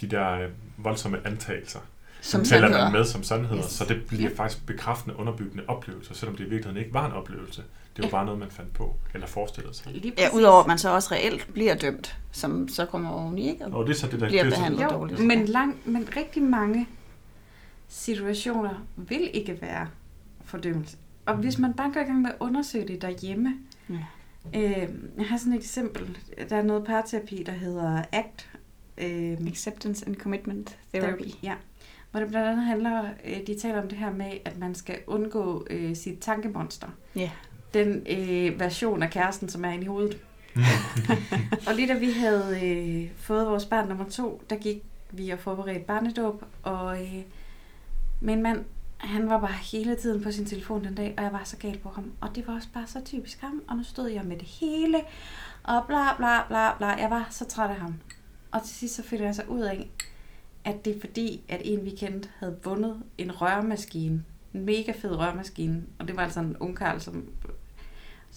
[0.00, 1.78] de der øh, voldsomme antagelser.
[2.20, 2.84] Som tæller sandheder.
[2.84, 3.72] man med som sandheder, Yes.
[3.72, 4.36] så det bliver Ja.
[4.36, 7.62] faktisk bekræftende, underbyggende oplevelser, selvom det i virkeligheden ikke var en oplevelse.
[8.02, 9.92] Det var bare noget, man fandt på, eller forestillede sig.
[9.92, 13.64] Lige Ja, udover at man så også reelt bliver dømt, som så kommer oveni, ikke?
[13.66, 14.82] Og det er så det, der Bliver det er behandlet.
[14.84, 15.24] Jo, dårligt.
[15.26, 16.88] men, lang, men rigtig mange
[17.88, 19.88] situationer vil ikke være
[20.44, 20.96] fordømmelse.
[21.26, 23.54] Og hvis man bare går i gang med at undersøge det derhjemme,
[23.90, 23.94] Ja.
[24.54, 24.88] øh,
[25.18, 26.18] jeg har sådan et eksempel,
[26.50, 28.48] der er noget parterapi, der hedder ACT,
[28.98, 31.22] øh, Acceptance and Commitment Therapy.
[31.42, 31.54] Ja,
[32.10, 34.98] hvor det blandt andet handler, øh, de taler om det her med, at man skal
[35.06, 36.88] undgå øh, sit tankemonster.
[37.16, 37.30] Ja.
[37.74, 40.18] Den øh, version af kæresten, som er inde i hovedet.
[41.68, 45.38] og lige da vi havde øh, fået vores barn nummer to, der gik vi og
[45.38, 47.22] forberedte barnedåb, og øh,
[48.20, 48.64] min mand,
[48.98, 51.78] han var bare hele tiden på sin telefon den dag, og jeg var så gal
[51.78, 52.12] på ham.
[52.20, 55.00] Og det var også bare så typisk ham, og nu stod jeg med det hele,
[55.62, 56.86] og bla bla bla bla.
[56.86, 57.94] Jeg var så træt af ham.
[58.50, 59.90] Og til sidst så finder jeg så ud af,
[60.64, 64.24] at det er fordi, at en weekend havde vundet en rørmaskine.
[64.54, 65.82] En mega fed rørmaskine.
[65.98, 67.28] Og det var altså en ungkarl, som,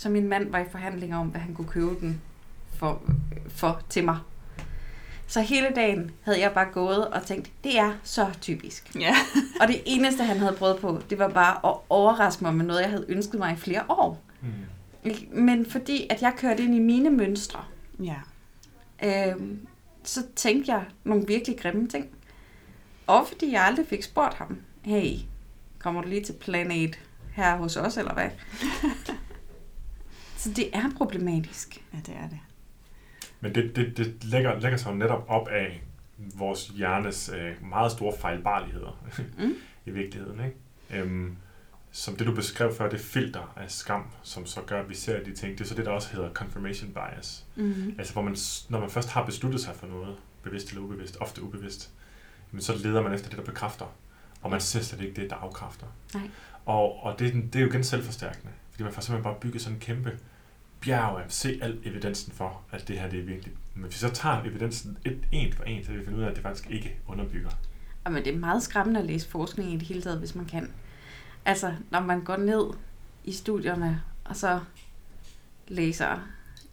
[0.01, 2.21] som min mand var i forhandlinger om, hvad han kunne købe den
[2.75, 3.01] for,
[3.49, 4.17] for til mig.
[5.27, 8.95] Så hele dagen havde jeg bare gået og tænkt, det er så typisk.
[8.99, 9.15] Ja.
[9.61, 12.81] Og det eneste, han havde prøvet på, det var bare at overraske mig med noget,
[12.81, 14.21] jeg havde ønsket mig i flere år.
[14.41, 14.47] Mm.
[15.43, 17.63] Men fordi, at jeg kørte ind i mine mønstre,
[18.03, 18.15] Ja.
[19.03, 19.67] øhm,
[20.03, 22.07] så tænkte jeg nogle virkelig grimme ting.
[23.07, 25.13] Og fordi jeg aldrig fik spurgt ham, hey,
[25.79, 26.97] kommer du lige til plan 8
[27.33, 28.29] her hos os, eller hvad?
[30.41, 31.83] så det er problematisk.
[31.93, 32.39] Ja, det er det.
[33.39, 35.83] Men det, det, det lægger, lægger sig jo netop op af
[36.35, 39.03] vores hjernes øh, meget store fejlbarligheder
[39.37, 39.53] Mm.
[39.85, 40.39] i virkeligheden.
[40.45, 41.03] Ikke?
[41.03, 41.35] Øhm,
[41.91, 45.23] som det, du beskrev før, det filter af skam, som så gør, at vi ser
[45.23, 47.45] de ting, det er så det, der også hedder confirmation bias.
[47.55, 47.95] Mm-hmm.
[47.97, 48.35] Altså, hvor man,
[48.69, 51.91] når man først har besluttet sig for noget, bevidst eller ubevidst, ofte ubevidst,
[52.51, 53.85] men så leder man efter det, der bekræfter.
[54.41, 55.85] Og man ser slet ikke det, der afkræfter.
[56.13, 56.29] Nej.
[56.65, 58.51] Og, og det, er det er jo igen selvforstærkende.
[58.71, 60.17] Fordi man får simpelthen bare bygget sådan en kæmpe
[60.81, 63.53] bjerg af se al evidensen for, at det her det er virkelig.
[63.75, 66.23] Men hvis vi så tager evidensen et, en for en, så vil vi finde ud
[66.23, 67.49] af, at det faktisk ikke underbygger.
[68.05, 70.71] Men det er meget skræmmende at læse forskning i det hele taget, hvis man kan.
[71.45, 72.63] Altså, når man går ned
[73.23, 74.59] i studierne, og så
[75.67, 76.07] læser...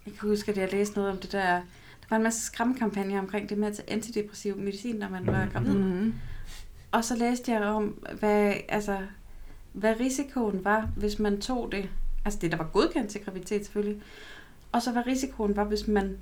[0.07, 1.55] Jeg kan huske, at jeg læste noget om det der...
[2.01, 5.49] Der var en masse skræmmekampagner omkring det med at tage antidepressiv medicin, når man var
[5.53, 5.75] gravid.
[5.75, 6.15] Mm-hmm.
[6.93, 7.85] Og så læste jeg om,
[8.19, 8.99] hvad, altså,
[9.73, 11.89] hvad risikoen var, hvis man tog det.
[12.29, 14.03] Altså det, der var godkendt til graviditet selvfølgelig.
[14.73, 16.17] Og så hvad risikoen var, hvis man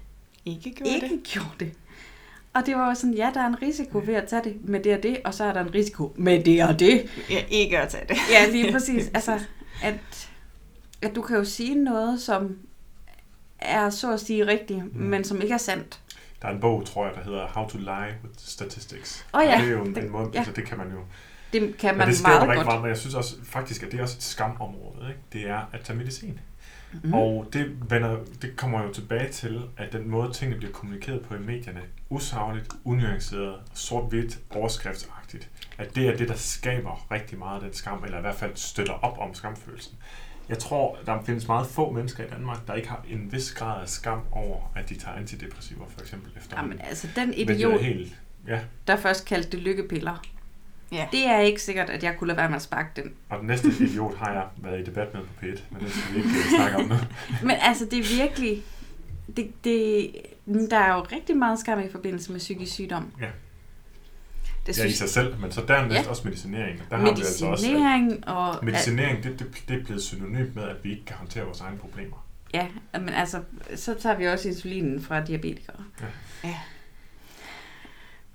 [0.45, 1.23] Ikke gjorde ikke det.
[1.25, 1.73] gjorde det.
[2.55, 4.81] Og det var jo sådan, ja, der er en risiko ved at tage det med
[4.81, 7.11] det og det, og så er der en risiko med det og det.
[7.31, 8.17] Ja, ikke at tage det.
[8.31, 9.11] Ja, lige præcis.
[9.15, 9.41] Altså,
[9.83, 10.29] at,
[11.03, 12.59] at du kan jo sige noget, som
[13.59, 15.01] er så at sige rigtigt, Mm.
[15.01, 16.01] men som ikke er sandt.
[16.43, 19.27] Der er en bog, tror jeg, der hedder How to Lie with Statistics.
[19.35, 20.39] Åh ja, Og det er jo en, det- en måde, ja.
[20.39, 20.99] altså det kan man jo
[21.61, 22.67] Det kan Men man det skaber meget rigtig godt.
[22.67, 25.09] meget, men jeg synes også faktisk, at det er også et skamområde.
[25.09, 25.21] Ikke?
[25.33, 26.39] Det er at tage medicin.
[27.03, 27.15] Mm.
[27.15, 31.35] Og det, vender, det kommer jo tilbage til, at den måde, tingene bliver kommunikeret på
[31.35, 31.81] i medierne,
[32.11, 38.05] usagligt, unuanceret, sort-hvidt, overskriftsagtigt, at det er det, der skaber rigtig meget af den skam,
[38.05, 39.97] eller i hvert fald støtter op om skamfølelsen.
[40.49, 43.83] Jeg tror, der findes meget få mennesker i Danmark, der ikke har en vis grad
[43.83, 46.57] af skam over, at de tager antidepressiver, for eksempel efter.
[46.57, 48.15] Jamen, altså den Men det idiot, helt,
[48.49, 48.61] ja.
[48.87, 50.23] der først kaldte det lykkepiller,
[50.93, 51.07] Ja.
[51.13, 53.15] det er ikke sikkert, at jeg kunne lade være med at sparke den.
[53.29, 56.15] Og den næste idiot har jeg været i debat med på P1, men det skal
[56.15, 56.95] vi ikke øh, snakke om nu.
[57.49, 58.63] Men altså, det er virkelig...
[59.37, 60.11] Det, det,
[60.71, 63.13] der er jo rigtig meget skam i forbindelse med psykisk sygdom.
[64.67, 66.03] Det Ja, i synes, sig selv, men så dernæst Ja.
[66.03, 66.09] ja.
[66.09, 66.83] også medicinering.
[66.91, 68.65] Der har vi altså også, at Medicinering og...
[68.65, 71.79] medicinering, det, det, det er blevet synonymt med, at vi ikke kan håndtere vores egne
[71.79, 72.27] problemer.
[72.55, 73.43] Ja, men altså,
[73.75, 75.77] så tager vi også insulinen fra diabetikere.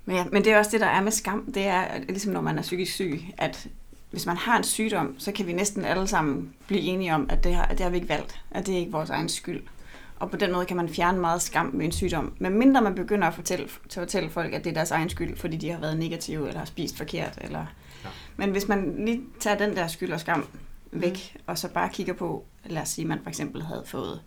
[0.04, 1.52] Men, ja, men det er også det, der er med skam.
[1.52, 3.68] Det er ligesom, når man er psykisk syg, at
[4.10, 7.44] hvis man har en sygdom, så kan vi næsten alle sammen blive enige om, at
[7.44, 8.40] det, har, at det har vi ikke valgt.
[8.50, 9.62] At det er ikke vores egen skyld.
[10.18, 12.32] Og på den måde kan man fjerne meget skam med en sygdom.
[12.38, 15.10] Men mindre man begynder at fortælle, til at fortælle folk, at det er deres egen
[15.10, 17.38] skyld, fordi de har været negative eller har spist forkert.
[17.40, 17.58] Eller...
[17.58, 17.64] Ja.
[18.04, 18.08] Ja.
[18.36, 20.46] Men hvis man lige tager den der skyld og skam
[20.92, 21.40] væk, mm.
[21.46, 24.20] og så bare kigger på, lad os sige, at man for eksempel havde fået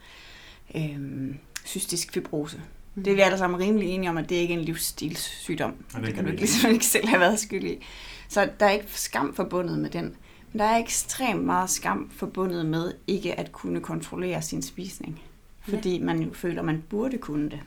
[0.75, 2.61] øhm, cystisk fibrose.
[2.95, 3.03] Mm.
[3.03, 5.71] Det er vi alle sammen rimelig enige om, at det ikke er en livsstilssygdom.
[5.71, 7.85] det Det, det kan du ikke, ligesom ikke selv have været skyld i.
[8.29, 10.15] Så der er ikke skam forbundet med den.
[10.51, 15.21] Men der er ekstremt meget skam forbundet med ikke at kunne kontrollere sin spisning.
[15.61, 17.59] Fordi man jo føler, at man burde kunne det.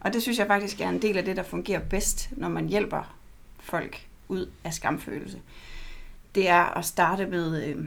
[0.00, 2.68] Og det synes jeg faktisk er en del af det, der fungerer bedst, når man
[2.68, 3.14] hjælper
[3.60, 5.38] folk ud af skamfølelse.
[6.34, 7.84] Det er at starte med, øh,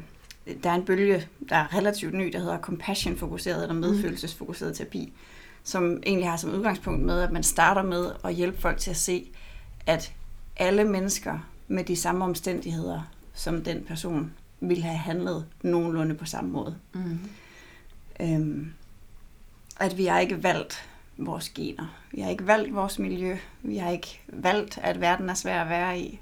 [0.64, 5.14] der er en bølge, der er relativt ny, der hedder compassion-fokuseret eller medfølelsesfokuseret terapi,
[5.64, 8.98] som egentlig har som udgangspunkt med, at man starter med at hjælpe folk til at
[8.98, 9.30] se,
[9.86, 10.14] at
[10.58, 13.02] alle mennesker med de samme omstændigheder,
[13.34, 16.76] som den person ville have handlet nogenlunde på samme måde.
[16.94, 17.20] Mm.
[18.20, 18.74] Øhm,
[19.80, 21.96] at vi har ikke valgt vores gener.
[22.12, 23.38] Vi har ikke valgt vores miljø.
[23.62, 26.20] Vi har ikke valgt, at verden er svær at være i.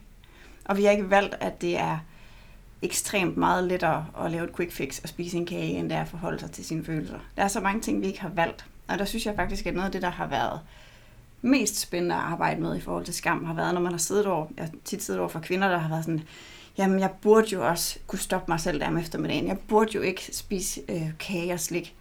[0.65, 1.99] Og vi har ikke valgt, at det er
[2.81, 6.01] ekstremt meget lettere at lave et quick fix og spise en kage, end det er
[6.01, 7.19] at forholde sig til sine følelser.
[7.37, 8.65] Der er så mange ting, vi ikke har valgt.
[8.87, 10.59] Og der synes jeg faktisk, at noget af det, der har været
[11.41, 14.25] mest spændende at arbejde med i forhold til skam, har været, når man har siddet
[14.25, 16.23] over, jeg har tit siddet over for kvinder, der har været sådan,
[16.77, 19.47] jamen jeg burde jo også kunne stoppe mig selv der om eftermiddagen.
[19.47, 21.95] Jeg burde jo ikke spise øh, kage og slik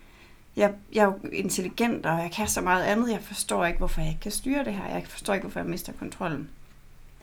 [0.57, 3.11] jeg, jeg er jo intelligent, og jeg kan så meget andet.
[3.11, 4.87] Jeg forstår ikke, hvorfor jeg ikke kan styre det her.
[4.87, 6.49] Jeg forstår ikke, hvorfor jeg mister kontrollen.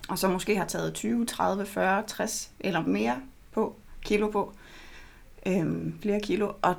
[0.09, 4.53] Og så måske har taget 20, 30, 40, 60 eller mere på, kilo på.
[5.45, 6.75] Øhm, flere kilo, og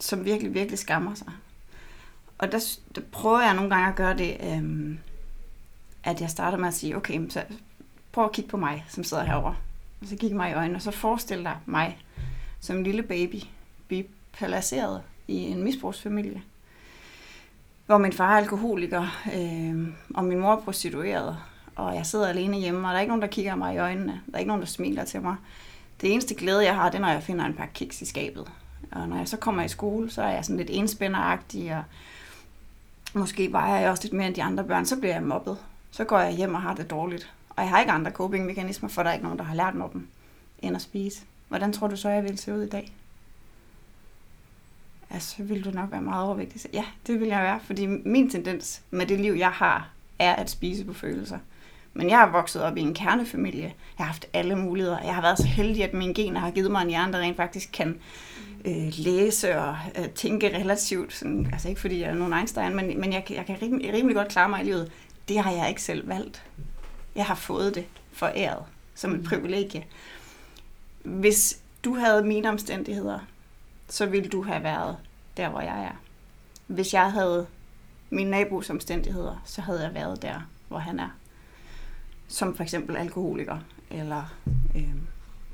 [0.00, 1.32] som virkelig, virkelig skammer sig.
[2.38, 4.98] Og der, der prøver jeg nogle gange at gøre det, øhm,
[6.04, 7.42] at jeg starter med at sige, okay, så
[8.12, 9.56] prøv at kigge på mig, som sidder herovre.
[10.00, 11.98] Og så kigge mig i øjnene, og så forestil dig mig
[12.60, 13.36] som en lille baby,
[13.88, 16.42] blive placeret i en misbrugsfamilie,
[17.86, 21.36] hvor min far er alkoholiker, øh, og min mor er prostitueret,
[21.76, 24.20] og jeg sidder alene hjemme, og der er ikke nogen, der kigger mig i øjnene.
[24.26, 25.36] Der er ikke nogen, der smiler til mig.
[26.00, 28.50] Det eneste glæde, jeg har, det er, når jeg finder en pakke kiks i skabet.
[28.92, 31.82] Og når jeg så kommer i skole, så er jeg sådan lidt enspænderagtig, og
[33.14, 34.86] måske vejer jeg også lidt mere end de andre børn.
[34.86, 35.58] Så bliver jeg mobbet.
[35.90, 37.32] Så går jeg hjem og har det dårligt.
[37.50, 39.88] Og jeg har ikke andre coping-mekanismer, for der er ikke nogen, der har lært mig
[39.92, 40.08] dem,
[40.58, 41.22] end at spise.
[41.48, 42.92] Hvordan tror du så, jeg vil se ud i dag?
[45.10, 46.60] Ja, så ville du nok være meget overvægtig.
[46.72, 49.88] Ja, det vil jeg være, fordi min tendens med det liv, jeg har,
[50.18, 51.38] er at spise på følelser.
[51.94, 53.62] Men jeg er vokset op i en kernefamilie.
[53.62, 54.98] Jeg har haft alle muligheder.
[55.04, 57.36] Jeg har været så heldig, at mine gener har givet mig en hjerne, der rent
[57.36, 57.98] faktisk kan
[58.64, 61.14] øh, læse og øh, tænke relativt.
[61.14, 64.16] Sådan, altså ikke fordi jeg er nogen Einstein, men, men jeg, jeg kan rimelig, rimelig
[64.16, 64.92] godt klare mig i livet.
[65.28, 66.42] Det har jeg ikke selv valgt.
[67.14, 68.64] Jeg har fået det foræret
[68.94, 69.84] som et privilegie.
[71.02, 73.18] Hvis du havde mine omstændigheder,
[73.88, 74.96] så ville du have været
[75.36, 76.00] der, hvor jeg er.
[76.66, 77.46] Hvis jeg havde
[78.10, 81.08] min nabos omstændigheder, så havde jeg været der, hvor han er.
[82.34, 83.58] Som for eksempel alkoholiker,
[83.90, 84.34] eller
[84.76, 84.94] øh,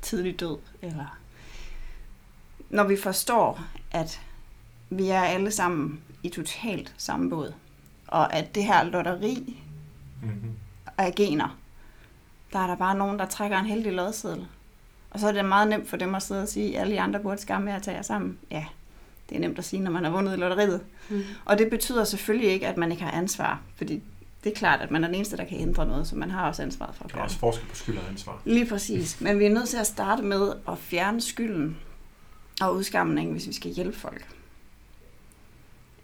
[0.02, 1.18] tidlig død, eller...
[2.70, 3.60] Når vi forstår,
[3.90, 4.20] at
[4.90, 7.52] vi er alle sammen i totalt samme båd,
[8.06, 9.56] og at det her lotteri
[10.22, 10.52] Mm-hmm.
[10.98, 11.58] af gener,
[12.52, 14.46] der er der bare nogen, der trækker en heldig lodseddel.
[15.10, 17.00] Og så er det meget nemt for dem at sidde og sige, at alle de
[17.00, 18.38] andre burde skamme med at tage jer sammen.
[18.50, 18.64] Ja,
[19.28, 20.80] det er nemt at sige, når man har vundet i lotteriet.
[21.10, 21.22] Mm.
[21.44, 24.02] Og det betyder selvfølgelig ikke, at man ikke har ansvar, fordi
[24.44, 26.48] det er klart, at man er den eneste, der kan ændre noget, så man har
[26.48, 27.40] også ansvaret for at Der er gøre også det.
[27.40, 28.42] forskel på skyld og ansvar.
[28.44, 29.20] Lige præcis.
[29.20, 31.76] Men vi er nødt til at starte med at fjerne skylden
[32.60, 34.28] og udskamningen, hvis vi skal hjælpe folk.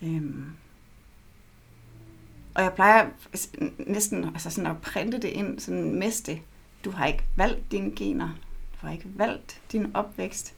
[0.03, 0.45] Øhm.
[2.55, 3.09] Og jeg plejer
[3.79, 6.39] næsten altså sådan at printe det ind, sådan meste.
[6.85, 8.29] Du har ikke valgt dine gener.
[8.73, 10.55] Du har ikke valgt din opvækst.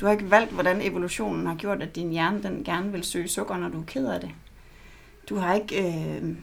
[0.00, 3.28] Du har ikke valgt, hvordan evolutionen har gjort, at din hjerne den gerne vil søge
[3.28, 4.30] sukker, når du er ked af det.
[5.28, 6.36] Du har ikke øh,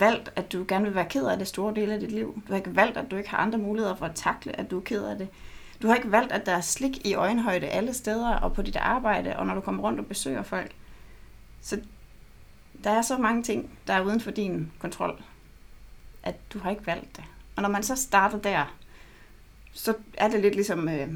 [0.00, 2.42] valgt, at du gerne vil være ked af det store del af dit liv.
[2.46, 4.78] Du har ikke valgt, at du ikke har andre muligheder for at takle, at du
[4.78, 5.28] er ked af det.
[5.82, 8.76] Du har ikke valgt, at der er slik i øjenhøjde alle steder og på dit
[8.76, 10.72] arbejde, og når du kommer rundt og besøger folk.
[11.60, 11.80] Så
[12.84, 15.22] der er så mange ting, der er uden for din kontrol,
[16.22, 17.24] at du har ikke valgt det.
[17.56, 18.74] Og når man så starter der,
[19.72, 21.08] så er det lidt ligesom, øh,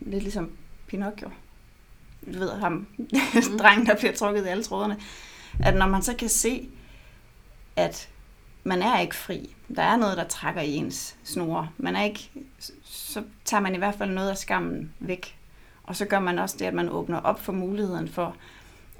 [0.00, 0.50] lidt ligesom
[0.86, 1.30] Pinocchio.
[2.26, 2.86] Du ved ham,
[3.58, 5.00] drengen, der bliver trukket i alle tråderne.
[5.60, 6.68] At når man så kan se,
[7.76, 8.08] at
[8.64, 9.54] man er ikke fri.
[9.76, 11.68] Der er noget, der trækker i ens snore.
[11.78, 12.30] Man er ikke,
[12.84, 15.36] så tager man i hvert fald noget af skammen væk.
[15.82, 18.36] Og så gør man også det, at man åbner op for muligheden for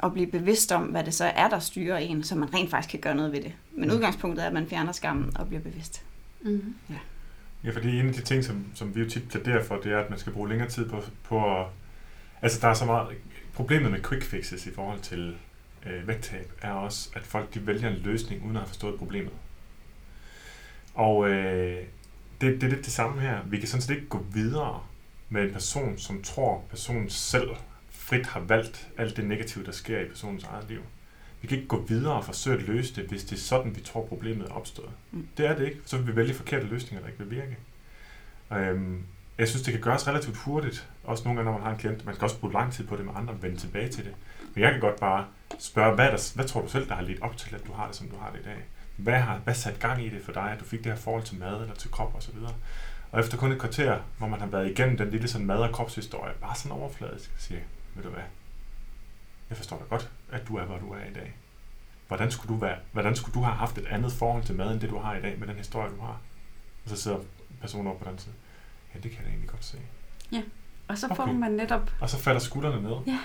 [0.02, 2.90] at blive bevidst om, hvad det så er, der styrer en, så man rent faktisk
[2.90, 3.52] kan gøre noget ved det.
[3.76, 3.94] Men Mm.
[3.94, 6.02] udgangspunktet er, at man fjerner skammen og bliver bevidst.
[6.40, 6.74] Mm.
[7.64, 9.98] Ja, fordi en af de ting, som, som vi jo tit plæderer for, det er,
[9.98, 11.66] at man skal bruge længere tid på, på at...
[12.42, 13.08] Altså, der er så meget...
[13.54, 15.36] Problemet med quick fixes i forhold til
[15.86, 19.32] øh, vægttab, er også, at folk de vælger en løsning, uden at have forstået problemet.
[20.94, 21.84] Og øh,
[22.40, 23.38] det, det er lidt det samme her.
[23.46, 24.82] Vi kan sådan set ikke gå videre
[25.28, 27.50] med en person, som tror, personen selv
[27.90, 30.80] frit har valgt alt det negative, der sker i personens eget liv.
[31.40, 33.80] Vi kan ikke gå videre og forsøge at løse det, hvis det er sådan, vi
[33.80, 34.90] tror, problemet er opstået.
[35.10, 35.28] Mm.
[35.36, 35.80] Det er det ikke.
[35.84, 37.56] Så vil vi vælge forkerte løsninger, der ikke vil virke.
[38.52, 39.02] Øhm,
[39.38, 40.88] jeg synes, det kan gøres relativt hurtigt.
[41.04, 42.06] Også nogle gange, når man har en klient.
[42.06, 44.14] Man skal også bruge lang tid på det med andre og vende tilbage til det.
[44.54, 45.26] Men jeg kan godt bare
[45.58, 47.72] spørge, hvad, er der, hvad tror du selv, der har lidt op til, at du
[47.72, 48.64] har det, som du har det i dag?
[48.96, 51.22] Hvad har hvad sat gang i det for dig, at du fik det her forhold
[51.22, 52.34] til mad eller til krop osv.?
[53.12, 55.72] Og efter kun et kvarter, hvor man har været igennem den lille sådan mad- og
[55.72, 57.60] kropshistorie, bare sådan overfladisk, siger,
[57.94, 58.22] ved du hvad,
[59.48, 61.34] jeg forstår da godt, at du er, hvor du er i dag.
[62.08, 64.80] Hvordan skulle, du være, hvordan skulle du have haft et andet forhold til mad, end
[64.80, 66.20] det du har i dag, med den historie, du har?
[66.84, 67.18] Og så sidder
[67.60, 68.34] personen over på den side.
[68.94, 69.78] Ja, det kan jeg da egentlig godt se.
[70.88, 71.32] Og så får Okay.
[71.32, 71.90] man netop...
[72.00, 72.96] Og så falder skuldrene ned.
[73.06, 73.18] Ja.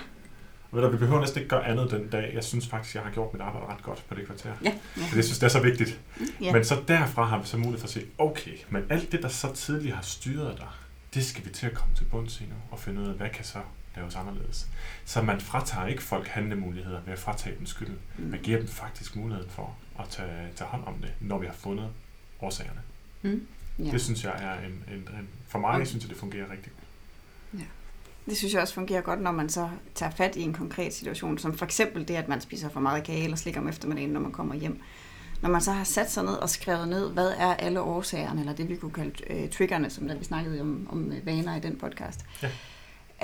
[0.72, 2.30] Ved du, vi behøver næsten ikke gøre andet den dag.
[2.34, 4.52] Jeg synes faktisk, jeg har gjort mit arbejde ret godt på det kvarter.
[4.64, 4.72] Ja.
[4.96, 5.02] Ja.
[5.08, 6.00] For det synes, det er så vigtigt.
[6.40, 6.52] Ja.
[6.52, 9.28] Men så derfra har vi så mulighed for at se, okay, men alt det, der
[9.28, 10.66] så tidligere har styret dig,
[11.14, 13.28] det skal vi til at komme til bunds i nu, og finde ud af, hvad
[13.30, 13.58] kan så
[13.96, 14.68] laves anderledes.
[15.04, 17.88] Så man fratager ikke folk handlemuligheder ved at fratage dem skyld.
[18.18, 18.24] Mm.
[18.24, 21.54] Man giver dem faktisk muligheden for at tage, tage hånd om det, når vi har
[21.54, 21.88] fundet
[22.40, 22.80] årsagerne.
[23.22, 23.46] Mm.
[23.78, 23.90] Ja.
[23.90, 26.72] Det synes jeg er en, en, en for mig Og- synes jeg, det fungerer rigtig
[26.72, 26.84] godt.
[28.28, 31.38] Det synes jeg også fungerer godt, når man så tager fat i en konkret situation,
[31.38, 34.20] som for eksempel det, at man spiser for meget kage eller slikker om eftermiddagen, når
[34.20, 34.80] man kommer hjem.
[35.42, 38.52] Når man så har sat sig ned og skrevet ned, hvad er alle årsagerne, eller
[38.52, 41.60] det vi kunne kalde øh, triggerne, som da vi snakkede om, om øh, vaner i
[41.60, 42.24] den podcast.
[42.42, 42.50] Ja.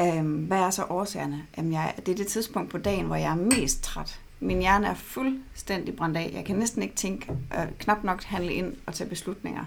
[0.00, 1.46] Øhm, hvad er så årsagerne?
[1.56, 4.20] Jamen, jeg, det er det tidspunkt på dagen, hvor jeg er mest træt.
[4.40, 6.30] Min hjerne er fuldstændig brændt af.
[6.34, 9.64] Jeg kan næsten ikke tænke, øh, knap nok handle ind og tage beslutninger.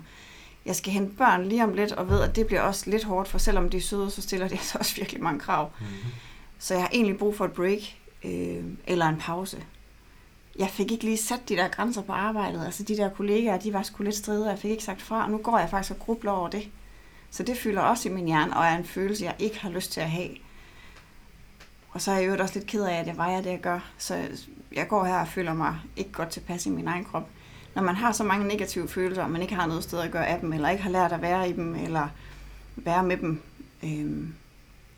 [0.68, 3.28] Jeg skal hente børn lige om lidt, og ved, at det bliver også lidt hårdt,
[3.28, 5.72] for selvom de er søde, så stiller det altså også virkelig mange krav.
[5.80, 5.96] Mm-hmm.
[6.60, 7.80] Så jeg har egentlig brug for et break
[8.24, 9.64] øh, eller en pause.
[10.60, 12.66] Jeg fik ikke lige sat de der grænser på arbejdet.
[12.66, 15.24] Altså de der kollegaer, de var sgu lidt stride, og jeg fik ikke sagt fra.
[15.24, 16.70] Og nu går jeg faktisk og grubler over det.
[17.32, 19.92] Så det fylder også i min hjerne, og er en følelse, jeg ikke har lyst
[19.92, 20.30] til at have.
[21.90, 23.80] Og så er jeg jo også lidt ked af, at jeg vejer det, jeg gør.
[23.98, 24.28] Så
[24.72, 27.30] jeg går her og føler mig ikke godt tilpas i min egen krop.
[27.78, 30.28] Når man har så mange negative følelser, og man ikke har noget sted at gøre
[30.28, 32.08] af dem, eller ikke har lært at være i dem, eller
[32.76, 33.42] være med dem,
[33.84, 34.34] øhm,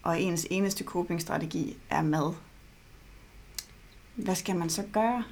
[0.04, 2.34] og ens eneste copingstrategi er mad.
[4.16, 5.24] Hvad skal man så gøre?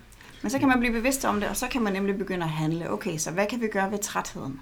[0.42, 2.50] Men så kan man blive bevidst om det, og så kan man nemlig begynde at
[2.50, 2.92] handle.
[2.92, 4.62] Okay, så hvad kan vi gøre ved trætheden?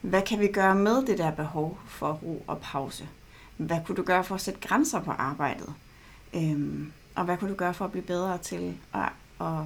[0.00, 3.08] Hvad kan vi gøre med det der behov for ro og pause?
[3.56, 5.74] Hvad kunne du gøre for at sætte grænser på arbejdet?
[6.34, 9.08] Øhm, og hvad kunne du gøre for at blive bedre til at,
[9.40, 9.64] at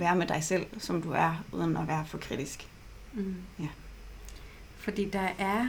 [0.00, 2.66] være med dig selv, som du er, uden at være for kritisk?
[3.12, 3.34] Mm.
[3.60, 3.68] Ja.
[4.78, 5.66] Fordi der er...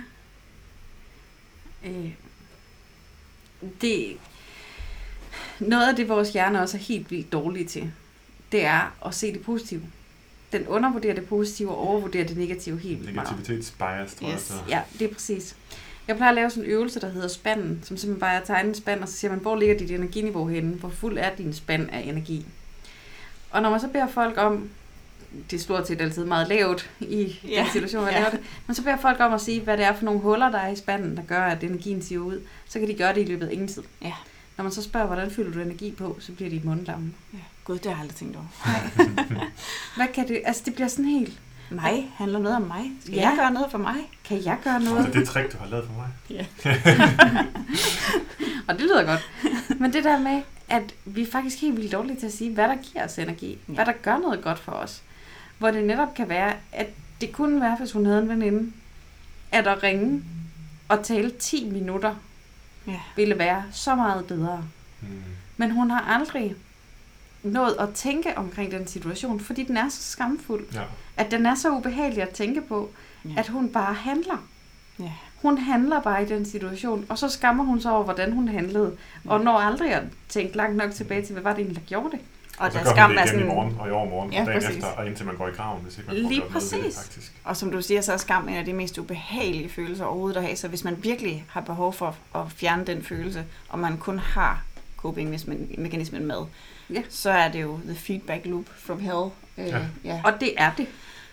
[1.85, 2.11] Øh,
[3.81, 4.17] det,
[5.59, 7.91] noget af det, vores hjerne også er helt vildt dårlige til,
[8.51, 9.81] det er at se det positive.
[10.51, 13.31] Den undervurderer det positive og overvurderer det negative helt vildt meget.
[13.31, 14.31] Negativitetsbias, tror Yes.
[14.33, 14.39] jeg.
[14.39, 14.53] Så.
[14.69, 15.55] Ja, det er præcis.
[16.07, 18.47] Jeg plejer at lave sådan en øvelse, der hedder spanden, som simpelthen bare er at
[18.47, 20.75] tegne en spand, og så siger man, hvor ligger dit energiniveau henne?
[20.75, 22.45] Hvor fuld er din spand af energi?
[23.55, 24.69] Og når man så beder folk om,
[25.51, 27.59] det er stort set altid meget lavt i ja.
[27.63, 28.17] Den situation, jeg Ja.
[28.19, 30.49] laver det, men så beder folk om at sige, hvad det er for nogle huller,
[30.51, 32.41] der er i spanden, der gør, at energien siver ud.
[32.69, 33.83] Så kan de gøre det i løbet af ingen tid.
[34.01, 34.13] Ja.
[34.57, 37.13] Når man så spørger, hvordan fylder du energi på, så bliver de mundlamme.
[37.33, 37.37] Ja.
[37.63, 38.45] Gud, det har jeg aldrig tænkt over.
[39.95, 40.41] Hvad kan det?
[40.45, 41.33] Altså, det bliver sådan helt,
[41.69, 42.11] Mig?
[42.15, 42.91] Handler noget om mig?
[43.01, 43.21] Skal Ja.
[43.21, 43.29] ja.
[43.29, 43.95] jeg gøre noget for mig?
[44.23, 45.05] kan jeg gøre noget?
[45.05, 46.07] Så det er trick, du har lavet for mig.
[48.67, 49.29] Og det lyder godt.
[49.79, 52.67] Men det der med, at vi er faktisk helt vildt dårlige til at sige, hvad
[52.67, 53.57] der giver os energi.
[53.67, 53.73] Ja.
[53.73, 55.01] Hvad der gør noget godt for os.
[55.57, 56.87] Hvor det netop kan være, at
[57.21, 58.71] det kunne være, hvis hun havde en veninde,
[59.51, 60.23] at at ringe
[60.87, 62.15] og tale 10 minutter
[62.87, 62.99] Ja.
[63.15, 64.63] ville være så meget bedre.
[65.01, 65.07] Mm.
[65.57, 66.55] Men hun har aldrig
[67.45, 70.81] nået at tænke omkring den situation, fordi den er så skamfuld, Ja.
[71.17, 72.89] at den er så ubehagelig at tænke på,
[73.25, 73.29] Ja.
[73.37, 74.47] at hun bare handler.
[74.99, 75.11] Ja.
[75.41, 78.91] Hun handler bare i den situation, og så skammer hun sig over, hvordan hun handlede,
[79.25, 82.11] og når aldrig at tænke langt nok tilbage til, hvad var det egentlig, der gjorde
[82.11, 82.19] det.
[82.57, 83.91] Og, Og så der gør skam hun er det igen sådan, i morgen, og i
[83.91, 84.75] overmorgen, Ja, og dagen præcis.
[84.75, 86.77] efter, og indtil man går i graven, hvis ikke man får Lige gjort noget ved
[86.77, 87.03] det, præcis.
[87.05, 87.33] faktisk.
[87.43, 90.43] Og som du siger, så er skam en af de mest ubehagelige følelser overhovedet at
[90.43, 90.55] have.
[90.55, 94.63] Så hvis man virkelig har behov for at fjerne den følelse, og man kun har
[94.97, 96.37] coping-mekanismen med,
[96.89, 97.01] Ja.
[97.09, 99.29] så er det jo the feedback loop from hell.
[99.57, 99.79] Øh, Ja.
[100.03, 100.21] ja.
[100.23, 100.87] Og det er det.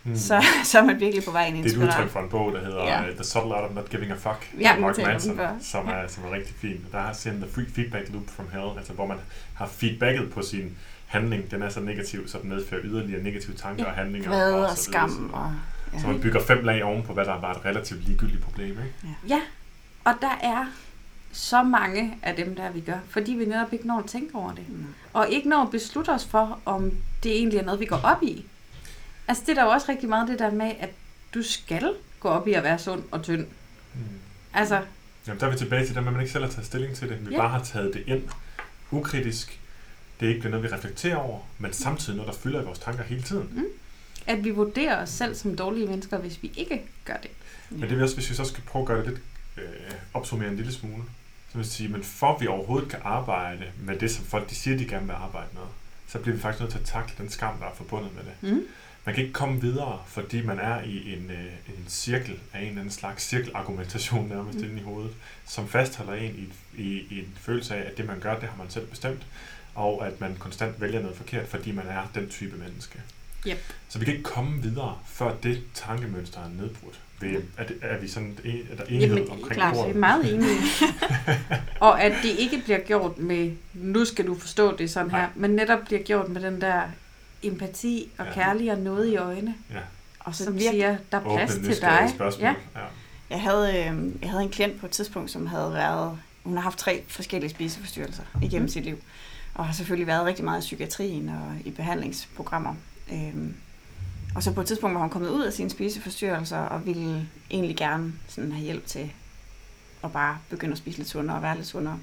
[0.05, 0.17] Mm.
[0.17, 2.21] Så, så er man virkelig på vej ind i en Det er et udtryk for
[2.21, 3.03] en bog, der hedder Ja.
[3.03, 3.11] ja.
[3.11, 6.25] The Subtle Art of Not Giving a Fuck Ja, af Mark Manson, som er, som
[6.25, 6.85] er rigtig fin.
[6.93, 9.17] Der har sådan The free feedback loop from hell, altså hvor man
[9.55, 10.77] har feedbacket på sin
[11.07, 14.29] handling, den er så negativ, så den medfører yderligere negative tanker Ja, og handlinger.
[14.31, 15.09] Vrede og så videre.
[15.11, 15.31] skam.
[15.35, 15.53] Og,
[15.95, 16.01] ja.
[16.01, 18.71] Så man bygger fem lag oven på, hvad der var et relativt ligegyldigt problem.
[18.71, 19.17] Ikke?
[19.29, 19.41] Ja,
[20.05, 20.67] og der er
[21.33, 24.53] så mange af dem, der vi gør, fordi vi netop ikke når at tænke over
[24.55, 24.69] det.
[24.69, 24.87] Mm.
[25.13, 26.93] Og ikke når at beslutte os for, om
[27.23, 28.45] det egentlig er noget, vi går op i.
[29.29, 30.91] Altså det er der jo også rigtig meget det der med, at
[31.35, 33.47] du skal gå op i at være sund og tynd.
[33.95, 34.01] Mm.
[34.55, 34.83] Altså,
[35.27, 37.09] Jamen, der er vi tilbage til det, at man ikke selv har taget stilling til
[37.09, 37.29] det.
[37.29, 37.41] Vi Ja.
[37.41, 38.23] bare har taget det ind,
[38.91, 39.59] ukritisk.
[40.21, 43.05] Det er ikke noget, vi reflekterer over, men samtidig noget, der fylder i vores tanker
[43.05, 43.65] hele tiden.
[44.27, 47.31] at vi vurderer os selv som dårlige mennesker, hvis vi ikke gør det.
[47.71, 49.21] Men det er også, hvis vi så skal prøve at gøre det lidt
[49.59, 51.03] øh, opsummere en lille smule.
[51.53, 54.55] Så jeg sige, men for at vi overhovedet kan arbejde med det, som folk de
[54.55, 55.63] siger, de gerne vil arbejde med,
[56.09, 58.53] så bliver vi faktisk nødt til at takle den skam, der er forbundet med det.
[58.53, 58.67] Mm.
[59.05, 62.67] Man kan ikke komme videre, fordi man er i en, øh, en cirkel af en
[62.67, 64.65] eller anden slags cirkelargumentation nærmest mm.
[64.65, 65.13] inde i hovedet,
[65.47, 68.57] som fastholder en i, i, i en følelse af, at det man gør, det har
[68.57, 69.27] man selv bestemt,
[69.75, 73.01] og at man konstant vælger noget forkert, fordi man er den type menneske.
[73.47, 73.59] Yep.
[73.89, 77.01] Så vi kan ikke komme videre, før det tankemønster er nedbrudt.
[77.21, 79.89] Ved, er, det, er vi sådan en, er der enighed Jamen, omkring klart, bordet?
[79.89, 80.49] jeg er meget enig.
[81.81, 85.29] og at det ikke bliver gjort med, nu skal du forstå det sådan her, Nej.
[85.35, 86.83] men netop bliver gjort med den der
[87.43, 88.33] empati og Ja.
[88.33, 89.79] kærlighed og noget i øjnene, Ja,
[90.21, 92.11] Og så som virkelig, siger, der er plads åbne, til dig.
[92.15, 92.43] spørgsmål.
[92.43, 92.55] Ja.
[92.81, 92.85] Ja.
[93.31, 96.19] jeg, havde, øh, jeg havde en klient på et tidspunkt, som havde været...
[96.45, 98.69] Hun har haft tre forskellige spiseforstyrrelser igennem Mhm.
[98.69, 98.99] sit liv.
[99.55, 102.75] Og har selvfølgelig været rigtig meget i psykiatrien og i behandlingsprogrammer.
[103.13, 103.55] Øhm,
[104.35, 107.77] og så på et tidspunkt var hun kommet ud af sine spiseforstyrrelser og ville egentlig
[107.77, 109.13] gerne sådan have hjælp til
[110.05, 111.99] at bare begynde at spise lidt sundere og være lidt sundere.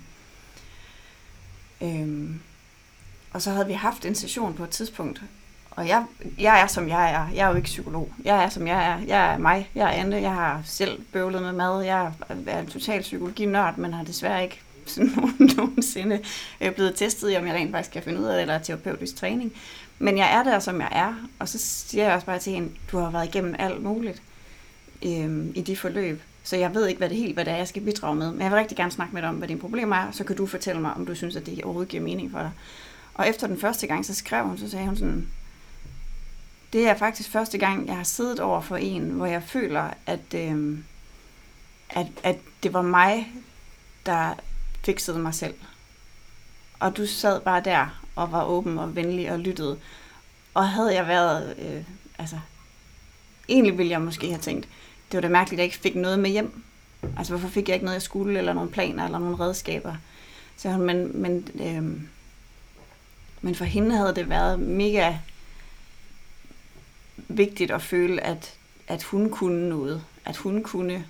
[1.82, 2.40] Øhm,
[3.34, 5.22] og så havde vi haft en session på et tidspunkt,
[5.72, 6.06] og jeg,
[6.40, 7.28] jeg er som jeg er.
[7.36, 8.12] Jeg er jo ikke psykolog.
[8.26, 8.98] Jeg er som jeg er.
[9.08, 9.70] Jeg er mig.
[9.76, 10.18] Jeg er Ante.
[10.18, 11.82] Jeg har selv bøvlet med mad.
[11.82, 12.12] Jeg
[12.48, 16.20] er en total psykologinørd, men har desværre ikke sådan nogen- nogensinde
[16.62, 18.60] øh, blevet testet i, om jeg rent faktisk kan finde ud af det, eller er
[18.64, 19.54] terapeutisk træning.
[20.00, 21.14] Men jeg er der, som jeg er.
[21.40, 24.22] Og så siger jeg også bare til hende, du har været igennem alt muligt
[25.06, 26.22] øhm, i de forløb.
[26.44, 28.32] Så jeg ved ikke, hvad det helt hvad det er, jeg skal bidrage med.
[28.32, 30.12] Men jeg vil rigtig gerne snakke med dig om, hvad dine problemer er.
[30.12, 32.52] Så kan du fortælle mig, om du synes, at det overhovedet giver mening for dig.
[33.14, 35.28] Og efter den første gang, så skrev hun, så sagde hun sådan,
[36.74, 40.34] det er faktisk første gang, jeg har siddet over for en, hvor jeg føler, at,
[40.36, 40.84] øhm,
[41.90, 43.34] at, at det var mig,
[44.06, 44.34] der
[44.84, 45.54] fikset mig selv.
[46.80, 49.80] Og du sad bare der og var åben og venlig og lyttede.
[50.54, 51.84] Og havde jeg været, øh,
[52.18, 52.40] altså,
[53.50, 54.68] egentlig ville jeg måske have tænkt,
[55.12, 56.64] det var da mærkeligt, at jeg ikke fik noget med hjem.
[57.18, 59.96] Altså, hvorfor fik jeg ikke noget, jeg skulle, eller nogle planer, eller nogle redskaber?
[60.58, 62.02] Så hun, men, men, øh,
[63.42, 65.14] men for hende havde det været mega
[67.18, 68.54] vigtigt at føle, at,
[68.88, 70.04] at hun kunne noget.
[70.26, 71.06] At hun kunne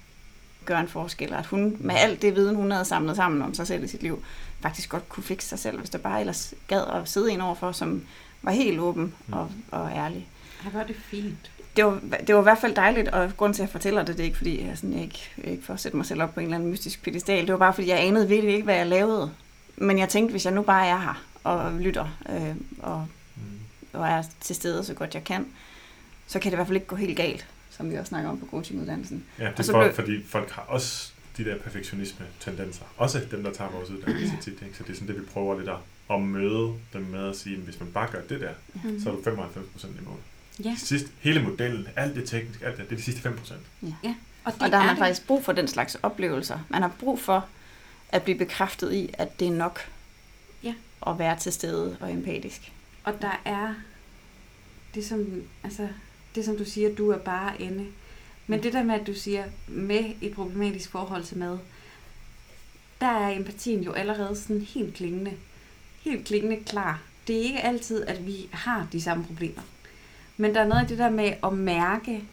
[0.70, 1.34] gøre en forskel.
[1.34, 4.04] At hun med alt det viden, hun havde samlet sammen om sig selv i sit
[4.04, 4.24] liv,
[4.62, 7.72] faktisk godt kunne fikse sig selv, hvis der bare ellers gad at sidde en overfor,
[7.72, 8.04] som
[8.42, 10.28] var helt åben og, og ærlig.
[10.64, 11.52] Jeg gør det fint.
[11.76, 14.18] Det var, det var i hvert fald dejligt, og grund til, at jeg fortæller det,
[14.18, 16.34] det er ikke, fordi jeg, sådan, jeg ikke, ikke for at sætte mig selv op
[16.34, 17.46] på en eller anden mystisk pedestal.
[17.46, 19.32] Det var bare, fordi jeg anede virkelig ikke, hvad jeg lavede.
[19.78, 23.42] Men jeg tænkte, hvis jeg nu bare er her og lytter øh, og, Mm.
[24.00, 25.46] og er til stede så godt jeg kan,
[26.28, 27.46] så kan det i hvert fald ikke gå helt galt,
[27.80, 29.24] som vi også snakker om på coachinguddannelsen.
[29.40, 32.84] Ja, det Og er så for, blev- fordi folk har også de der perfektionisme-tendenser.
[32.98, 34.62] Også dem, der tager vores uddannelse tit.
[34.62, 34.78] Ikke?
[34.78, 35.76] Så det er sådan det, vi prøver lidt at,
[36.12, 38.52] at møde dem med at sige, at hvis man bare gør det der,
[38.84, 39.00] Mm.
[39.04, 40.18] så er du 95 procent i mål.
[40.66, 43.60] Ja, Sidst, hele modellen, alt det tekniske, alt det, det er de sidste 5 procent.
[43.82, 43.90] og,
[44.54, 44.98] det Og der har er man det.
[44.98, 46.60] faktisk brug for den slags oplevelser.
[46.70, 47.46] Man har brug for
[48.10, 49.80] at blive bekræftet i, at det er nok
[50.64, 50.74] Ja.
[51.08, 52.72] at være til stede og empatisk.
[53.04, 53.74] Og der er
[54.96, 55.88] det som, altså,
[56.40, 57.86] det som du siger, du er bare ende.
[58.48, 61.58] Men det der med, at du siger, med et problematisk forhold til mad,
[63.02, 65.34] der er empatien jo allerede sådan helt klingende,
[66.02, 67.02] helt klingende klar.
[67.28, 69.62] Det er ikke altid, at vi har de samme problemer.
[70.38, 72.24] Men der er noget af det der med at mærke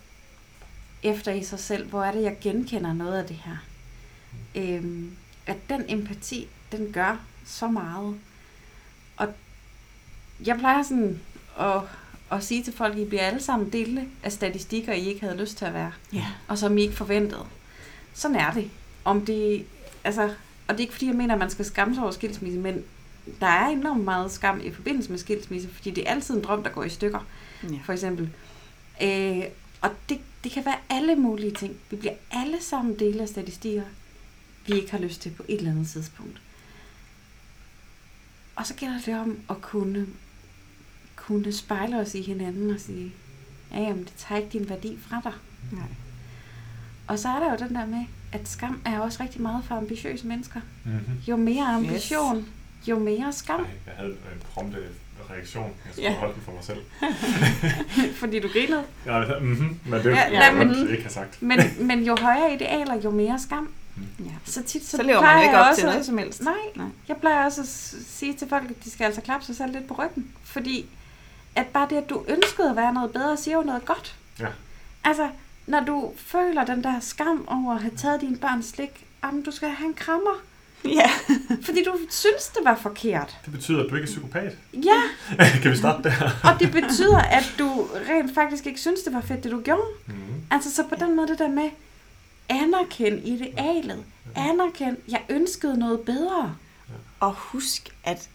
[1.03, 3.57] efter i sig selv, hvor er det, jeg genkender noget af det her.
[4.55, 5.16] Øhm,
[5.47, 8.16] at den empati, den gør så meget.
[9.16, 9.28] Og
[10.47, 11.20] jeg plejer sådan
[11.61, 11.81] at,
[12.31, 15.36] at sige til folk, at I bliver alle sammen dele af statistikker, I ikke havde
[15.40, 16.27] lyst til at være, Ja.
[16.48, 17.47] og som I ikke forventede.
[18.15, 18.70] sådan er det.
[19.05, 19.65] Om det,
[20.05, 20.23] altså,
[20.69, 22.85] og det er ikke fordi, jeg mener, at man skal skamme sig over skilsmisse, men
[23.40, 26.62] der er enormt meget skam i forbindelse med skilsmisse, fordi det er altid en drøm,
[26.62, 27.27] der går i stykker,
[27.62, 27.69] Ja.
[27.85, 28.31] for eksempel.
[29.03, 29.43] Øh,
[29.81, 31.77] og det, det kan være alle mulige ting.
[31.90, 33.82] Vi bliver alle sammen dele af statistikker,
[34.66, 36.40] vi ikke har lyst til på et eller andet tidspunkt.
[38.57, 40.07] Og så gælder det om at kunne,
[41.27, 43.12] kunne spejle os i hinanden og sige,
[43.73, 45.32] ja, jamen, det tager ikke din værdi fra dig.
[45.73, 45.82] Nej.
[47.07, 49.74] Og så er der jo den der med, at skam er også rigtig meget for
[49.74, 50.61] ambitiøse mennesker.
[50.85, 51.01] Mm-hmm.
[51.28, 52.89] Jo mere ambition, yes.
[52.89, 53.61] jo mere skam.
[53.61, 54.16] Ej, jeg havde en
[54.55, 54.78] prompte
[55.31, 55.65] reaktion.
[55.65, 56.15] Jeg skulle Ja.
[56.15, 56.78] holde den for mig selv.
[58.20, 58.82] Fordi du grinede.
[59.07, 61.43] Ja, mm-hmm, men det Ja, ja, men- godt ikke have sagt.
[61.43, 63.69] Men, men jo højere idealer, jo mere skam.
[64.19, 64.31] Ja.
[64.44, 66.43] Så tit så, Så lever man ikke op også, til noget som helst.
[66.43, 66.86] Nej, Nej.
[67.09, 67.69] jeg plejer også at
[68.07, 70.31] sige til folk, at de skal altså klappe sig selv lidt på ryggen.
[70.44, 70.86] Fordi
[71.57, 74.15] at bare det, at du ønskede at være noget bedre, siger jo noget godt.
[74.41, 74.49] Ja.
[75.05, 75.28] Altså,
[75.66, 79.51] når du føler den der skam over at have taget dine børns slik, jamen, du
[79.51, 80.43] skal have en krammer.
[80.85, 81.11] Ja.
[81.66, 83.37] Fordi du synes, det var forkert.
[83.45, 84.57] Det betyder, at du ikke er psykopat.
[84.73, 85.03] Ja,
[85.62, 86.41] kan vi starte der?
[86.45, 89.89] og det betyder, at du rent faktisk ikke synes, det var fedt, det du gjorde.
[90.07, 90.43] Mm-hmm.
[90.51, 91.70] Altså, så på den måde det der med,
[92.49, 94.05] anerkend idealet.
[94.37, 96.55] Anerkend, jeg ønskede noget bedre.
[97.20, 98.28] Og husk, at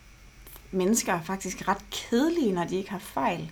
[0.71, 3.51] mennesker er faktisk ret kedelige, når de ikke har fejl.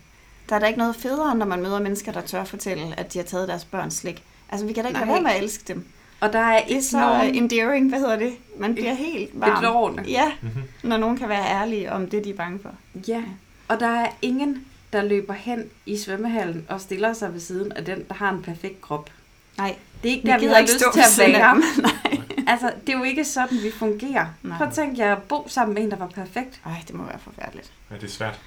[0.49, 3.17] Der er da ikke noget federe, når man møder mennesker, der tør fortælle, at de
[3.19, 4.23] har taget deres børns slik.
[4.49, 5.15] Altså, vi kan da ikke lade Nej.
[5.15, 5.85] være med at elske dem.
[6.19, 8.31] Og der er Det er ikke så nogen endearing, hvad hedder det?
[8.57, 9.61] Man bliver helt varm.
[9.63, 10.03] bedårende.
[10.07, 10.63] Ja, Mm-hmm.
[10.83, 12.71] når nogen kan være ærlige om det, de er bange for.
[13.07, 13.23] Ja,
[13.67, 17.85] og der er ingen, der løber hen i svømmehallen og stiller sig ved siden af
[17.85, 19.09] den, der har en perfekt krop.
[19.57, 20.83] Nej, Det er ikke der, vi har ikke lyst
[21.17, 21.55] til at være.
[21.55, 21.63] dem.
[22.49, 24.25] Altså, det er jo ikke sådan, vi fungerer.
[24.43, 24.57] Nej.
[24.57, 26.61] Prøv at tænke jer at bo sammen med en, der var perfekt.
[26.65, 27.71] Ej, det må være forfærdeligt.
[27.91, 28.39] Ja, det er svært.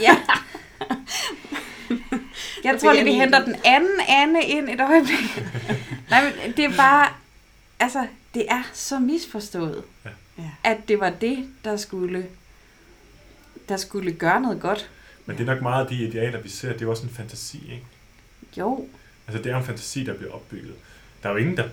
[0.00, 0.16] Ja.
[2.64, 3.54] Jeg tror lige, jeg vi henter den.
[3.54, 5.42] den anden Anne ind et øjeblik.
[6.10, 7.08] Nej, men det er bare...
[7.80, 9.82] Altså, det er så misforstået,
[10.38, 10.42] Ja.
[10.64, 12.26] at det var det, der skulle,
[13.68, 14.90] der skulle gøre noget godt.
[15.26, 16.68] Men det er nok meget af de idealer, vi ser.
[16.72, 17.84] Det er jo også en fantasi, ikke?
[18.56, 18.86] Jo,
[19.26, 20.74] Altså, det er en fantasi, der bliver opbygget.
[21.22, 21.68] Der er jo ingen, der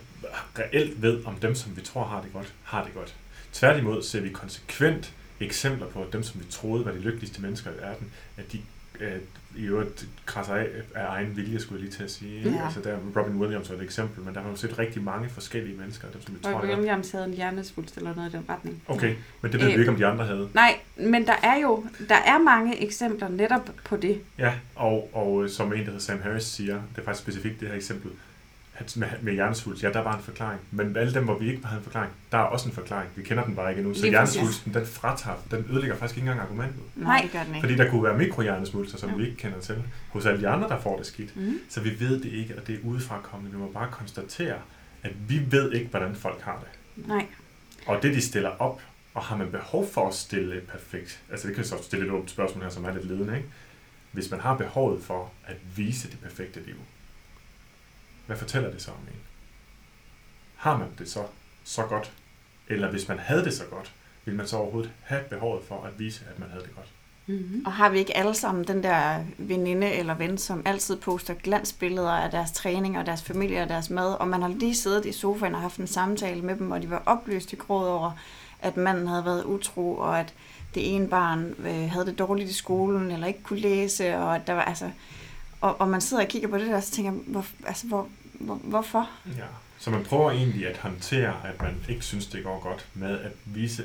[0.60, 3.16] reelt ved, om dem, som vi tror har det godt, har det godt.
[3.54, 7.72] Tværtimod ser vi konsekvent eksempler på, at dem, som vi troede var de lykkeligste mennesker
[7.72, 8.62] i verden, at de
[9.00, 9.12] øh,
[9.56, 12.50] i øvrigt krasser af af egen vilje, skulle jeg lige til at sige.
[12.50, 12.66] Ja.
[12.66, 15.78] Altså, der, Robin Williams er et eksempel, men der har jo set rigtig mange forskellige
[15.78, 16.76] mennesker, dem, som vi tror, er.
[16.76, 18.84] Williams havde en hjernesvulst eller noget i den retning.
[18.88, 20.50] Okay, men det ved vi Øh, ikke, om de andre havde.
[20.54, 24.22] Nej, men der er jo der er mange eksempler netop på det.
[24.38, 27.60] Ja, og, og øh, som en, der hedder Sam Harris siger, det er faktisk specifikt
[27.60, 28.12] det her eksempel,
[28.96, 30.62] med, med hjernesvulst, ja, der var en forklaring.
[30.72, 33.10] Men alle dem, hvor vi ikke havde en forklaring, der er også en forklaring.
[33.16, 33.94] Vi kender den bare ikke endnu.
[33.96, 36.82] Så hjernesvulsten, den fratager, den ødelægger faktisk ikke engang argumentet.
[36.96, 37.60] Nej, det gør den ikke.
[37.68, 39.16] Fordi der kunne være mikrohjernesvulster, som Ja.
[39.16, 41.36] vi ikke kender til, hos alle de andre, der får det skidt.
[41.36, 41.60] Mm.
[41.70, 43.52] Så vi ved det ikke, og det er udefra kommende.
[43.52, 44.56] Vi må bare konstatere,
[45.04, 47.08] at vi ved ikke, hvordan folk har det.
[47.08, 47.26] Nej.
[47.88, 48.82] Og det, de stiller op,
[49.14, 52.30] og har man behov for at stille perfekt, altså det kan så stille et åbent
[52.32, 53.48] spørgsmål her, som er lidt ledende, ikke?
[54.12, 56.76] Hvis man har behovet for at vise det perfekte liv,
[58.30, 59.22] hvad fortæller det så om en?
[60.56, 61.24] Har man det så,
[61.64, 62.12] så godt?
[62.68, 63.94] Eller hvis man havde det så godt,
[64.26, 66.88] vil man så overhovedet have behovet for at vise, at man havde det godt?
[67.28, 67.66] Mm-hmm.
[67.66, 72.12] Og har vi ikke alle sammen den der veninde eller ven, som altid poster glansbilleder
[72.12, 75.12] af deres træning og deres familie og deres mad, og man har lige siddet i
[75.12, 78.12] sofaen og haft en samtale med dem, og de var opløst i gråd over,
[78.62, 80.34] at manden havde været utro, og at
[80.76, 84.48] det ene barn øh, havde det dårligt i skolen, eller ikke kunne læse, og at
[84.48, 84.92] der var, altså,
[85.62, 87.88] og, og man sidder og kigger på det der, og så tænker man, hvor, altså,
[87.88, 88.08] hvor,
[88.40, 89.10] hvorfor?
[89.38, 89.44] Ja.
[89.80, 93.32] Så man prøver egentlig at håndtere, at man ikke synes, det går godt, med at
[93.46, 93.84] vise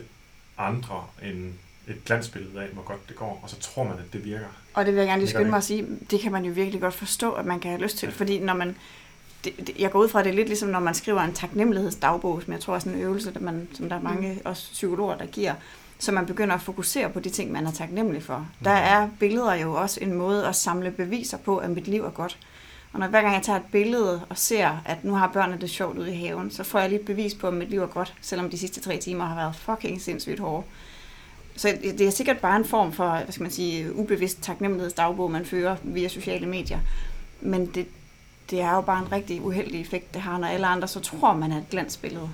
[0.58, 1.54] andre en,
[1.88, 4.46] et glansbillede af, hvor godt det går, og så tror man, at det virker.
[4.74, 6.80] Og det vil jeg gerne lige skynde mig at sige, det kan man jo virkelig
[6.80, 8.76] godt forstå, at man kan have lyst til, fordi når man,
[9.44, 11.32] det, det, jeg går ud fra, at det er lidt ligesom, når man skriver en
[11.32, 14.72] taknemmelighedsdagbog, som jeg tror er sådan en øvelse, der man, som der er mange også
[14.72, 15.54] psykologer, der giver,
[15.98, 18.48] så man begynder at fokusere på de ting, man er taknemmelig for.
[18.64, 22.10] Der er billeder jo også en måde at samle beviser på, at mit liv er
[22.10, 22.38] godt.
[22.94, 25.70] Og når hver gang jeg tager et billede og ser, at nu har børnene det
[25.70, 27.86] sjovt ude i haven, så får jeg lige et bevis på, at mit liv er
[27.86, 30.66] godt, selvom de sidste tre timer har været fucking sindssygt hårde.
[31.56, 35.44] Så det er sikkert bare en form for, hvad skal man sige, ubevidst taknemmelighedsdagbog, man
[35.44, 36.80] fører via sociale medier.
[37.40, 37.86] Men det,
[38.50, 41.34] det er jo bare en rigtig uheldig effekt, det har, når alle andre så tror,
[41.34, 42.30] man er et glansbillede.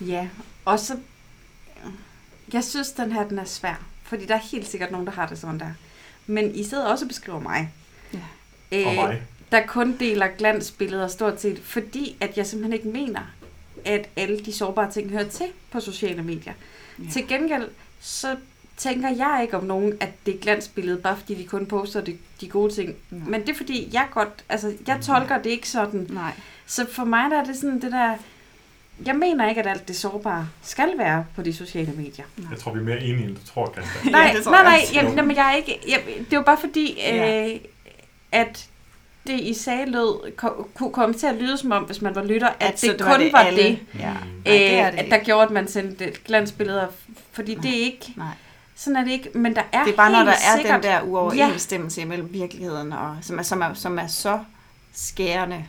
[0.00, 0.28] Ja,
[0.64, 0.96] og så...
[2.52, 3.84] Jeg synes, den her den er svær.
[4.02, 5.70] Fordi der er helt sikkert nogen, der har det sådan der.
[6.26, 7.72] Men I sidder også og beskriver mig.
[8.14, 8.86] Ja.
[8.86, 9.22] Og mig.
[9.52, 13.20] Der kun deler glansbilleder stort set, fordi at jeg simpelthen ikke mener,
[13.84, 16.52] at alle de sårbare ting hører til på sociale medier.
[16.98, 17.04] Ja.
[17.04, 17.10] Ja.
[17.10, 17.68] Til gengæld,
[18.00, 18.36] så
[18.76, 22.16] tænker jeg ikke om nogen, at det er glansbillede, bare fordi de kun poster de,
[22.40, 22.94] de gode ting.
[23.12, 23.16] Ja.
[23.16, 26.06] Men det er fordi, jeg godt, altså, jeg tolker det ikke sådan.
[26.10, 26.32] Nej.
[26.66, 28.14] Så for mig der er det sådan det der...
[29.06, 32.24] Jeg mener ikke, at alt det sårbare skal være på de sociale medier.
[32.50, 34.12] Jeg tror, vi er mere enige, end du tror, Christian.
[34.12, 34.94] Nej, det tror nej, nej, også.
[34.94, 35.80] jamen, jamen, jeg er ikke...
[35.88, 37.48] Jeg, det var bare fordi, Ja.
[37.52, 37.60] øh,
[38.32, 38.68] at
[39.26, 42.24] det i sagde lød, ko- kunne komme til at lyde som om, hvis man var
[42.24, 43.62] lytter, at, så det, kun var det, var alle.
[43.62, 44.12] det Ja.
[44.12, 44.18] Mm.
[44.18, 46.86] Nej, det er øh, det at der gjorde, at man sendte glansbilleder.
[47.32, 48.12] Fordi det er ikke...
[48.16, 48.34] Nej.
[48.74, 49.30] Sådan er det ikke.
[49.34, 52.32] Men der er Det er bare, når helt der er sikkert, den der uoverensstemmelse imellem
[52.32, 54.38] virkeligheden, og, som, er, som, er, som er så
[54.92, 55.64] skærende.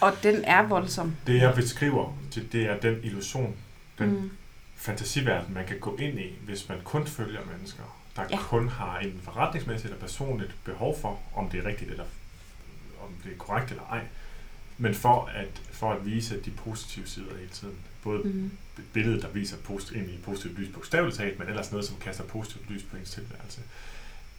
[0.00, 1.16] Og den er voldsom.
[1.26, 3.54] Det, jeg beskriver, det, det er den illusion,
[3.98, 4.30] den mm.
[4.76, 7.82] Fantasiverden, man kan gå ind i, hvis man kun følger mennesker,
[8.16, 8.36] der ja.
[8.36, 8.42] Ja.
[8.42, 12.04] kun har en forretningsmæssigt eller personligt behov for, om det er rigtigt eller
[13.10, 14.06] om det er korrekt eller ej,
[14.78, 17.76] men for at, for at vise de positive sider hele tiden.
[18.02, 18.50] Både mm.
[18.78, 21.96] Et billede, der viser post, ind i positivt lys bogstaveligt talt, men ellers noget, som
[22.00, 23.60] kaster positivt lys på ens tilværelse.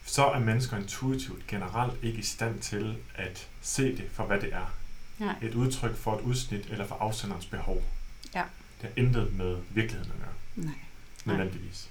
[0.04, 4.54] Så er mennesker intuitivt generelt ikke i stand til at se det for, hvad det
[4.54, 4.74] er.
[5.18, 5.34] Nej.
[5.42, 7.84] Et udtryk for et udsnit eller for afsenderens behov.
[8.34, 8.42] Ja.
[8.82, 10.74] Det har intet med virkeligheden at gøre, Nej.
[11.24, 11.88] nødvendigvis.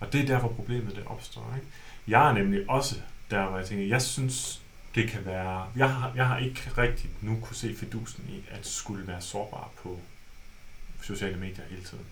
[0.00, 1.54] Og det er der, hvor problemet det opstår.
[1.56, 1.66] Ikke?
[2.06, 2.96] Jeg er nemlig også
[3.30, 4.59] der, hvor jeg tænker, jeg synes,
[4.94, 5.72] det kan være...
[5.76, 9.70] Jeg har, jeg har ikke rigtigt nu kunne se fidusen i, at skulle være sårbar
[9.82, 10.00] på
[11.02, 12.04] sociale medier hele tiden.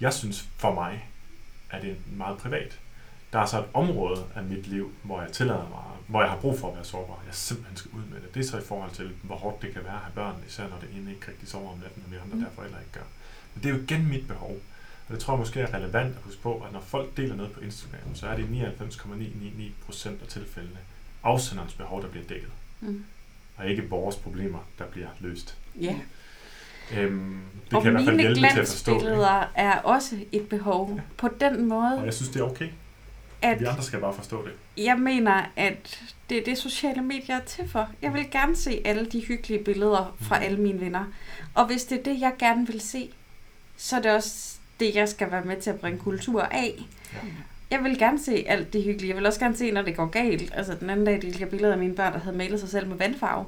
[0.00, 1.08] Jeg synes for mig,
[1.70, 2.78] at det er meget privat.
[3.32, 6.38] Der er så et område af mit liv, hvor jeg tillader mig, hvor jeg har
[6.38, 7.22] brug for at være sårbar.
[7.26, 8.34] Jeg simpelthen skal ud med det.
[8.34, 10.68] Det er så i forhold til, hvor hårdt det kan være at have børn, især
[10.68, 12.42] når det ene ikke rigtig sover om natten, og vi andre Mm.
[12.42, 13.08] der forældre ikke gør.
[13.54, 14.56] Men det er jo igen mit behov.
[15.08, 17.52] Og det tror jeg måske er relevant at huske på, at når folk deler noget
[17.52, 20.78] på Instagram, så er det i 99,999 procent af tilfældene
[21.24, 22.48] afsenderens behov, der bliver dækket,
[22.80, 23.04] Mm.
[23.56, 25.56] og ikke vores problemer, der bliver løst.
[25.80, 25.94] Ja.
[26.96, 29.00] Øhm, det og kan i hvert fald mine hjælpe til at forstå det.
[29.10, 29.24] ikke?
[29.54, 31.00] er også et behov.
[31.16, 32.68] På den måde, Og jeg synes, det er okay.
[33.42, 34.52] at Vi andre skal bare forstå det.
[34.84, 36.00] jeg mener, at
[36.30, 37.88] det er det, sociale medier er til for.
[38.02, 40.44] Jeg vil gerne se alle de hyggelige billeder fra Mhm.
[40.44, 41.04] alle mine venner.
[41.54, 43.10] Og hvis det er det, jeg gerne vil se,
[43.76, 46.74] så er det også det, jeg skal være med til at bringe kultur af.
[47.12, 47.18] Ja.
[47.72, 49.08] Jeg vil gerne se alt det hyggelige.
[49.08, 50.52] Jeg vil også gerne se, når det går galt.
[50.54, 52.88] Altså den anden dag delte jeg billeder af mine børn, der havde malet sig selv
[52.88, 53.44] med vandfarve.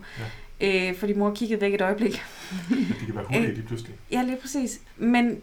[0.60, 0.88] Ja.
[0.90, 2.22] Øh, fordi mor kiggede væk et øjeblik.
[2.68, 3.54] Det kan være hurtigt Øh.
[3.56, 3.94] lige pludselig.
[4.10, 4.80] Ja, lige præcis.
[4.96, 5.40] Men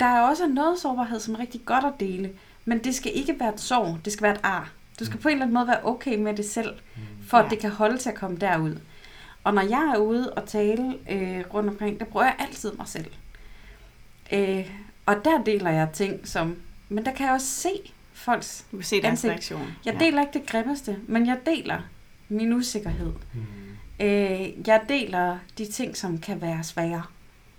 [0.00, 2.30] der er også noget sårbarhed, som er rigtig godt at dele.
[2.64, 3.98] Men det skal ikke være et sorg.
[4.04, 4.72] Det skal være et ar.
[5.00, 5.22] Du skal Mm.
[5.22, 6.74] på en eller anden måde være okay med det selv,
[7.28, 7.48] for at Ja.
[7.50, 8.76] det kan holde til at komme derud.
[9.44, 12.88] Og når jeg er ude og tale øh, rundt omkring, der bruger jeg altid mig
[12.88, 13.06] selv.
[14.32, 14.70] Øh,
[15.06, 16.56] og der deler jeg ting som...
[16.88, 17.68] Men der kan jeg også se
[18.14, 18.66] folks...
[18.72, 19.30] Du se deres Ansigt.
[19.30, 19.72] reaktion.
[19.84, 21.80] Jeg deler ikke det grimmeste, men jeg deler
[22.28, 23.12] min usikkerhed.
[23.34, 23.40] Mm.
[24.06, 27.02] Øh, jeg deler de ting, som kan være svære,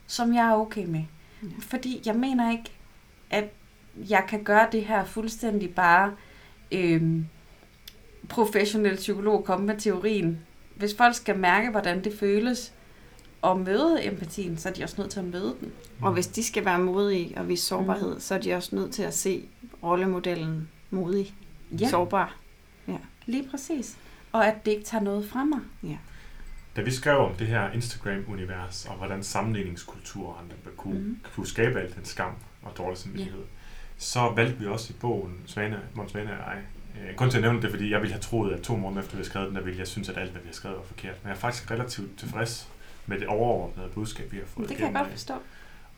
[0.08, 1.04] som jeg er okay med.
[1.44, 1.48] Ja.
[1.60, 2.72] Fordi jeg mener ikke,
[3.30, 3.46] at
[4.10, 6.14] jeg kan gøre det her fuldstændig bare
[6.72, 7.22] øh,
[8.30, 10.40] professionel psykolog komme med teorien.
[10.76, 12.74] Hvis folk skal mærke, hvordan det føles
[13.42, 15.72] og møde empatien, så er de også nødt til at møde den.
[16.02, 17.80] Og hvis de skal være modige og vise Mm.
[17.80, 19.46] sårbarhed, så er de også nødt til at se
[19.86, 21.34] rollemodellen modig,
[21.72, 22.36] Ja, sårbar.
[23.26, 23.98] lige præcis.
[24.32, 25.60] Og at det ikke tager noget fra mig.
[26.76, 31.20] Da vi skrev om det her Instagram-univers, og hvordan sammenligningskulturen der kunne, Mhm.
[31.36, 32.32] kunne skabe alt den skam
[32.62, 33.44] og dårlig samvittighed,
[33.98, 36.62] så valgte vi også i bogen, Svane, Måns Svane og jeg,
[37.10, 39.14] øh, kun til at nævne det, fordi jeg ville have troet, at to måneder efter
[39.16, 40.84] vi havde skrevet den, der ville jeg synes, at alt, hvad vi har skrevet, var
[40.84, 41.16] forkert.
[41.24, 42.70] Men jeg er faktisk relativt tilfreds
[43.06, 45.34] med det overordnede budskab, vi har fået Det kan jeg godt forstå.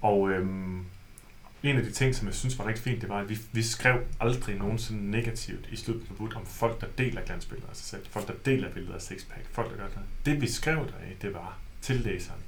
[0.01, 0.85] Og øhm,
[1.63, 3.63] en af de ting, som jeg synes var rigtig fint, det var, at vi, vi
[3.63, 8.05] skrev aldrig nogensinde negativt i slutningen af om folk, der deler glansbilleder af sig selv.
[8.09, 9.45] Folk, der deler billeder af sixpack.
[9.51, 9.99] Folk, der gør det.
[10.25, 12.39] Det vi skrev deraf, det var til læseren.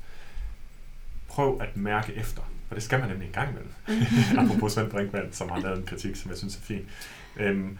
[1.27, 2.41] Prøv at mærke efter.
[2.67, 3.73] For det skal man nemlig en gang imellem.
[4.39, 6.89] Apropos Svend Brinkmann, som har lavet en kritik, som jeg synes er fin.
[7.37, 7.77] Øhm,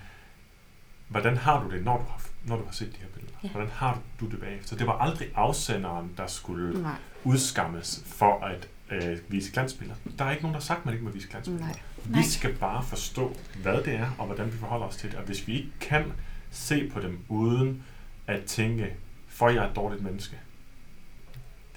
[1.07, 3.37] hvordan har du det, når du har, når du har set de her billeder?
[3.43, 3.49] Ja.
[3.49, 4.67] Hvordan har du det bagefter?
[4.67, 6.95] Så det var aldrig afsenderen, der skulle Nej.
[7.23, 9.99] udskammes for at øh, vise glansbilleder.
[10.19, 11.65] Der er ikke nogen, der har sagt, at man ikke må vise glansbilleder.
[11.65, 11.79] Nej.
[12.05, 12.21] Vi Nej.
[12.23, 15.17] skal bare forstå, hvad det er, og hvordan vi forholder os til det.
[15.19, 16.03] Og hvis vi ikke kan
[16.51, 17.83] se på dem uden
[18.27, 18.93] at tænke,
[19.27, 20.37] for jeg er et dårligt menneske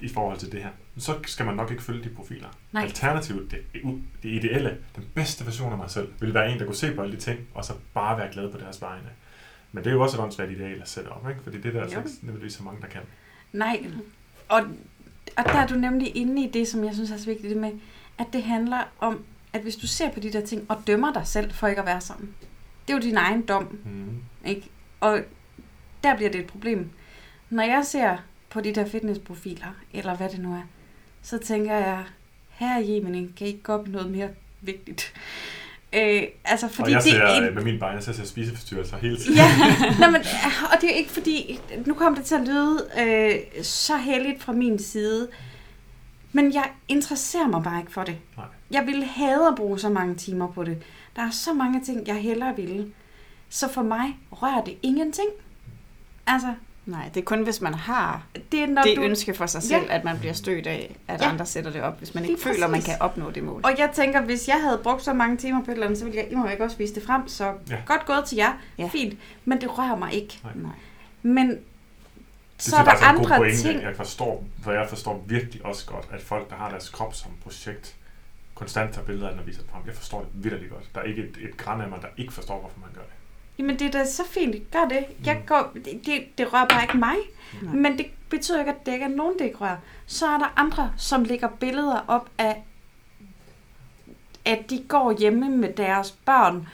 [0.01, 2.47] i forhold til det her, så skal man nok ikke følge de profiler.
[2.71, 2.83] Nej.
[2.83, 3.59] Alternativt, det,
[4.23, 7.01] det ideelle, den bedste version af mig selv, vil være en, der kunne se på
[7.01, 9.09] alle de ting, og så bare være glad på deres vegne.
[9.71, 11.41] Men det er jo også et åndssvagt ideal at sætte op, ikke?
[11.43, 12.05] fordi det er der altså Jo.
[12.05, 13.01] ikke nødvendigvis så mange, der kan.
[13.53, 13.85] Nej,
[14.49, 14.61] og,
[15.37, 17.57] og der er du nemlig inde i det, som jeg synes er så vigtigt, det
[17.61, 17.71] med,
[18.17, 19.23] at det handler om,
[19.53, 21.87] at hvis du ser på de der ting og dømmer dig selv for ikke at
[21.87, 22.35] være sammen,
[22.87, 24.23] det er jo din egen dom, Mm.
[24.45, 24.69] ikke?
[24.99, 25.19] Og
[26.03, 26.89] der bliver det et problem.
[27.49, 28.17] Når jeg ser
[28.49, 30.61] på de der fitnessprofiler, eller hvad det nu er,
[31.21, 32.03] så tænker jeg,
[32.49, 34.29] her Jemini, kan I ikke gå op i noget mere
[34.61, 35.13] vigtigt?
[35.93, 37.55] Øh, altså, fordi og jeg det ser, er en...
[37.55, 39.35] med min barn, jeg ser spiseforstyrrelser hele tiden.
[39.35, 39.47] Ja,
[40.05, 40.21] Nå, men,
[40.73, 44.53] og det er ikke fordi, nu kommer det til at lyde øh, så heldigt fra
[44.53, 45.27] min side,
[46.31, 48.17] men jeg interesserer mig bare ikke for det.
[48.37, 48.45] Nej.
[48.71, 50.77] Jeg ville have at bruge så mange timer på det.
[51.15, 52.87] Der er så mange ting, jeg hellere ville.
[53.49, 55.27] Så for mig rører det ingenting.
[56.27, 56.53] Altså,
[56.85, 59.01] Nej, det er kun, hvis man har det er når det du...
[59.03, 59.95] ønske for sig selv, Ja.
[59.95, 61.29] at man bliver stødt af, at Ja.
[61.29, 62.85] andre sætter det op, hvis man Lige ikke føler, man præcis.
[62.85, 63.61] kan opnå det mål.
[63.63, 66.05] Og jeg tænker, hvis jeg havde brugt så mange timer på et eller andet, så
[66.05, 67.27] ville jeg imod ikke også vise det frem.
[67.27, 67.77] Så Ja.
[67.85, 68.53] godt gået til jer.
[68.77, 68.87] Ja.
[68.91, 69.19] Fint.
[69.45, 70.39] Men det rører mig ikke.
[70.43, 70.53] Nej.
[70.55, 70.71] Nej.
[71.21, 71.57] Men Det
[72.57, 73.57] så er der god andre pointe.
[73.61, 73.81] ting.
[73.81, 77.31] Jeg forstår, for jeg forstår virkelig også godt, at folk, der har deres krop som
[77.43, 77.95] projekt,
[78.55, 79.81] konstant tager billeder af den og viser det frem.
[79.87, 80.83] Jeg forstår det virkelig godt.
[80.95, 83.09] Der er ikke et, et græn af mig, der ikke forstår, hvorfor man gør det.
[83.59, 84.71] Jamen, det er da så fint.
[84.71, 85.05] Gør det.
[85.25, 87.15] Jeg går, det, det, det rører bare ikke mig.
[87.61, 87.73] Nej.
[87.75, 89.77] Men det betyder ikke, at det ikke er nogen, det ikke rører.
[90.05, 92.63] Så er der andre, som lægger billeder op af,
[94.45, 96.67] at de går hjemme med deres børn,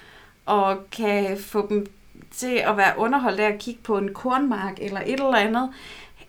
[0.45, 1.85] og kan få dem
[2.31, 5.73] til at være underholdt af at kigge på en kornmark eller et eller andet.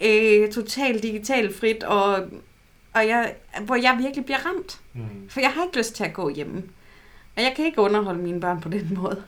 [0.00, 2.14] Øh, totalt digitalt frit, og,
[2.94, 4.80] og jeg, hvor jeg virkelig bliver ramt.
[4.92, 5.28] Mm.
[5.28, 6.62] For jeg har ikke lyst til at gå hjemme.
[7.36, 9.22] Og jeg kan ikke underholde mine børn på den måde.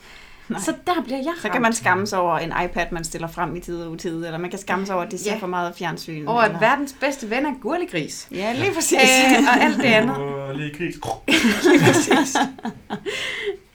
[0.49, 0.61] Nej.
[0.61, 1.39] Så der bliver jeg ramt.
[1.43, 4.25] Så kan man skamme sig over en iPad, man stiller frem i tid og utid,
[4.27, 5.39] eller man kan skamme sig over, at de ser Ja.
[5.39, 6.27] for meget fjernsyn.
[6.27, 8.29] Og at verdens bedste ven er gurligris.
[8.31, 8.99] Ja, lige præcis.
[9.01, 10.17] Øh, og alt det andet.
[10.43, 10.95] Og lige gris.
[11.65, 12.37] lige præcis.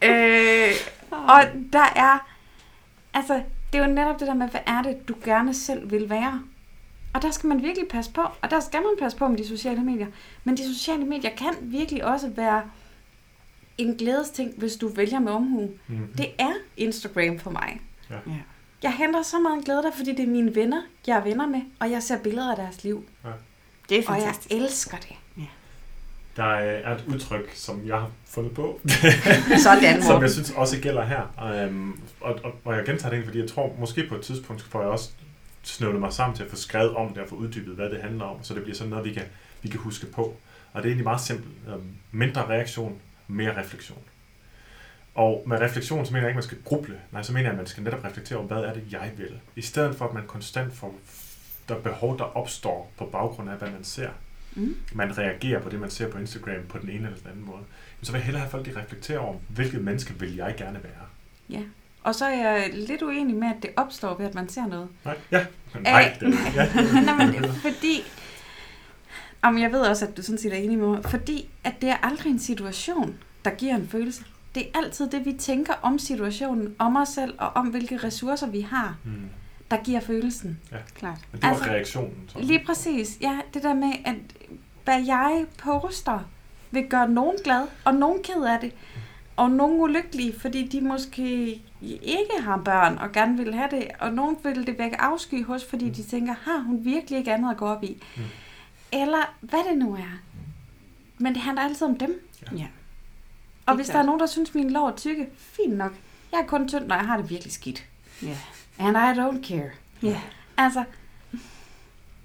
[0.03, 0.71] Øh,
[1.11, 2.27] og der er,
[3.13, 3.33] altså,
[3.73, 6.41] det er jo netop det der med, hvad er det, du gerne selv vil være?
[7.13, 9.47] Og der skal man virkelig passe på, og der skal man passe på med de
[9.47, 10.07] sociale medier.
[10.43, 12.61] Men de sociale medier kan virkelig også være
[13.77, 15.69] en glædesting, hvis du vælger med omhu.
[15.87, 16.07] Mm.
[16.17, 17.81] Det er Instagram for mig.
[18.09, 18.15] Ja.
[18.83, 21.61] Jeg henter så meget glæde der, fordi det er mine venner, jeg er venner med,
[21.79, 23.05] og jeg ser billeder af deres liv.
[23.89, 24.51] Det er Og jeg fantastisk.
[24.51, 25.15] elsker det.
[26.35, 28.79] Der er et udtryk, som jeg har fundet på,
[29.63, 31.65] Sådan, som jeg synes også gælder her.
[31.67, 34.81] Um, og, og, og jeg gentager det, fordi jeg tror, måske på et tidspunkt får
[34.81, 35.09] jeg også
[35.63, 38.25] snøvlet mig sammen til at få skrevet om det og få uddybet, hvad det handler
[38.25, 39.23] om, så det bliver sådan noget, vi kan,
[39.61, 40.21] vi kan huske på.
[40.73, 41.49] Og det er egentlig meget simpelt.
[41.75, 41.81] Um,
[42.11, 42.95] mindre reaktion,
[43.27, 44.03] mere refleksion.
[45.15, 46.99] Og med refleksion, så mener jeg ikke, at man skal gruble.
[47.11, 49.39] Nej, så mener jeg, at man skal netop reflektere over, hvad er det, jeg vil.
[49.55, 50.95] I stedet for, at man konstant får
[51.69, 54.09] der behov, der opstår på baggrund af, hvad man ser.
[54.55, 54.75] Mm.
[54.93, 57.61] Man reagerer på det, man ser på Instagram på den ene eller den anden måde.
[58.01, 61.03] Så vil jeg hellere have folk, de reflekterer over, hvilket menneske vil jeg gerne være.
[61.49, 61.61] Ja.
[62.03, 64.87] Og så er jeg lidt uenig med, at det opstår ved, at man ser noget.
[65.05, 65.45] Nej, ja.
[65.73, 66.55] Men nej, det er det.
[66.55, 67.01] ja.
[67.15, 68.03] Nej, men fordi...
[69.41, 71.03] Om jeg ved også, at du sådan set er enig med mig.
[71.05, 73.15] Fordi at det er aldrig en situation,
[73.45, 74.23] der giver en følelse.
[74.55, 78.47] Det er altid det, vi tænker om situationen, om os selv og om, hvilke ressourcer
[78.47, 79.11] vi har, Mm.
[79.71, 80.59] der giver følelsen.
[80.95, 81.17] Klart.
[81.31, 82.15] Men det var Altså, reaktionen.
[82.27, 82.39] Så.
[82.39, 83.17] Lige præcis.
[83.21, 84.15] Ja, det der med, at
[84.83, 86.19] hvad jeg poster,
[86.71, 88.71] vil gøre nogen glad, og nogen ked af det,
[89.35, 91.61] og nogen ulykkelige, fordi de måske
[92.01, 95.65] ikke har børn og gerne vil have det, og nogen vil det vække afsky hos,
[95.65, 98.03] fordi de tænker, har hun virkelig ikke andet at gå op i?
[98.17, 98.23] Mm.
[98.93, 100.19] Eller hvad det nu er.
[101.17, 102.27] Men det handler altid om dem.
[102.57, 102.67] Ja.
[103.65, 105.91] Og Helt hvis der er nogen, der synes, mine lår er tykke, fint nok.
[106.31, 107.85] Jeg er kun tynd, når jeg har det virkelig skidt.
[108.23, 108.37] Ja.
[108.79, 109.69] And I don't care.
[110.03, 110.21] Ja.
[110.57, 110.83] Altså,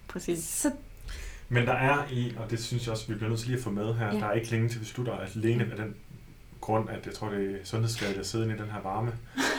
[0.09, 0.44] Præcis.
[0.44, 0.72] så
[1.48, 3.64] Men der er i, og det synes jeg også, vi bliver nødt til lige at
[3.64, 4.12] få med her, Ja.
[4.20, 5.94] der er ikke længe til vi slutter alene af den
[6.60, 9.12] grund, at jeg tror, det er sundhedsskadet at sidde i den her varme.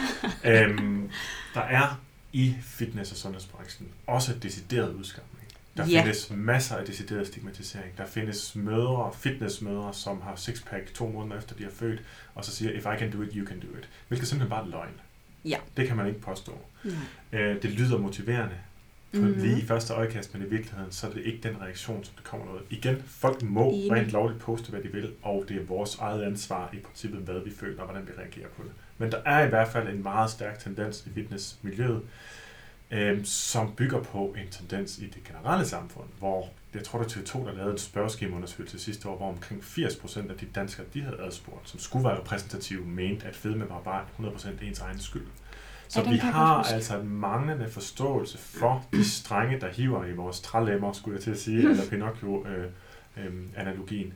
[0.54, 1.10] øhm,
[1.54, 2.00] der er
[2.34, 5.33] i fitness- og sundhedsbranchen også decideret udskamning.
[5.78, 6.02] Der Ja.
[6.02, 7.98] findes masser af decideret stigmatisering.
[7.98, 12.02] Der findes mødre, fitnessmødre, som har sixpack to måneder efter de har født,
[12.36, 13.90] og så siger, if I can do it, you can do it.
[14.08, 14.94] Hvilket simpelthen bare er løgn.
[15.45, 15.58] Ja.
[15.78, 16.58] Det kan man ikke påstå.
[17.34, 17.40] Ja.
[17.40, 18.56] Øh, det lyder motiverende,
[19.14, 19.28] på Mhm.
[19.28, 19.41] mm-hmm.
[19.44, 22.24] lige i første øjekast, men i virkeligheden, så er det ikke den reaktion, som det
[22.24, 22.62] kommer noget.
[22.70, 23.91] Igen, folk må Enig.
[23.91, 27.40] rent lovligt poste, hvad de vil, og det er vores eget ansvar i princippet, hvad
[27.45, 28.72] vi føler, og hvordan vi reagerer på det.
[28.98, 32.02] Men der er i hvert fald en meget stærk tendens i fitnessmiljøet,
[32.92, 37.22] øh, som bygger på en tendens i det generelle samfund, hvor jeg tror, det er
[37.22, 41.22] TV2, der lavede en spørgeskemaundersøgelse sidste år, hvor omkring 80% af de danskere, de havde
[41.22, 45.28] adspurgt, som skulle være repræsentative, mente, at fedme var bare 100% ens egen skyld.
[45.88, 50.42] Så Ja, vi har altså en manglende forståelse for de strenge, der hiver i vores
[50.42, 54.14] trælemmer, skulle jeg til at sige, eller Pinocchio-analogien,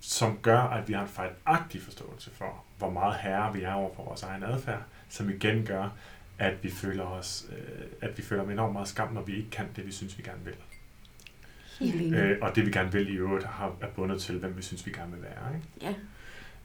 [0.00, 3.94] som gør, at vi har en fejlagtig forståelse for, hvor meget herre vi er over
[3.94, 5.88] for vores egen adfærd, som igen gør,
[6.38, 9.66] at vi føler os, øh, at vi føler enormt meget skam, når vi ikke kan
[9.76, 10.54] det, vi synes, vi gerne vil.
[11.80, 12.14] enig.
[12.14, 14.86] Øh, og det, vi gerne vil i øvrigt, har, er bundet til, hvem vi synes,
[14.86, 15.54] vi gerne vil være.
[15.54, 15.66] Ikke?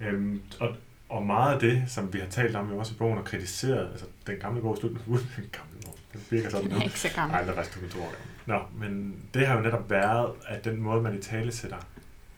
[0.01, 0.07] Ja.
[0.07, 0.75] Øhm, og,
[1.09, 3.91] og meget af det, som vi har talt om jo også i bogen og kritiseret,
[3.91, 4.91] altså den gamle bog, slut,
[5.37, 6.79] den gamle bog, den virker sådan Den nu.
[6.79, 7.35] er ikke så gammel.
[7.35, 8.13] Nej, det er resten år.
[8.45, 11.77] Nå, men det har jo netop været, at den måde, man i tale sætter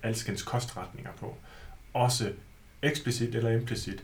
[0.03, 1.37] alskens kostretninger på,
[1.93, 2.31] også
[2.81, 4.03] eksplicit eller implicit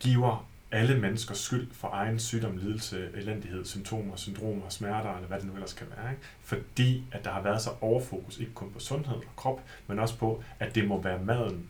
[0.00, 5.46] giver alle menneskers skyld for egen sygdom, lidelse, elendighed, symptomer, syndromer, smerter, eller hvad det
[5.46, 6.10] nu ellers kan være.
[6.10, 6.22] Ikke?
[6.40, 10.18] Fordi at der har været så overfokus, ikke kun på sundhed og krop, men også
[10.18, 11.68] på, at det må være maden,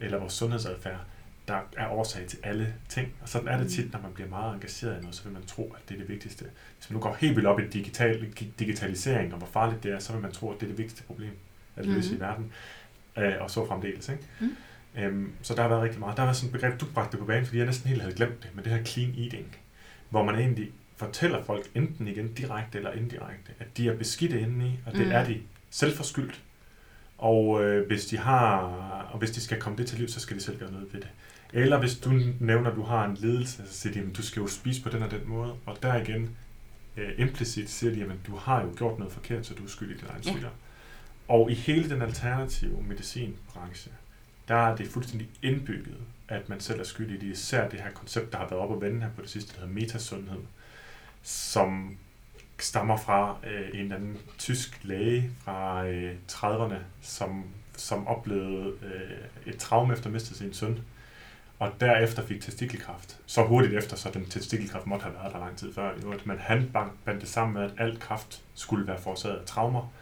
[0.00, 1.00] eller vores sundhedsadfærd,
[1.48, 3.14] der er årsag til alle ting.
[3.22, 5.46] Og sådan er det tit, når man bliver meget engageret i noget, så vil man
[5.46, 6.44] tro, at det er det vigtigste.
[6.76, 9.98] Hvis man nu går helt vildt op i digital, digitalisering, og hvor farligt det er,
[9.98, 11.32] så vil man tro, at det er det vigtigste problem
[11.76, 12.16] at løse mm.
[12.16, 12.52] i verden.
[13.18, 14.08] Øh, og så fremdeles.
[14.08, 14.22] Ikke?
[14.40, 14.56] Mm.
[14.98, 16.16] Øhm, så der har været rigtig meget.
[16.16, 18.42] Der var sådan et begreb, du bragte på banen, fordi jeg næsten helt havde glemt
[18.42, 19.56] det, med det her clean eating,
[20.10, 24.78] hvor man egentlig fortæller folk, enten igen direkte eller indirekte, at de er beskidte indeni,
[24.86, 25.12] og det mm.
[25.12, 25.40] er de
[25.70, 26.40] selvforskyldt.
[27.18, 28.58] Og øh, hvis de har,
[29.12, 31.00] og hvis de skal komme det til liv, så skal de selv gøre noget ved
[31.00, 31.08] det.
[31.52, 32.10] Eller hvis du
[32.40, 34.88] nævner, at du har en ledelse, så siger de, at du skal jo spise på
[34.88, 35.54] den og den måde.
[35.66, 36.36] Og der igen,
[36.96, 39.96] øh, implicit siger de, at du har jo gjort noget forkert, så du er skyldig
[39.96, 40.48] i din egen ja.
[41.28, 43.92] Og i hele den alternative medicinbranche,
[44.48, 45.96] der er det fuldstændig indbygget,
[46.28, 47.20] at man selv er skyldig.
[47.20, 49.52] Det især det her koncept, der har været op og vende her på det sidste,
[49.52, 50.40] der hedder metasundhed,
[51.22, 51.98] som
[52.58, 57.44] stammer fra øh, en eller anden tysk læge fra øh, 30'erne, som,
[57.76, 60.78] som oplevede øh, et traume efter at miste sin søn,
[61.58, 63.18] og derefter fik testikelkræft.
[63.26, 65.90] Så hurtigt efter, så den testikelkræft måtte have været der lang tid før.
[66.24, 66.70] Men han
[67.04, 69.92] bandt det sammen med, at alt kraft skulle være forårsaget af traumer,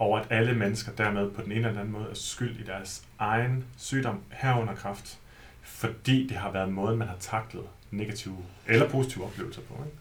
[0.00, 3.02] og at alle mennesker dermed på den ene eller anden måde er skyld i deres
[3.18, 5.18] egen sygdom herunder kraft,
[5.62, 8.36] fordi det har været måden, man har taklet negative
[8.66, 9.84] eller positive oplevelser på.
[9.84, 9.96] Ikke?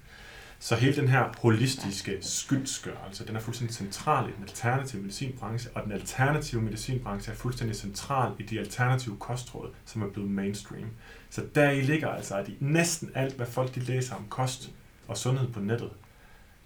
[0.59, 5.83] Så hele den her holistiske skyldsgørelse, den er fuldstændig central i den alternative medicinbranche, og
[5.83, 10.87] den alternative medicinbranche er fuldstændig central i de alternative kostråd, som er blevet mainstream.
[11.29, 14.71] Så der i ligger altså, at i næsten alt, hvad folk de læser om kost
[15.07, 15.91] og sundhed på nettet,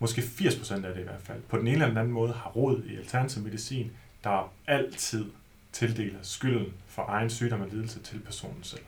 [0.04, 2.84] måske 80% af det i hvert fald, på den ene eller anden måde har råd
[2.84, 3.92] i alternativ medicin,
[4.24, 5.26] der altid
[5.72, 8.82] tildeler skylden for egen sygdom og lidelse til personen selv.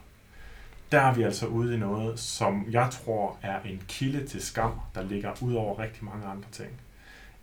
[0.92, 4.72] Der er vi altså ude i noget, som jeg tror er en kilde til skam,
[4.94, 6.70] der ligger ud over rigtig mange andre ting.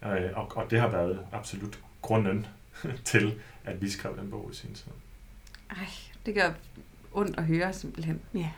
[0.05, 2.45] Øh, og, og det har været absolut grunden
[3.05, 4.91] til, at vi skrev den bog i sin tid.
[5.69, 5.87] Ej,
[6.25, 6.51] det gør
[7.11, 8.21] ondt at høre simpelthen.
[8.33, 8.49] Ja,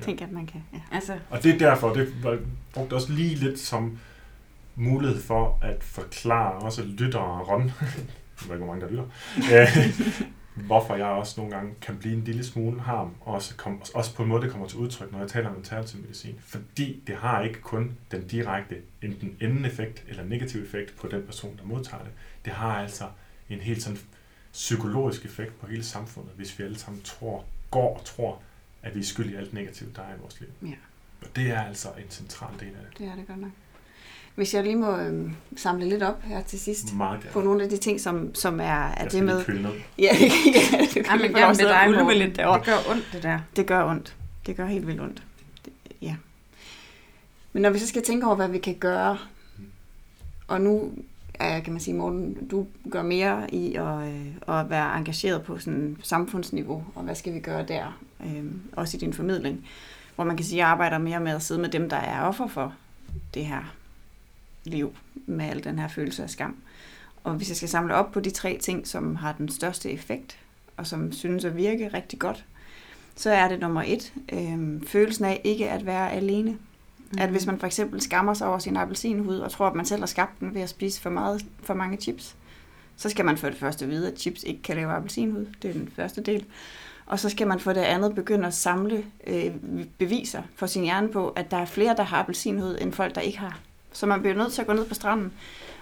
[0.00, 0.64] tænker at man kan.
[0.72, 0.80] Ja.
[0.92, 1.18] Altså.
[1.30, 2.38] Og det er derfor, det var
[2.74, 3.98] brugt også lige lidt som
[4.80, 7.62] mulighed for at forklare også lyttere og Ron,
[8.40, 9.06] jeg ved ikke, hvor mange der lytter,
[10.66, 14.14] hvorfor jeg også nogle gange kan blive en lille smule harm, og også, kom, også
[14.14, 16.34] på en måde, det kommer til udtryk, når jeg taler om alternativ medicin.
[16.40, 21.22] Fordi det har ikke kun den direkte, enten enden effekt eller negativ effekt på den
[21.22, 22.12] person, der modtager det.
[22.44, 23.04] Det har altså
[23.50, 23.98] en helt sådan
[24.52, 28.42] psykologisk effekt på hele samfundet, hvis vi alle sammen tror, går og tror,
[28.82, 30.48] at vi er skyld i alt negativt, der er i vores liv.
[30.62, 30.74] Ja.
[31.22, 32.98] Og det er altså en central del af det.
[32.98, 33.50] Det er det godt nok.
[34.40, 37.30] Hvis jeg lige må øh, samle lidt op her til sidst Meget, ja.
[37.30, 39.44] på nogle af de ting, som, som er, er det med...
[39.48, 39.70] Jeg ned.
[39.98, 42.58] Ja, ja det kan Jamen, med dig, med lidt derovre.
[42.58, 43.38] Det gør ondt, det der.
[43.56, 44.16] Det gør ondt.
[44.46, 45.22] Det gør helt vildt ondt.
[45.64, 45.72] Det,
[46.02, 46.16] ja.
[47.52, 49.18] Men når vi så skal tænke over, hvad vi kan gøre,
[50.48, 50.92] og nu
[51.34, 55.58] er, kan man sige, Morten, du gør mere i at, øh, at være engageret på
[55.58, 59.66] sådan samfundsniveau, og hvad skal vi gøre der, øh, også i din formidling,
[60.14, 62.22] hvor man kan sige, at jeg arbejder mere med at sidde med dem, der er
[62.22, 62.74] offer for
[63.34, 63.79] det her
[64.64, 64.96] liv
[65.26, 66.56] med al den her følelse af skam.
[67.24, 70.38] Og hvis jeg skal samle op på de tre ting, som har den største effekt,
[70.76, 72.44] og som synes at virke rigtig godt,
[73.16, 76.50] så er det nummer et, øh, følelsen af ikke at være alene.
[76.50, 77.18] Mm.
[77.18, 80.00] At hvis man for eksempel skammer sig over sin appelsinhud, og tror, at man selv
[80.00, 82.36] har skabt den ved at spise for, meget, for mange chips,
[82.96, 85.46] så skal man for det første vide, at chips ikke kan lave appelsinhud.
[85.62, 86.44] Det er den første del.
[87.06, 89.54] Og så skal man for det andet begynde at samle øh,
[89.98, 93.20] beviser for sin hjerne på, at der er flere, der har appelsinhud, end folk, der
[93.20, 93.60] ikke har.
[93.92, 95.32] Så man bliver nødt til at gå ned på stranden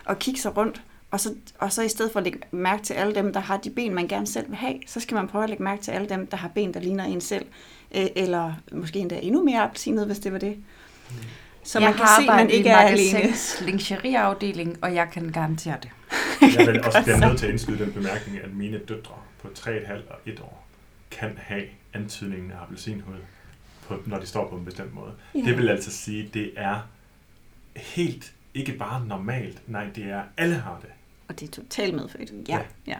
[0.05, 2.95] og kigge sig rundt, og så, og så i stedet for at lægge mærke til
[2.95, 5.45] alle dem, der har de ben, man gerne selv vil have, så skal man prøve
[5.45, 7.47] at lægge mærke til alle dem, der har ben, der ligner en selv.
[7.91, 10.57] Eller måske endda endnu mere appelsinet, hvis det var det.
[11.63, 13.35] Så man jeg kan se, at man ikke er alene.
[13.61, 15.91] lingerieafdeling, og jeg kan garantere det.
[16.59, 19.93] jeg vil også blive nødt til at indskyde den bemærkning, at mine døtre på 3,5
[20.11, 20.67] og 1 år
[21.11, 21.65] kan have
[21.95, 23.15] antydningen af appelsinhud,
[23.89, 25.13] på, når de står på en bestemt måde.
[25.35, 25.41] Ja.
[25.41, 26.89] Det vil altså sige, at det er
[27.79, 30.91] helt ikke bare normalt, nej, det er, alle har det.
[31.29, 32.49] Og det er totalt medfødt.
[32.49, 32.57] Ja.
[32.57, 32.63] ja.
[32.87, 32.97] ja.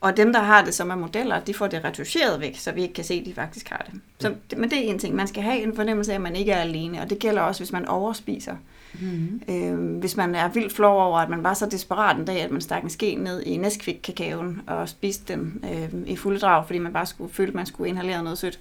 [0.00, 2.82] Og dem, der har det, som er modeller, de får det retuscheret væk, så vi
[2.82, 4.00] ikke kan se, at de faktisk har det.
[4.18, 5.14] Så, men det er en ting.
[5.14, 7.60] Man skal have en fornemmelse af, at man ikke er alene, og det gælder også,
[7.60, 8.56] hvis man overspiser.
[9.00, 9.42] Mm-hmm.
[9.48, 12.50] Øh, hvis man er vildt flov over, at man var så desperat en dag, at
[12.50, 16.78] man stak en ske ned i Nesquik-kakaoen og spiste den øh, i fulde drag, fordi
[16.78, 18.60] man bare skulle føle, at man skulle inhalere noget sødt,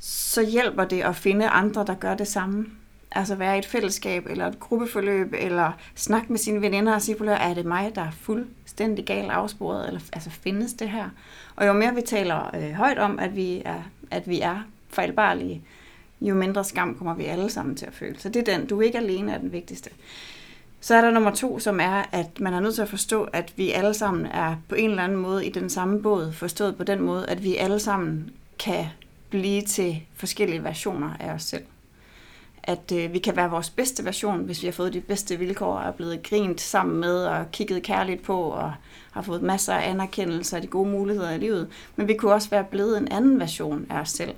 [0.00, 2.66] så hjælper det at finde andre, der gør det samme
[3.14, 7.30] altså være i et fællesskab, eller et gruppeforløb, eller snakke med sine veninder og sige,
[7.30, 11.08] er det mig, der er fuldstændig galt afsporet, eller altså findes det her?
[11.56, 15.62] Og jo mere vi taler øh, højt om, at vi er, at vi er fejlbarlige,
[16.20, 18.18] jo mindre skam kommer vi alle sammen til at føle.
[18.18, 19.90] Så det er den, du er ikke alene, er den vigtigste.
[20.80, 23.52] Så er der nummer to, som er, at man er nødt til at forstå, at
[23.56, 26.84] vi alle sammen er på en eller anden måde i den samme båd, forstået på
[26.84, 28.86] den måde, at vi alle sammen kan
[29.30, 31.64] blive til forskellige versioner af os selv.
[32.64, 35.74] At øh, vi kan være vores bedste version, hvis vi har fået de bedste vilkår
[35.74, 38.72] og er blevet grint sammen med og kigget kærligt på og
[39.10, 41.68] har fået masser af anerkendelse og de gode muligheder i livet.
[41.96, 44.34] Men vi kunne også være blevet en anden version af os selv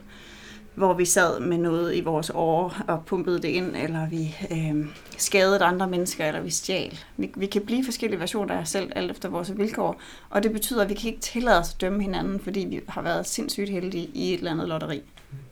[0.75, 4.87] hvor vi sad med noget i vores år og pumpede det ind, eller vi øh,
[5.19, 6.99] skadede andre mennesker, eller vi stjal.
[7.17, 10.53] Vi, vi kan blive forskellige versioner af os selv, alt efter vores vilkår, og det
[10.53, 13.71] betyder, at vi kan ikke tillade os at dømme hinanden, fordi vi har været sindssygt
[13.71, 15.03] heldige i et eller andet lotteri.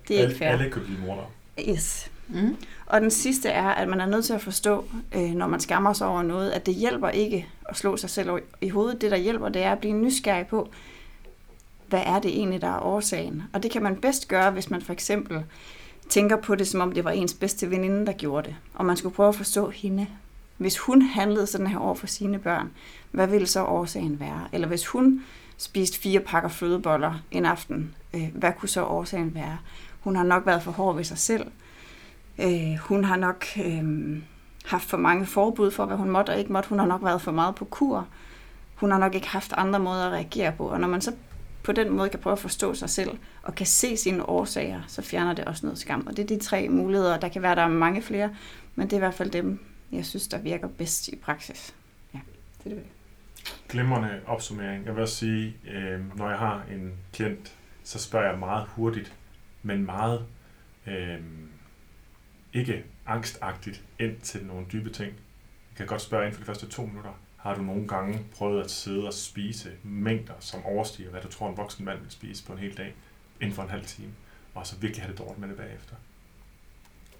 [0.08, 0.48] Det er alle, ikke fair.
[0.48, 1.32] Alle kan blive morder.
[1.68, 2.11] Yes.
[2.34, 2.56] Mm.
[2.86, 4.84] Og den sidste er, at man er nødt til at forstå,
[5.14, 8.30] øh, når man skammer sig over noget, at det hjælper ikke at slå sig selv
[8.60, 9.00] i hovedet.
[9.00, 10.68] Det, der hjælper, det er at blive nysgerrig på,
[11.86, 13.42] hvad er det egentlig, der er årsagen?
[13.52, 15.42] Og det kan man bedst gøre, hvis man for eksempel
[16.08, 18.56] tænker på det, som om det var ens bedste veninde, der gjorde det.
[18.74, 20.06] Og man skulle prøve at forstå hende.
[20.56, 22.70] Hvis hun handlede sådan her over for sine børn,
[23.10, 24.48] hvad ville så årsagen være?
[24.52, 25.24] Eller hvis hun
[25.56, 29.58] spiste fire pakker flødeboller en aften, øh, hvad kunne så årsagen være?
[30.00, 31.46] Hun har nok været for hård ved sig selv.
[32.38, 34.18] Øh, hun har nok øh,
[34.64, 36.68] haft for mange forbud for, hvad hun måtte og ikke måtte.
[36.68, 38.08] Hun har nok været for meget på kur.
[38.74, 40.68] Hun har nok ikke haft andre måder at reagere på.
[40.68, 41.12] Og når man så
[41.62, 43.10] på den måde kan prøve at forstå sig selv
[43.42, 46.06] og kan se sine årsager, så fjerner det også noget skam.
[46.06, 47.18] Og det er de tre muligheder.
[47.20, 48.30] Der kan være, der er mange flere,
[48.74, 49.60] men det er i hvert fald dem,
[49.92, 51.74] jeg synes, der virker bedst i praksis.
[52.14, 52.18] Ja,
[52.64, 52.84] det er det.
[53.68, 54.86] Glimrende opsummering.
[54.86, 57.52] Jeg vil også sige, øh, når jeg har en klient,
[57.84, 59.12] så spørger jeg meget hurtigt,
[59.62, 60.26] men meget
[60.86, 61.18] øh,
[62.52, 65.08] ikke angstagtigt ind til nogle dybe ting.
[65.70, 67.10] Jeg kan godt spørge ind for de første to minutter.
[67.36, 71.50] Har du nogle gange prøvet at sidde og spise mængder, som overstiger, hvad du tror,
[71.50, 72.94] en voksen mand vil spise på en hel dag,
[73.40, 74.08] inden for en halv time,
[74.54, 75.94] og så virkelig have det dårligt med det bagefter?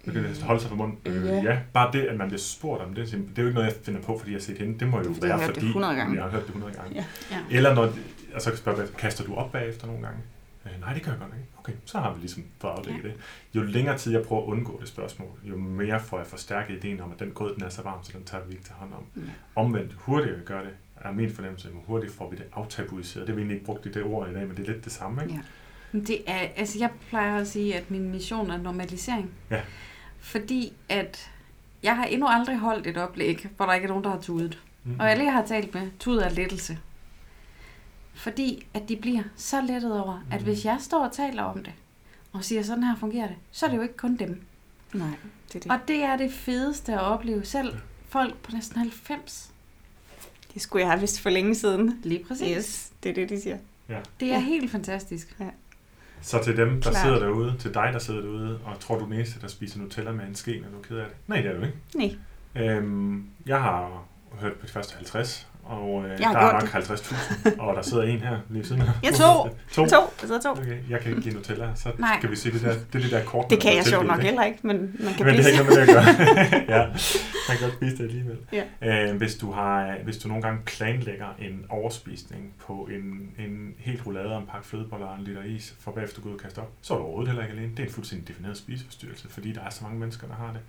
[0.05, 0.97] Det kan holde sig for munden.
[1.05, 1.33] Øh, Ja.
[1.43, 3.75] ja, bare det, at man bliver spurgt om det, det er jo ikke noget, jeg
[3.83, 4.79] finder på, fordi jeg har set hende.
[4.79, 6.15] Det må jo Det har være, jeg hørt det fordi 100 gange.
[6.15, 6.95] jeg har hørt det 100 gange.
[6.95, 7.05] Ja.
[7.31, 7.39] Ja.
[7.57, 7.81] Eller når,
[8.33, 10.19] og så kan jeg spørge, kaster du op bagefter nogle gange?
[10.65, 11.47] Øh, nej, det gør jeg godt ikke.
[11.57, 13.13] Okay, så har vi ligesom fået afdækket det.
[13.53, 17.01] Jo længere tid jeg prøver at undgå det spørgsmål, jo mere får jeg forstærket ideen
[17.01, 18.93] om, at den grød den er så varm, så den tager vi ikke til hånd
[18.93, 19.05] om.
[19.15, 19.21] Ja.
[19.55, 23.27] Omvendt, jo hurtigere vi gør det, er min fornemmelse, jo hurtigt får vi det aftabuiseret.
[23.27, 24.83] Det har vi egentlig ikke brugt i det ord i dag, men det er lidt
[24.83, 25.33] det samme, ikke?
[25.33, 25.41] Ja.
[25.99, 29.31] Det er, altså jeg plejer at sige, at min mission er normalisering.
[29.49, 29.61] Ja.
[30.19, 31.31] Fordi at
[31.83, 34.59] jeg har endnu aldrig holdt et oplæg, hvor der ikke er nogen, der har tudet.
[34.83, 34.99] Mm.
[34.99, 36.77] Og alle, jeg har talt med, tuder af lettelse.
[38.13, 40.43] Fordi at de bliver så lettet over, at Mhm.
[40.43, 41.73] hvis jeg står og taler om det,
[42.33, 44.41] og siger, sådan her fungerer det, så er det jo ikke kun dem.
[44.93, 45.07] Nej,
[45.47, 45.71] det er det.
[45.71, 47.75] Og det er det fedeste at opleve selv.
[48.09, 49.49] Folk på næsten 90.
[50.53, 51.99] Det skulle jeg have vidst for længe siden.
[52.03, 52.57] Lige præcis.
[52.57, 53.57] Yes, det er det, de siger.
[54.19, 54.39] Det er Ja.
[54.39, 55.37] helt fantastisk.
[56.21, 57.03] Så til dem, der Klart.
[57.03, 60.11] sidder derude, til dig, der sidder derude, og tror du er eneste, der spiser Nutella
[60.11, 61.15] med en ske, når du er ked af det?
[61.27, 62.17] Nej, det er du ikke.
[62.55, 62.63] Nej.
[62.65, 64.03] Øhm, jeg har
[64.39, 68.19] hørt på de første 50, og øh, der er nok 50.000, og der sidder en
[68.19, 68.81] her lige siden.
[69.03, 69.49] Ja, to.
[69.71, 69.85] to.
[69.85, 70.51] To, der sidder to.
[70.51, 72.17] Okay, jeg kan ikke give Nutella, så Nej.
[72.21, 73.49] kan vi sige det der, det er det der kort.
[73.49, 74.25] Det kan jeg sjovt nok ikke?
[74.25, 76.77] heller ikke, men man kan Men det har ikke noget med det at gøre.
[76.79, 76.87] ja,
[77.49, 78.37] man kan godt spise det alligevel.
[78.81, 79.09] Ja.
[79.11, 84.05] Øh, hvis, du har, hvis du nogle gange planlægger en overspisning på en, en helt
[84.05, 86.41] roulade og en pakke flødeboller og en liter is, for bagefter du går ud og
[86.41, 87.71] kaste op, så er du overhovedet heller ikke alene.
[87.71, 90.61] Det er en fuldstændig defineret spiseforstyrrelse, fordi der er så mange mennesker, der har det.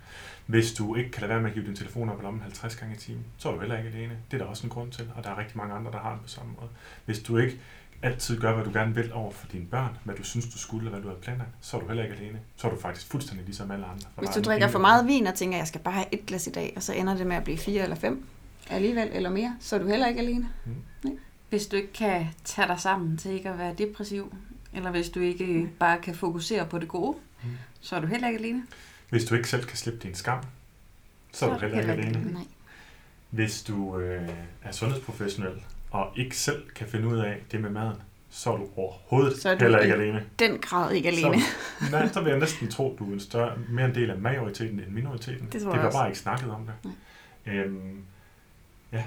[0.45, 2.75] Hvis du ikke kan lade være med at hive din telefon op i lommen 50
[2.75, 4.17] gange i timen, så er du heller ikke alene.
[4.31, 6.11] Det er der også en grund til, og der er rigtig mange andre, der har
[6.11, 6.69] det på samme måde.
[7.05, 7.59] Hvis du ikke
[8.01, 10.87] altid gør, hvad du gerne vil over for dine børn, hvad du synes, du skulle,
[10.87, 12.39] og hvad du har planer, så er du heller ikke alene.
[12.55, 14.07] Så er du faktisk fuldstændig ligesom alle andre.
[14.15, 16.05] For Hvis du er drikker for meget vin og tænker, at jeg skal bare have
[16.11, 18.25] et glas i dag, og så ender det med at blive fire eller fem
[18.69, 20.49] alligevel, eller mere, så er du heller ikke alene.
[21.49, 24.33] Hvis du ikke kan tage dig sammen til ikke at være depressiv,
[24.73, 27.49] eller hvis du ikke bare kan fokusere på det gode, Mm.
[27.81, 28.63] så er du heller ikke alene.
[29.09, 30.39] Hvis du ikke selv kan slippe din skam,
[31.33, 32.31] så er du heller ikke alene.
[32.33, 32.41] Nej.
[33.35, 34.29] Hvis du øh,
[34.63, 35.51] er sundhedsprofessionel
[35.91, 37.95] og ikke selv kan finde ud af det med maden,
[38.29, 40.23] så er du overhovedet Så er du heller ikke i- alene.
[40.39, 41.41] Den grad ikke alene.
[41.41, 41.45] Så,
[41.91, 44.17] nej, så vil jeg næsten tro, at du er en større, mere en del af
[44.17, 45.47] majoriteten end minoriteten.
[45.51, 45.97] Det tror det også.
[45.97, 46.91] bare ikke snakket om det.
[47.53, 47.97] Øhm,
[48.91, 49.03] ja.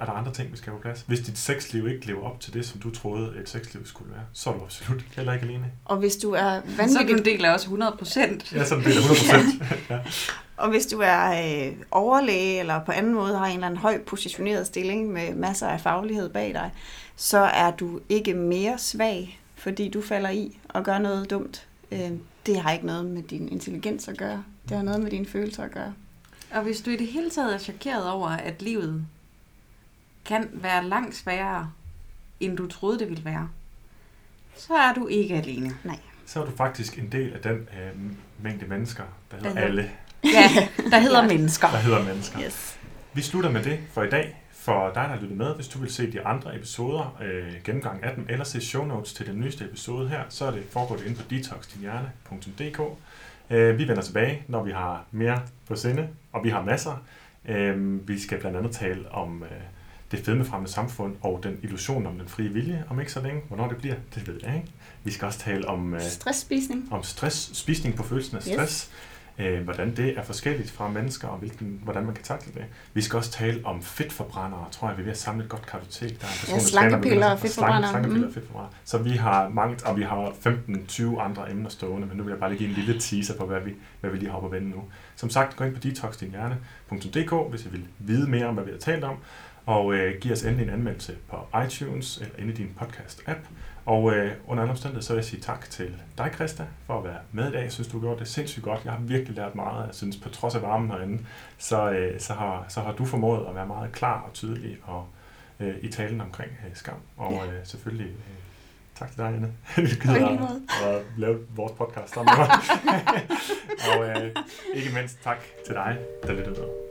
[0.00, 1.04] Er der andre ting, vi skal have på plads?
[1.06, 4.22] Hvis dit sexliv ikke lever op til det, som du troede, et sexliv skulle være,
[4.32, 5.72] så er du absolut heller ikke alene.
[5.84, 8.52] Og hvis du er Så er du en del af os 100 procent.
[8.52, 9.64] Ja, sådan det er 100%.
[9.94, 9.98] ja.
[10.56, 11.30] Og hvis du er
[11.66, 15.68] øh, overlæge eller på anden måde har en eller anden høj positioneret stilling med masser
[15.68, 16.70] af faglighed bag dig,
[17.16, 21.66] så er du ikke mere svag, fordi du falder i og gør noget dumt.
[21.92, 22.10] Øh,
[22.46, 24.44] det har ikke noget med din intelligens at gøre.
[24.68, 25.94] Det har noget med dine følelser at gøre.
[26.50, 29.06] Og hvis du i det hele taget er chokeret over, at livet
[30.24, 31.70] kan være langt sværere,
[32.40, 33.48] end du troede det ville være,
[34.56, 35.70] så er du ikke alene.
[35.84, 35.98] Nej.
[36.26, 38.00] så er du faktisk en del af den øh,
[38.42, 39.90] mængde mennesker, der hedder Der hedder- alle,
[40.24, 41.28] Ja, der hedder Ja.
[41.28, 41.68] mennesker.
[41.70, 42.40] der hedder mennesker.
[42.44, 42.78] Yes.
[43.12, 44.36] Vi slutter med det for i dag.
[44.52, 48.04] For dig, der har lyttet med, hvis du vil se de andre episoder, øh, gennemgang
[48.04, 51.02] af dem, eller se show notes til den nyeste episode her, så er det foregået
[51.06, 52.80] inde på detoxdinhjerne.dk.
[53.50, 57.02] Øh, vi vender tilbage, når vi har mere på sinde, og vi har masser.
[57.48, 59.48] Øh, vi skal blandt andet tale om øh,
[60.10, 63.40] det fedmefremmende samfund og den illusion om den frie vilje, om ikke så længe.
[63.48, 64.68] Hvornår det bliver, det ved jeg ikke.
[65.04, 65.94] Vi skal også tale om...
[65.94, 66.88] Øh, Stressspisning.
[66.92, 68.90] om stress, spisning på følelsen af Yes.
[69.38, 72.64] Øh, hvordan det er forskelligt fra mennesker, og hvilken, hvordan man kan takle det.
[72.94, 75.66] Vi skal også tale om fedtforbrændere, tror jeg, vi er ved at samle et godt
[75.66, 76.20] kartotek.
[76.20, 77.90] Der er der slankepiller og fedtforbrændere.
[77.90, 78.24] Slanke, slankepiller Mm.
[78.28, 78.70] og fedtforbrændere.
[78.84, 82.40] Så vi har mange, og vi har 15-20 andre emner stående, men nu vil jeg
[82.40, 84.70] bare lige give en lille teaser på, hvad vi, hvad vi lige har på vende
[84.70, 84.84] nu.
[85.16, 88.78] Som sagt, gå ind på detoxdinhjerne.dk, hvis I vil vide mere om, hvad vi har
[88.78, 89.16] talt om,
[89.66, 91.36] og øh, giv os endelig en anmeldelse på
[91.66, 93.38] iTunes eller inde i din podcast-app.
[93.86, 97.04] Og øh, under andre omstændigheder, så vil jeg sige tak til dig, Christa, for at
[97.04, 97.62] være med i dag.
[97.62, 98.84] Jeg synes, du har gjort det sindssygt godt.
[98.84, 99.86] Jeg har virkelig lært meget.
[99.86, 101.26] Jeg synes, på trods af varmen herinde,
[101.58, 105.06] så, øh, så, har, så har du formået at være meget klar og tydelig og,
[105.60, 106.96] øh, i talen omkring øh, skam.
[107.16, 107.46] Og Ja.
[107.46, 108.34] øh, selvfølgelig øh,
[108.98, 109.52] tak til dig, Anne.
[109.76, 110.48] Du Og i gider
[110.84, 112.58] at, at lave vores podcast sammen med mig.
[114.16, 114.30] og øh,
[114.74, 116.83] ikke mindst tak til dig, der lyttede med.